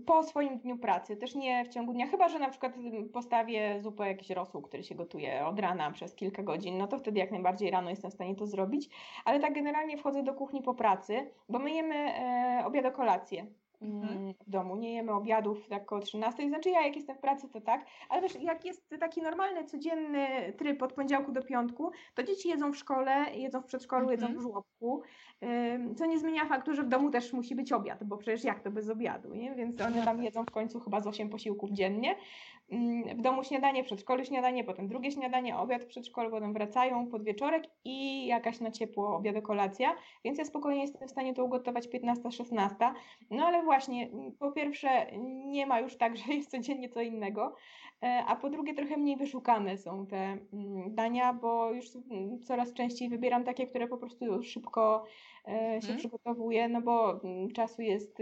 [0.06, 1.18] po swoim dniu pracy.
[1.18, 2.74] Też nie w ciągu dnia, chyba że na przykład
[3.14, 7.20] postawię zupę jakiś rosół, który się gotuje od rana przez kilka godzin, no to wtedy
[7.20, 8.90] jak najbardziej rano jestem w stanie to zrobić.
[9.26, 13.46] Ale tak generalnie wchodzę do kuchni po pracy, bo my jemy e, obiad o kolację
[13.84, 14.18] Mhm.
[14.18, 14.76] mm, w domu.
[14.76, 16.50] Nie jemy obiadów tak około 13.
[16.50, 20.54] Znaczy ja jak jestem w pracy to tak, ale wiesz, jak jest taki normalny, codzienny
[20.58, 24.40] tryb od poniedziałku do piątku, to dzieci jedzą w szkole, jedzą w przedszkolu, jedzą Mhm.
[24.40, 25.02] w żłobku,
[25.96, 28.72] co nie zmienia faktu, że w domu też musi być obiad, bo przecież jak to
[28.72, 29.56] bez obiadu, nie?
[29.56, 32.16] Więc one tam jedzą w końcu chyba z 8 posiłków dziennie.
[32.74, 37.24] Ym, W domu śniadanie, przedszkolu śniadanie, potem drugie śniadanie, obiad w przedszkolu, potem wracają pod
[37.24, 39.96] wieczorek i jakaś na ciepło obiad, kolacja,
[40.26, 42.94] więc ja spokojnie jestem w stanie to ugotować 15-16.
[43.32, 44.90] No ale właśnie, mm, po pierwsze,
[45.46, 47.56] nie ma już tak, że jest codziennie co innego,
[48.28, 50.18] a po drugie, trochę mniej wyszukane są te
[50.54, 55.06] mm, dania, bo już mm, coraz częściej wybieram takie, które po prostu szybko
[55.48, 55.50] e,
[55.82, 55.98] się Mhm.
[55.98, 58.18] przygotowuje, no bo mm, czasu jest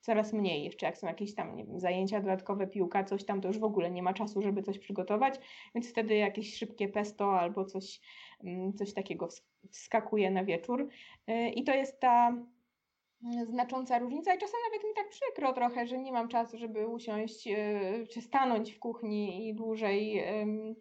[0.00, 0.64] coraz mniej.
[0.64, 3.64] Jeszcze jak są jakieś tam nie wiem, zajęcia dodatkowe, piłka, coś tam, to już w
[3.64, 5.34] ogóle nie ma czasu, żeby coś przygotować,
[5.74, 8.00] więc wtedy jakieś szybkie pesto albo coś,
[8.76, 10.88] coś takiego ws- wskakuje na wieczór.
[11.26, 12.32] E, I to jest ta
[13.46, 17.48] znacząca różnica i czasem nawet mi tak przykro trochę, że nie mam czasu, żeby usiąść
[17.48, 17.56] e,
[18.12, 20.24] czy stanąć w kuchni i dłużej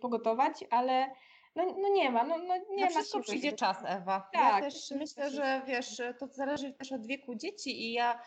[0.02, 1.12] pogotować, ale
[1.56, 4.30] no, no nie ma, no, no nie Na ma wszystko przyjdzie czas, Ewa.
[4.34, 8.20] Tak, ja też myślę, że wiesz, to zależy też od wieku dzieci i ja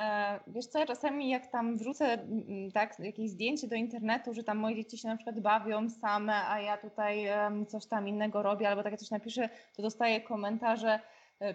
[0.00, 4.44] e, wiesz co, ja czasami jak tam wrzucę mm, tak, jakieś zdjęcie do internetu, że
[4.44, 7.26] tam moje dzieci się na przykład bawią same, a ja tutaj
[7.68, 11.00] coś tam innego robię, albo takie coś napiszę, to dostaję komentarze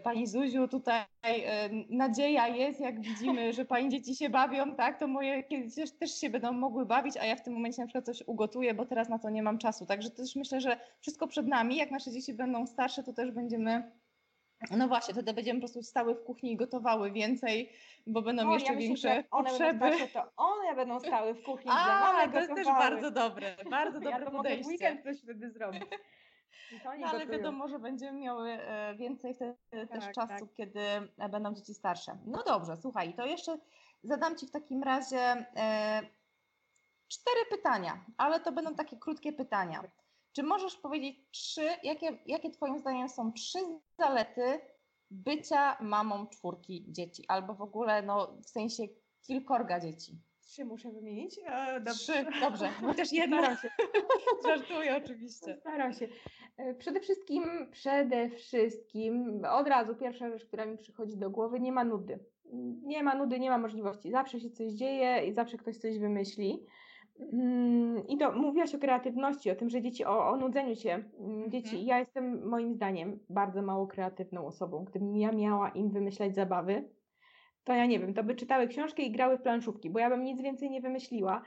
[0.03, 5.07] Pani Zuziu, tutaj e, nadzieja jest, jak widzimy, że Pani dzieci się bawią, tak, to
[5.07, 8.06] moje kiedyś też, też się będą mogły bawić, a ja w tym momencie na przykład
[8.06, 9.86] coś ugotuję, bo teraz na to nie mam czasu.
[9.86, 11.76] Także też myślę, że wszystko przed nami.
[11.76, 13.91] Jak nasze dzieci będą starsze, to też będziemy.
[14.72, 17.70] No właśnie, wtedy będziemy po prostu stały w kuchni i gotowały więcej,
[18.07, 19.80] bo będą O, jeszcze ja większe one potrzeby.
[19.80, 23.99] będą starsze, to one będą stały w kuchni A, to jest też bardzo dobre, bardzo
[23.99, 24.70] ja dobre to mogę w podejście.
[24.70, 25.84] weekend coś wtedy zrobić.
[26.99, 30.53] No, ale wiadomo, że będziemy miały e, więcej wtedy też Tak, czasu, tak.
[30.53, 30.80] kiedy
[31.18, 32.18] e, będą dzieci starsze.
[32.26, 33.57] No dobrze, słuchaj, to jeszcze
[34.03, 35.19] zadam Ci w takim razie
[35.56, 36.02] e,
[37.07, 39.84] cztery pytania, ale to będą takie krótkie pytania.
[40.34, 43.60] Czy możesz powiedzieć trzy, jakie, jakie Twoim zdaniem są trzy
[43.99, 44.60] zalety
[45.11, 48.84] bycia mamą czwórki dzieci, albo w ogóle no, w sensie
[49.22, 50.19] kilkorga dzieci?
[50.46, 51.40] Trzy muszę wymienić.
[51.46, 52.14] E, dobrze.
[52.14, 53.38] Trzy, dobrze, chociaż jedno.
[53.38, 53.70] Staram się.
[54.48, 55.56] Żartuję oczywiście.
[55.60, 56.08] Staram się.
[56.58, 61.72] E, Przede wszystkim, przede wszystkim, od razu pierwsza rzecz, która mi przychodzi do głowy, nie
[61.72, 62.20] ma nudy.
[62.84, 64.12] Nie ma nudy, nie ma możliwości.
[64.12, 66.66] Zawsze się coś dzieje i zawsze ktoś coś wymyśli.
[67.20, 71.52] Mm, I to mówiłaś o kreatywności, o tym, że dzieci, o, o nudzeniu się mm,
[71.52, 71.70] dzieci.
[71.76, 71.86] Mhm.
[71.88, 74.86] Ja jestem moim zdaniem bardzo mało kreatywną osobą.
[74.86, 76.90] Gdybym ja miała im wymyślać zabawy,
[77.66, 80.24] to ja nie wiem, to by czytały książkę i grały w planszówki, bo ja bym
[80.24, 81.42] nic więcej nie wymyśliła.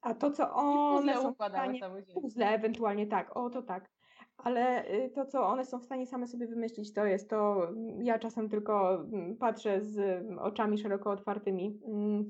[0.00, 1.80] A to, co one są w stanie
[2.14, 3.90] puzzle ewentualnie, tak, o to tak.
[4.36, 8.02] Ale y, to, co one są w stanie same sobie wymyślić, to jest to, mm,
[8.02, 11.80] ja czasem tylko mm, patrzę z mm, oczami szeroko otwartymi,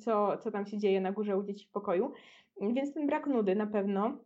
[0.01, 2.13] co, co tam się dzieje na górze u dzieci w pokoju.
[2.61, 4.19] Więc ten brak nudy na pewno.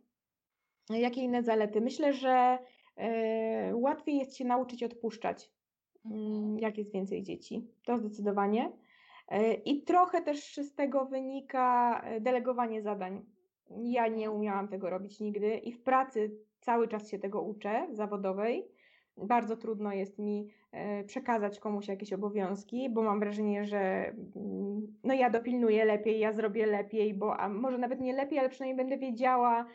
[0.89, 1.81] Jakie inne zalety?
[1.81, 2.57] Myślę, że
[2.97, 5.51] e, łatwiej jest się nauczyć odpuszczać,
[6.05, 7.67] mm, jak jest więcej dzieci.
[7.85, 8.71] To zdecydowanie.
[9.27, 13.25] E, I trochę też z tego wynika e, delegowanie zadań.
[13.69, 16.31] Ja nie umiałam tego robić nigdy i w pracy
[16.61, 18.67] cały czas się tego uczę, zawodowej.
[19.17, 24.13] Bardzo trudno jest mi e, przekazać komuś jakieś obowiązki, bo mam wrażenie, że
[25.03, 28.77] no ja dopilnuję lepiej, ja zrobię lepiej, bo a może nawet nie lepiej, ale przynajmniej
[28.77, 29.65] będę wiedziała,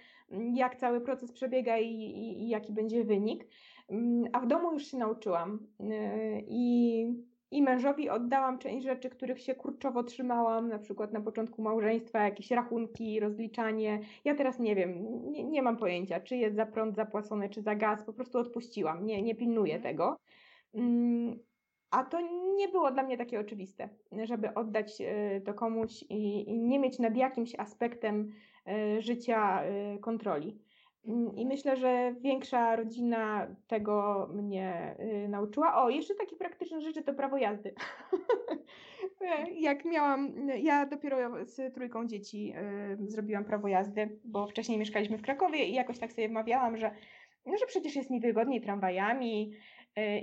[0.55, 3.47] jak cały proces przebiega i, i, i jaki będzie wynik.
[4.33, 5.67] A w domu już się nauczyłam
[6.49, 7.07] i
[7.51, 12.51] i mężowi oddałam część rzeczy, których się kurczowo trzymałam, na przykład na początku małżeństwa, jakieś
[12.51, 14.01] rachunki, rozliczanie.
[14.25, 17.75] Ja teraz nie wiem, nie, nie mam pojęcia, czy jest za prąd zapłacone, czy za
[17.75, 19.83] gaz, po prostu odpuściłam, nie, nie pilnuję Mhm.
[19.95, 20.21] tego.
[20.75, 21.39] Mm,
[21.91, 22.21] A to
[22.57, 23.89] nie było dla mnie takie oczywiste,
[24.25, 28.33] żeby oddać e, to komuś i, i nie mieć nad jakimś aspektem
[28.67, 30.70] e, życia e, kontroli.
[31.07, 35.83] Mm, I myślę, że większa rodzina tego mnie y, nauczyła.
[35.83, 37.75] O, jeszcze takie praktyczne rzeczy to prawo jazdy.
[39.21, 42.53] E, Jak miałam, ja dopiero z trójką dzieci
[43.03, 46.91] y, zrobiłam prawo jazdy, bo wcześniej mieszkaliśmy w Krakowie i jakoś tak sobie wmawiałam, że,
[47.47, 49.53] no, że przecież jest mi wygodniej tramwajami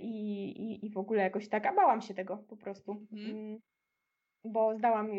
[0.02, 2.91] i, i, i w ogóle jakoś tak, a bałam się tego po prostu.
[3.12, 3.38] Mhm.
[3.38, 3.60] Mm,
[4.52, 5.10] bo zdałam,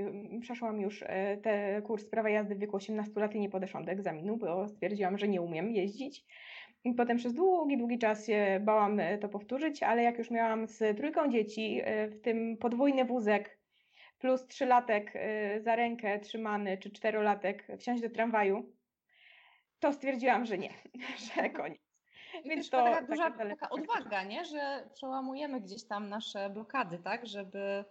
[0.40, 1.04] przeszłam już
[1.42, 5.18] ten kurs prawa jazdy w wieku 18 lat i nie podeszłam do egzaminu, bo stwierdziłam,
[5.18, 6.24] że nie umiem jeździć.
[6.84, 10.96] I potem przez długi, długi czas się bałam to powtórzyć, ale jak już miałam z
[10.96, 13.58] trójką dzieci, w tym podwójny wózek,
[14.18, 15.12] plus trzylatek
[15.58, 18.72] za rękę trzymany, czy czterolatek wsiąść do tramwaju,
[19.80, 20.70] to stwierdziłam, że nie,
[21.34, 21.88] że koniec.
[22.44, 24.44] Więc to taka duża taka odwaga, nie?
[24.44, 27.84] że przełamujemy gdzieś tam nasze blokady, tak, żeby, e,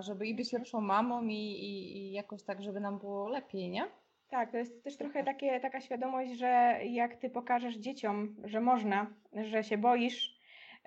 [0.00, 3.84] żeby i być lepszą mamą i, i, i jakoś tak, żeby nam było lepiej, nie?
[4.28, 9.06] Tak, to jest też trochę takie, taka świadomość, że jak ty pokażesz dzieciom, że można,
[9.44, 10.38] że się boisz,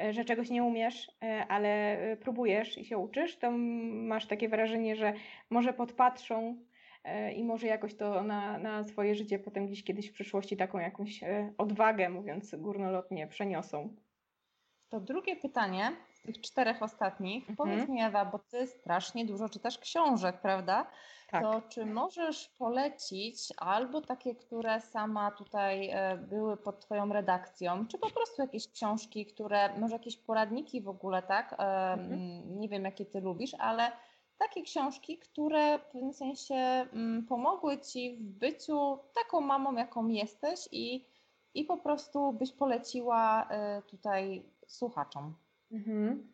[0.01, 4.95] e, że czegoś nie umiesz, e, ale próbujesz i się uczysz, to masz takie wrażenie,
[4.95, 5.13] że
[5.49, 6.57] może podpatrzą
[7.05, 10.79] E, i może jakoś to na, na swoje życie potem gdzieś kiedyś w przyszłości taką
[10.79, 13.95] jakąś e, odwagę, mówiąc górnolotnie, przeniosą.
[14.89, 15.91] To drugie pytanie
[16.25, 17.49] tych czterech ostatnich.
[17.49, 17.55] Mhm.
[17.55, 20.87] Powiedz mi Ewa, bo ty strasznie dużo czytasz książek, prawda?
[21.31, 21.41] Tak.
[21.41, 27.97] To czy możesz polecić albo takie, które sama tutaj e, były pod Twoją redakcją, czy
[27.97, 31.53] po prostu jakieś książki, które, może jakieś poradniki w ogóle, tak?
[31.53, 32.59] Mhm.
[32.59, 33.91] Nie wiem, jakie Ty lubisz, ale
[34.37, 36.87] takie książki, które w pewnym sensie
[37.29, 41.05] pomogły Ci w byciu taką mamą, jaką jesteś i,
[41.53, 43.47] i po prostu byś poleciła
[43.79, 45.35] y, tutaj słuchaczom.
[45.71, 46.27] Mhm.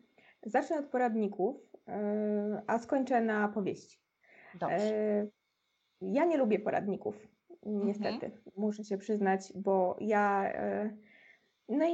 [0.46, 1.92] Zacznę od poradników, y,
[2.66, 3.98] a skończę na powieści.
[4.54, 4.94] Dobrze.
[5.22, 5.30] Y,
[6.00, 7.28] ja nie lubię poradników,
[7.66, 8.42] niestety, mhm.
[8.56, 10.52] muszę się przyznać, bo ja
[11.68, 11.92] no i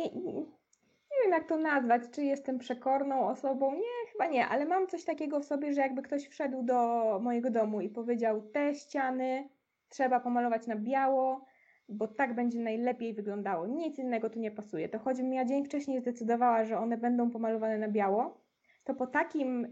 [1.10, 5.04] nie wiem jak to nazwać, czy jestem przekorną osobą, nie, chyba nie, ale mam coś
[5.04, 9.48] takiego w sobie, że jakby ktoś wszedł do mojego domu i powiedział, te ściany
[9.88, 11.44] trzeba pomalować na biało,
[11.88, 13.66] bo tak będzie najlepiej wyglądało.
[13.66, 14.88] Nic innego tu nie pasuje.
[14.88, 18.40] To choćbym ja dzień wcześniej zdecydowała, że one będą pomalowane na biało,
[18.84, 19.62] to po, takim,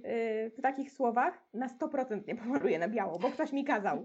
[0.43, 4.05] yy, po takich słowach na 100% nie pomaluję na biało, bo ktoś mi kazał.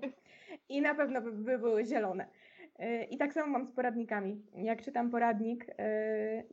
[0.69, 2.27] I na pewno by, by były zielone.
[3.09, 4.41] I tak samo mam z poradnikami.
[4.55, 5.75] Jak czytam poradnik yy,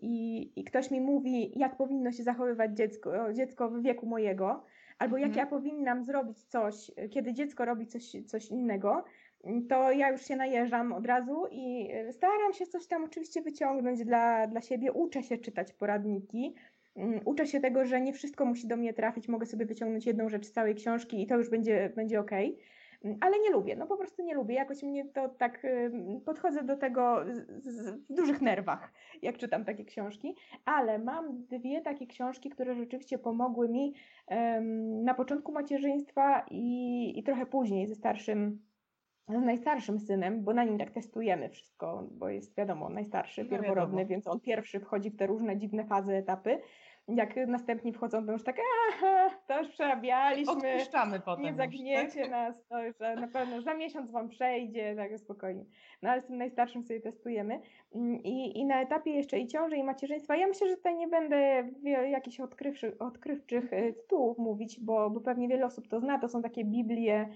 [0.00, 4.64] i, i ktoś mi mówi, jak powinno się zachowywać dziecko, dziecko w wieku mojego,
[4.98, 5.46] albo jak mhm.
[5.46, 9.04] ja powinnam zrobić coś, kiedy dziecko robi coś, coś innego,
[9.68, 14.46] to ja już się najeżdżam od razu i staram się coś tam oczywiście wyciągnąć dla,
[14.46, 14.92] dla siebie.
[14.92, 16.54] Uczę się czytać poradniki.
[16.96, 20.28] Mm, uczę się tego, że nie wszystko musi do mnie trafić, mogę sobie wyciągnąć jedną
[20.28, 22.30] rzecz z całej książki i to już będzie, będzie ok.
[23.04, 24.54] Mm, ale nie lubię, no po prostu nie lubię.
[24.54, 25.66] Jakoś mnie to tak
[26.24, 27.24] podchodzę do tego
[28.10, 28.92] w dużych nerwach,
[29.22, 33.94] jak czytam takie książki, ale mam dwie takie książki, które rzeczywiście pomogły mi
[34.26, 38.67] um, na początku macierzyństwa i, i trochę później ze starszym
[39.28, 44.06] z najstarszym synem, bo na nim tak testujemy wszystko, bo jest wiadomo, najstarszy, no pierworodny,
[44.06, 46.58] więc on pierwszy wchodzi w te różne dziwne fazy, etapy
[47.08, 48.56] jak następni wchodzą, to już tak,
[48.90, 50.52] aha, to już przerabialiśmy.
[50.52, 51.44] Odpuszczamy potem.
[51.44, 52.30] Nie zagniecie tak?
[52.30, 55.64] nas, to już na pewno za miesiąc wam przejdzie, tak spokojnie.
[56.02, 57.60] No ale z tym najstarszym sobie testujemy.
[57.94, 61.08] Mm, I, i na etapie jeszcze i ciąży, i macierzyństwa, ja myślę, że tutaj nie
[61.08, 61.68] będę
[62.10, 66.64] jakichś odkrywczych, odkrywczych tytułów mówić, bo, bo pewnie wiele osób to zna, to są takie
[66.64, 67.28] Biblie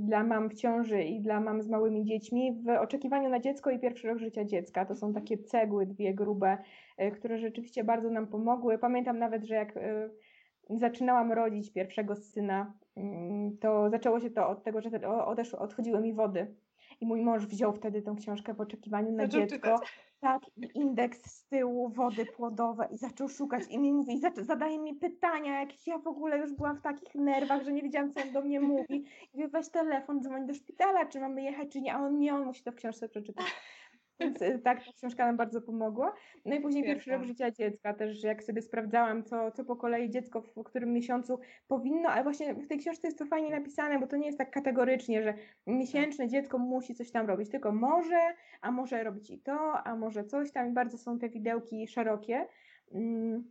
[0.00, 3.78] dla mam w ciąży i dla mam z małymi dziećmi w oczekiwaniu na dziecko i
[3.78, 4.84] pierwszy rok życia dziecka.
[4.84, 6.58] To są takie cegły, dwie grube,
[6.96, 8.78] E, które rzeczywiście bardzo nam pomogły.
[8.78, 10.10] Pamiętam nawet, że jak e,
[10.70, 14.90] zaczynałam rodzić pierwszego syna, mm, to zaczęło się to od tego, że
[15.26, 16.54] odeszło, odchodziły mi wody.
[17.00, 19.56] I mój mąż wziął wtedy tą książkę w oczekiwaniu na zaczął dziecko.
[19.56, 20.11] Czytać.
[20.22, 20.42] Tak,
[20.74, 25.86] indeks z tyłu, wody płodowe i zaczął szukać i mi mówi, zadaje mi pytania, jakieś
[25.86, 28.60] ja w ogóle już byłam w takich nerwach, że nie wiedziałam, co on do mnie
[28.60, 29.04] mówi.
[29.22, 32.34] I mówię, weź telefon, dzwoń do szpitala, czy mamy jechać, czy nie, a on nie,
[32.34, 33.46] on musi to w książce przeczytać.
[34.22, 36.14] Więc y, tak, ta książka nam bardzo pomogła.
[36.44, 40.10] No i później pierwszy rok życia dziecka też, jak sobie sprawdzałam, co, co po kolei
[40.10, 41.38] dziecko w którym miesiącu
[41.68, 44.50] powinno, ale właśnie w tej książce jest to fajnie napisane, bo to nie jest tak
[44.50, 45.34] kategorycznie, że
[45.66, 48.20] miesięczne dziecko musi coś tam robić, tylko może,
[48.60, 52.46] a może robić i to, a może coś tam i bardzo są te widełki szerokie.
[52.92, 53.44] Mm,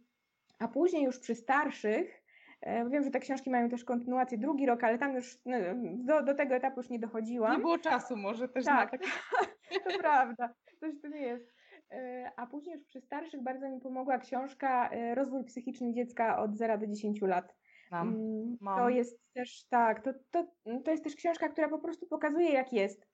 [0.60, 2.24] a później już przy starszych,
[2.62, 5.58] e, Wiem, że te książki mają też kontynuację drugi rok, ale tam już no,
[5.94, 7.52] do, do tego etapu już nie dochodziłam.
[7.52, 8.92] Nie było czasu może też tak.
[8.92, 9.08] na tak.
[9.84, 11.54] to prawda coś nie jest.
[11.92, 16.58] E, a później już przy starszych bardzo mi pomogła książka e, Rozwój psychiczny dziecka od
[16.58, 17.56] 0 do 10 lat.
[17.92, 18.80] Mam, mm, mam.
[18.80, 20.48] To jest też tak, to, to,
[20.86, 23.08] to jest też książka, która po prostu pokazuje, jak jest.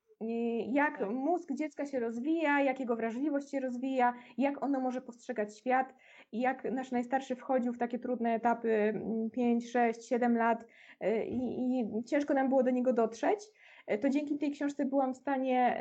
[0.73, 1.10] jak tak.
[1.10, 5.94] mózg dziecka się rozwija, jak jego wrażliwość się rozwija, jak ono może postrzegać świat
[6.31, 9.02] i jak nasz najstarszy wchodził w takie trudne etapy
[9.34, 10.65] 5, 6, 7 lat
[11.03, 13.39] y, i, i ciężko nam było do niego dotrzeć
[14.01, 15.80] to dzięki tej książce byłam w stanie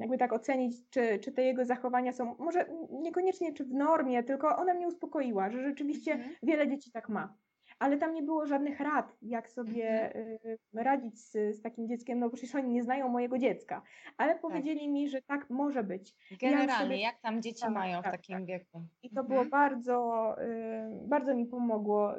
[0.00, 4.56] jakby tak ocenić, czy, czy te jego zachowania są, może niekoniecznie czy w normie, tylko
[4.56, 6.34] ona mnie uspokoiła, że rzeczywiście mhm.
[6.42, 7.34] wiele dzieci tak ma
[7.82, 10.58] ale tam nie było żadnych rad, jak sobie mhm.
[10.74, 13.82] radzić z, z, takim dzieckiem, no bo przecież oni nie znają mojego dziecka,
[14.16, 14.42] ale tak.
[14.42, 14.90] powiedzieli tak.
[14.90, 16.14] mi, że tak może być.
[16.40, 17.00] Generalnie, sobie...
[17.00, 18.46] jak tam dzieci tak, mają tak, w takim tak.
[18.46, 18.82] wieku.
[19.02, 19.26] I to mhm.
[19.28, 20.26] było bardzo,
[21.06, 22.14] bardzo mi pomogło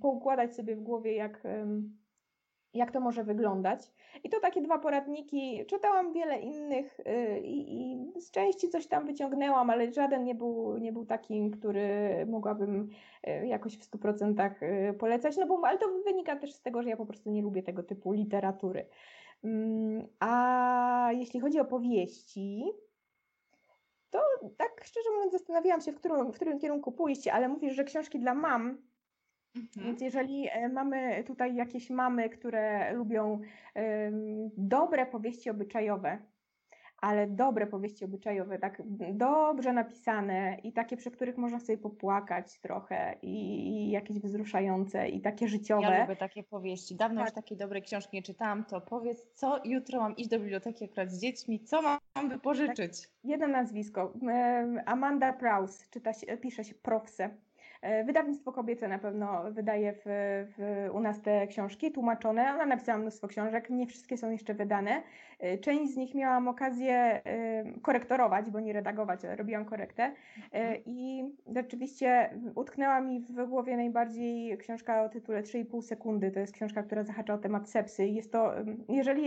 [0.00, 1.42] poukładać sobie w głowie, jak
[2.74, 3.92] jak to może wyglądać.
[4.24, 5.66] I to takie dwa poradniki.
[5.66, 7.82] Czytałam wiele innych y, i,
[8.16, 11.88] i, z części coś tam wyciągnęłam, ale żaden nie był, nie był takim, który
[12.26, 12.88] mogłabym
[13.28, 15.36] y, jakoś w 100% y, polecać.
[15.36, 17.82] No bo, ale to wynika też z tego, że ja po prostu nie lubię tego
[17.82, 18.86] typu literatury.
[19.44, 22.72] Mm, a jeśli chodzi o powieści,
[24.10, 24.20] to
[24.56, 28.18] tak szczerze mówiąc zastanawiałam się, w którym, w którym kierunku pójść, ale mówisz, że książki
[28.18, 28.78] dla mam,
[29.56, 29.86] Mhm.
[29.86, 33.40] Więc jeżeli e, mamy tutaj jakieś mamy, które lubią
[33.74, 36.18] um, dobre powieści obyczajowe,
[37.04, 38.82] ale dobre powieści obyczajowe, tak
[39.12, 45.20] dobrze napisane i takie, przy których można sobie popłakać trochę i, i jakieś wzruszające i
[45.20, 45.82] takie życiowe.
[45.82, 46.96] Ja lubię takie powieści.
[46.96, 47.28] Dawno tak.
[47.28, 51.10] już takiej dobrej książki nie czytałam, to powiedz, co jutro mam iść do biblioteki akurat
[51.10, 53.00] z dziećmi, co mam wypożyczyć?
[53.00, 53.10] Tak.
[53.24, 54.12] Jedno nazwisko.
[54.86, 57.30] Amanda Prowse, czyta się, pisze się Profse.
[57.84, 60.02] E, wydawnictwo kobiece na pewno wydaje w,
[60.56, 62.54] w, u nas te książki tłumaczone.
[62.54, 65.02] Ona napisała mnóstwo książek, nie wszystkie są jeszcze wydane.
[65.38, 70.12] E, część z nich miałam okazję e, korektorować, bo nie redagować, ale robiłam korektę.
[70.52, 70.82] Mhm.
[70.86, 71.24] I
[71.54, 76.30] rzeczywiście utknęła mi w głowie najbardziej książka o tytule 3,5 sekundy.
[76.30, 78.06] To jest książka, która zahacza o temat sepsy.
[78.06, 78.52] Jest to,
[78.88, 79.24] jeżeli...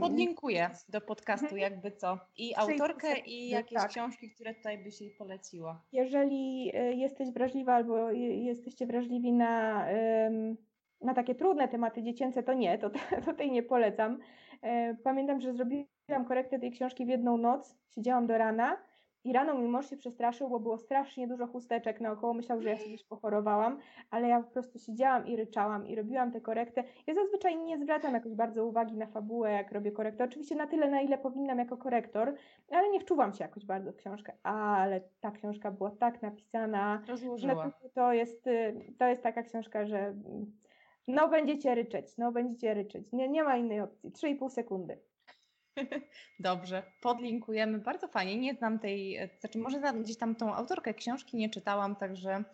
[0.00, 1.60] Podlinkuję do podcastu mhm.
[1.60, 2.18] jakby co.
[2.36, 3.90] I autorkę i jakieś tak.
[3.90, 5.82] książki, które tutaj byś jej poleciła.
[5.92, 9.86] Jeżeli jesteś wrażliwa albo jesteście wrażliwi na,
[11.00, 12.90] na takie trudne tematy dziecięce, to nie, to,
[13.24, 14.18] to tej nie polecam.
[14.62, 18.76] E, pamiętam, że zrobiłam korektę tej książki w jedną noc, siedziałam do rana
[19.24, 22.76] i rano mój mąż się przestraszył, bo było strasznie dużo chusteczek naokoło, myślał, że ja
[22.76, 23.78] się gdzieś pochorowałam,
[24.10, 26.84] ale ja po prostu siedziałam i ryczałam i robiłam tę korektę.
[27.06, 30.24] Ja zazwyczaj nie zwracam jakoś bardzo uwagi na fabułę, jak robię korektę.
[30.24, 32.34] Oczywiście na tyle, na ile powinnam jako korektor,
[32.70, 34.32] ale nie wczuwam się jakoś bardzo w książkę.
[34.42, 37.02] Ale ta książka była tak napisana.
[37.08, 37.70] Rozłożyła.
[37.94, 38.44] To jest,
[38.98, 40.14] to jest taka książka, że
[41.08, 43.12] no będziecie ryczeć, no będziecie ryczeć.
[43.12, 44.10] Nie, nie ma innej opcji.
[44.10, 44.98] 3,5 sekundy.
[46.38, 47.78] Dobrze, podlinkujemy.
[47.78, 48.36] Bardzo fajnie.
[48.36, 52.44] Nie znam tej, znaczy może znam gdzieś tam tą autorkę książki, nie czytałam, także.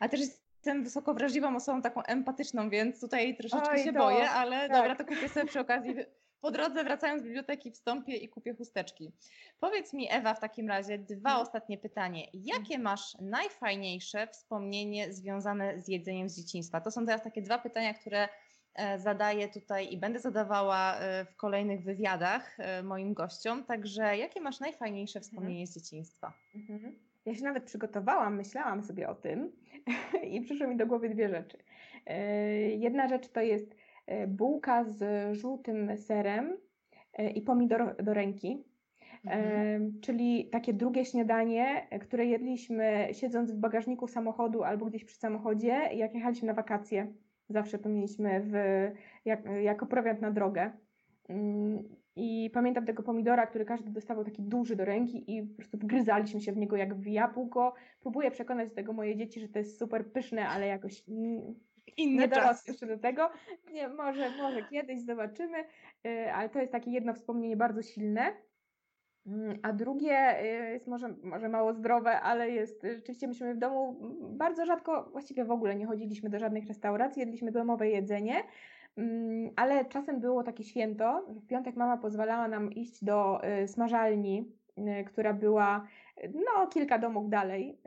[0.00, 4.30] Ale też jestem wysoko wrażliwą osobą, taką empatyczną, więc tutaj troszeczkę Oj, się to, boję,
[4.30, 4.76] ale tak.
[4.76, 5.94] dobra, to kupię sobie przy okazji.
[6.40, 9.12] Po drodze wracając z biblioteki wstąpię i kupię chusteczki.
[9.60, 11.46] Powiedz mi, Ewa, w takim razie dwa hmm.
[11.46, 12.28] ostatnie pytanie.
[12.32, 16.80] Jakie masz najfajniejsze wspomnienie związane z jedzeniem z dzieciństwa?
[16.80, 18.28] To są teraz takie dwa pytania, które
[18.96, 23.64] zadaję tutaj i będę zadawała e, w kolejnych wywiadach e, moim gościom.
[23.64, 26.32] Także jakie masz najfajniejsze wspomnienie z dzieciństwa?
[26.54, 26.94] Mhm.
[27.26, 29.52] Ja się nawet przygotowałam, myślałam sobie o tym
[30.32, 31.58] i przyszły mi do głowy dwie rzeczy.
[32.78, 33.76] Jedna rzecz to jest
[34.28, 36.56] bułka z żółtym serem
[37.34, 38.64] i pomidor do ręki.
[39.24, 40.00] Mhm.
[40.00, 46.14] Czyli takie drugie śniadanie, które jedliśmy siedząc w bagażniku samochodu albo gdzieś przy samochodzie, jak
[46.14, 47.12] jechaliśmy na wakacje
[47.48, 48.52] Zawsze to mieliśmy w,
[49.24, 50.72] jak, jako prowiant na drogę.
[51.28, 51.82] Mm,
[52.16, 56.40] I pamiętam tego pomidora, który każdy dostawał taki duży do ręki i po prostu wgryzaliśmy
[56.40, 57.74] się w niego jak w jabłko.
[58.00, 61.04] Próbuję przekonać tego moje dzieci, że to jest super pyszne, ale jakoś
[61.96, 62.68] Inny nie czas.
[62.68, 63.30] jeszcze do tego.
[63.72, 65.58] Nie, może, może kiedyś zobaczymy,
[66.06, 68.32] y, ale to jest takie jedno wspomnienie bardzo silne.
[69.28, 73.96] Mm, a drugie y, jest może, może mało zdrowe, ale jest rzeczywiście myśmy w domu
[74.20, 78.42] bardzo rzadko, właściwie w ogóle nie chodziliśmy do żadnych restauracji, jedliśmy domowe jedzenie,
[78.96, 83.68] mm, ale czasem było takie święto, że w piątek mama pozwalała nam iść do y,
[83.68, 85.86] smażalni, y, która była
[86.34, 87.80] no kilka domów dalej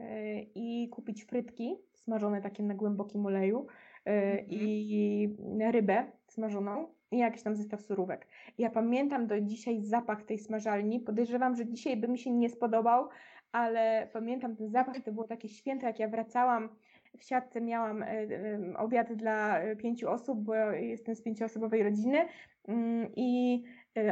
[0.55, 3.67] i kupić frytki smażone takie na głębokim oleju
[4.05, 4.45] mhm.
[4.49, 5.35] i
[5.71, 8.27] rybę smażoną i jakiś tam zestaw surówek.
[8.57, 10.99] Ja pamiętam do dzisiaj zapach tej smażalni.
[10.99, 13.09] Podejrzewam, że dzisiaj by mi się nie spodobał,
[13.51, 14.95] ale pamiętam ten zapach.
[15.05, 16.69] To było takie święto, jak ja wracałam.
[17.17, 22.27] W siatce miałam e, e, obiad dla e, pięciu osób, bo jestem z pięcioosobowej rodziny
[22.67, 23.63] mm, i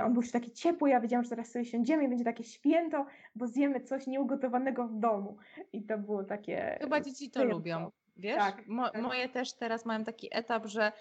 [0.04, 3.06] on był już taki ciepły, ja wiedziałam, że zaraz sobie siądziemy i będzie takie święto,
[3.36, 5.38] bo zjemy coś nieugotowanego w domu.
[5.74, 6.78] I to było takie...
[6.82, 7.92] Chyba dzieci to lubią.
[8.18, 9.02] Wiesz, tak, Mo tak.
[9.02, 10.92] moje też teraz mają taki etap, że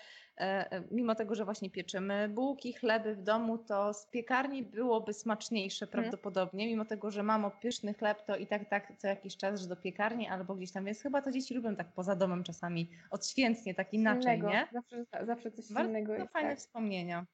[0.90, 6.02] mimo tego, że właśnie pieczymy bułki, chleby w domu, to z piekarni byłoby smaczniejsze mhm.
[6.02, 9.68] prawdopodobnie, mimo tego, że mamo pyszny chleb, to i tak tak co jakiś czas, że
[9.68, 11.02] do piekarni albo gdzieś tam jest.
[11.02, 14.68] Chyba to dzieci lubią tak poza domem czasami odświętnie, tak inaczej, nie?
[14.72, 16.32] Zawsze, zawsze coś Bardzo innego jest.
[16.32, 16.58] fajne tak.
[16.58, 17.26] wspomnienia.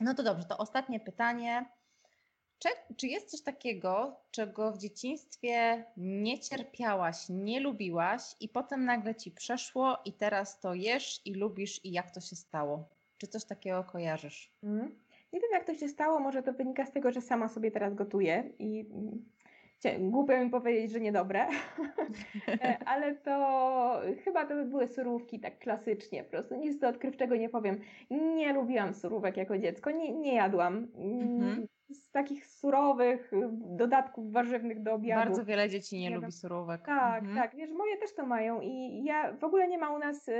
[0.00, 1.66] No to dobrze, to ostatnie pytanie.
[2.60, 9.14] Czy, czy jest coś takiego, czego w dzieciństwie nie cierpiałaś, nie lubiłaś i potem nagle
[9.14, 12.88] ci przeszło i teraz to jesz i lubisz i jak to się stało?
[13.18, 14.52] Czy coś takiego kojarzysz?
[14.62, 14.98] Mm.
[15.32, 16.20] Nie wiem, jak to się stało.
[16.20, 18.84] Może to wynika z tego, że sama sobie teraz gotuję i
[19.98, 21.46] głupio mi powiedzieć, że niedobre,
[22.48, 27.36] e, ale to chyba to by były surówki tak klasycznie, po prostu nic do odkrywczego
[27.36, 27.80] nie powiem.
[28.10, 30.88] Nie lubiłam surówek jako dziecko, nie, nie jadłam.
[30.96, 35.24] Mhm z takich surowych y, dodatków warzywnych do obiadu.
[35.24, 36.82] Bardzo wiele dzieci nie, lubi surówek.
[36.86, 37.38] Tak, mhm.
[37.38, 37.56] tak.
[37.56, 40.32] Wiesz, moje też to mają i ja w ogóle nie ma u nas y,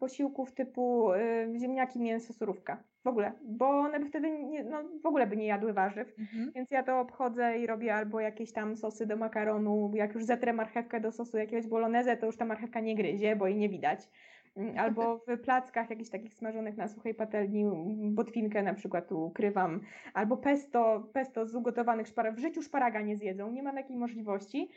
[0.00, 2.82] posiłków typu y, ziemniaki, mięso, surówka.
[3.04, 6.52] W ogóle, bo one by wtedy nie, no, w ogóle by nie jadły warzyw, mhm.
[6.54, 10.52] więc ja to obchodzę i robię albo jakieś tam sosy do makaronu, jak już zetrę
[10.52, 14.08] marchewkę do sosu jakiegoś bolognese, to już ta marchewka nie gryzie, bo jej nie widać.
[14.82, 17.64] Albo w plackach jakichś takich smażonych na suchej patelni,
[18.10, 19.80] botwinkę na przykład ukrywam,
[20.14, 22.38] albo pesto, pesto z ugotowanych szparagów.
[22.38, 24.70] W życiu szparaga nie zjedzą, nie ma takiej możliwości,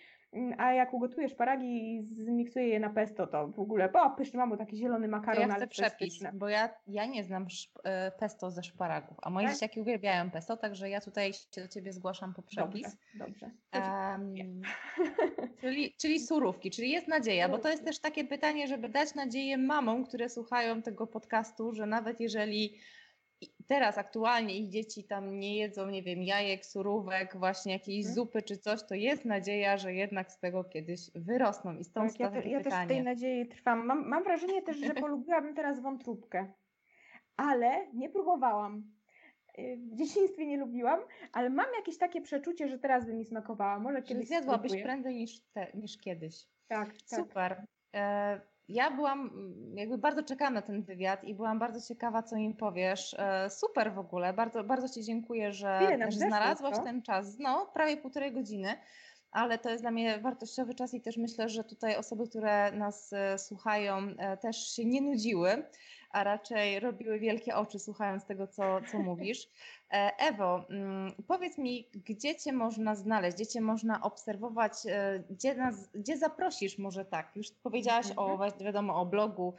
[0.57, 4.57] a jak ugotuję szparagi i zmiksuję je na pesto, to w ogóle, o pyszny, mam
[4.57, 7.47] taki zielony makaron, to ja chcę przepis, bo ja, ja nie znam
[7.83, 9.55] e, pesto ze szparagów, a moje tak?
[9.55, 12.97] dzieciaki uwielbiają pesto, także ja tutaj się do Ciebie zgłaszam po przepis.
[13.13, 13.51] Dobrze, dobrze.
[13.73, 14.61] Um,
[15.61, 19.57] czyli, czyli surówki, czyli jest nadzieja, bo to jest też takie pytanie, żeby dać nadzieję
[19.57, 22.77] mamom, które słuchają tego podcastu, że nawet jeżeli
[23.69, 28.15] teraz aktualnie ich dzieci tam nie jedzą, nie wiem, jajek, surówek, właśnie jakiejś hmm.
[28.15, 32.19] zupy czy coś, to jest nadzieja, że jednak z tego kiedyś wyrosną i stąd tak,
[32.19, 33.85] ja, te, ja też w tej nadziei trwam.
[33.85, 36.53] Mam, mam wrażenie też, że polubiłabym teraz wątróbkę,
[37.37, 38.83] ale nie próbowałam.
[39.59, 40.99] Y, w dzieciństwie nie lubiłam,
[41.31, 43.79] ale mam jakieś takie przeczucie, że teraz by mi smakowała.
[43.79, 44.83] Może kiedyś zjadłabyś spróbuję.
[44.83, 46.45] prędzej niż, te, niż kiedyś.
[46.67, 47.19] Tak, tak.
[47.19, 47.65] Super.
[47.95, 52.35] E, ja byłam, mm, jakby bardzo czekałam na ten wywiad i byłam bardzo ciekawa, co
[52.35, 53.15] im powiesz.
[53.19, 57.39] E, super w ogóle, bardzo, bardzo Ci dziękuję, że, że znalazłaś ten czas.
[57.39, 58.75] No, prawie półtorej godziny
[59.31, 63.13] ale to jest dla mnie wartościowy czas i też myślę, że tutaj osoby, które nas
[63.13, 65.63] e, słuchają, e, też się nie nudziły,
[66.09, 69.47] a raczej robiły wielkie oczy słuchając tego, co, co mówisz.
[69.91, 74.73] E, Ewo, mm, powiedz mi, gdzie Cię można znaleźć, gdzie Cię można obserwować,
[75.29, 77.35] gdzie, nas, gdzie zaprosisz może tak?
[77.35, 78.51] Już powiedziałaś o, mhm.
[78.59, 79.53] wiadomo, o blogu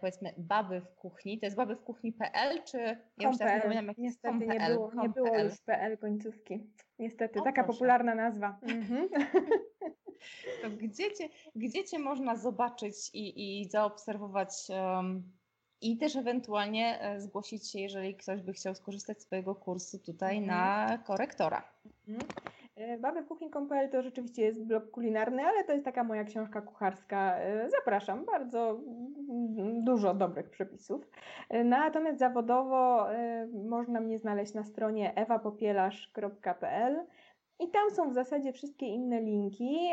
[0.00, 1.40] powiedzmy baby w kuchni.
[1.40, 2.78] To jest baby w kuchni.pl czy
[3.18, 6.70] ja już teraz nie Niestety nie było, nie było już PL końcówki.
[6.98, 7.78] Niestety, o, taka proszę.
[7.78, 8.58] popularna nazwa.
[8.62, 9.08] Mhm.
[10.62, 15.32] To gdzie cię, gdzie cię można zobaczyć i, i zaobserwować um,
[15.80, 20.38] i też ewentualnie e, zgłosić się, jeżeli ktoś by chciał skorzystać z swojego kursu tutaj
[20.38, 20.58] mhm.
[20.58, 21.62] na korektora.
[22.08, 22.28] Mhm.
[22.76, 27.36] E, kuchni.pl to rzeczywiście jest blog kulinarny, ale to jest taka moja książka kucharska.
[27.36, 28.80] E, zapraszam, bardzo
[29.28, 31.10] mm, dużo dobrych przepisów.
[31.64, 33.06] Natomiast zawodowo
[33.64, 37.06] można mnie znaleźć na stronie ewapopielarz.pl
[37.60, 39.90] i tam są w zasadzie wszystkie inne linki.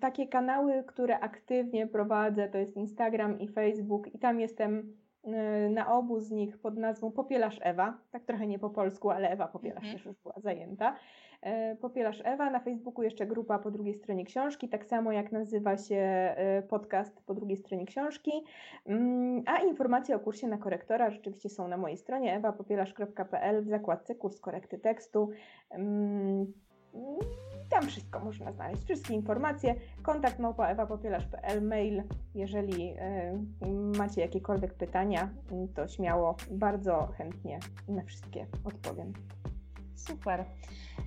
[0.00, 5.92] Takie kanały, które aktywnie prowadzę, to jest Instagram i Facebook, i tam jestem e, na
[5.92, 7.98] obu z nich pod nazwą Popielarz Ewa.
[8.10, 9.96] Tak trochę nie po polsku, ale Ewa Popielarz mhm.
[9.96, 10.96] też już była zajęta.
[11.40, 15.76] E, Popielasz Ewa, na Facebooku jeszcze grupa po drugiej stronie książki, tak samo jak nazywa
[15.76, 18.30] się e, podcast po drugiej stronie książki.
[18.86, 24.14] Mm, a informacje o kursie na korektora rzeczywiście są na mojej stronie ewapopielasz.pl w zakładce
[24.14, 25.30] kurs korekty tekstu.
[25.70, 26.52] Mm,
[27.70, 29.74] tam wszystko można znaleźć, wszystkie informacje.
[30.02, 32.02] Kontakt małpa ewapopielasz.pl, mail.
[32.34, 33.38] Jeżeli e,
[33.98, 35.28] macie jakiekolwiek pytania,
[35.74, 37.58] to śmiało, bardzo chętnie
[37.88, 39.12] na wszystkie odpowiem.
[39.98, 40.44] Super.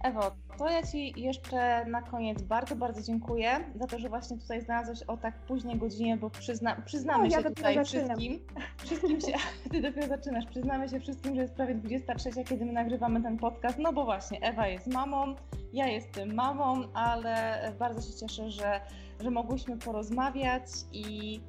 [0.03, 4.61] Ewo, to ja Ci jeszcze na koniec bardzo, bardzo dziękuję za to, że właśnie tutaj
[4.61, 8.18] znalazłeś o tak późnej godzinie, bo przyzna, przyznamy no, się tutaj zaczynam.
[8.18, 8.39] wszystkim.
[8.77, 9.34] Wszystkim się,
[9.72, 10.45] Ty dopiero zaczynasz.
[10.45, 14.41] Przyznamy się wszystkim, że jest prawie 23, kiedy my nagrywamy ten podcast, no bo właśnie
[14.41, 15.35] Ewa jest mamą,
[15.73, 18.81] ja jestem mamą, ale bardzo się cieszę, że,
[19.19, 21.39] że mogłyśmy porozmawiać i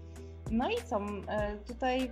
[0.51, 2.10] no i co, e, tutaj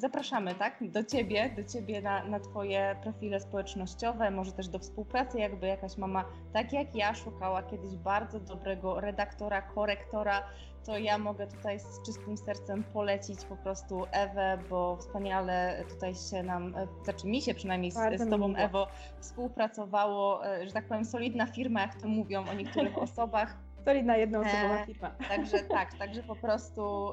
[0.00, 5.38] zapraszamy tak, do Ciebie, do Ciebie na, na Twoje profile społecznościowe, może też do współpracy,
[5.38, 10.42] jakby jakaś mama, tak jak ja, szukała kiedyś bardzo dobrego redaktora, korektora,
[10.86, 16.42] to ja mogę tutaj z czystym sercem polecić po prostu Ewę, bo wspaniale tutaj się
[16.42, 18.86] nam, e, znaczy mi się przynajmniej z, z Tobą, Ewo,
[19.20, 23.56] współpracowało, e, że tak powiem, solidna firma, jak to mówią o niektórych osobach.
[23.84, 25.10] Solidna jednoosobowa firma.
[25.28, 27.10] Także tak, także po prostu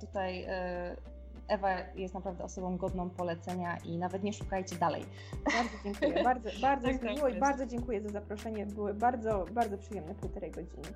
[0.00, 0.46] tutaj
[1.48, 5.04] Ewa jest naprawdę osobą godną polecenia i nawet nie szukajcie dalej.
[5.44, 8.66] Bardzo dziękuję, bardzo, bardzo jest miło i bardzo dziękuję za zaproszenie.
[8.66, 10.88] Były bardzo, bardzo przyjemne półtorej godziny.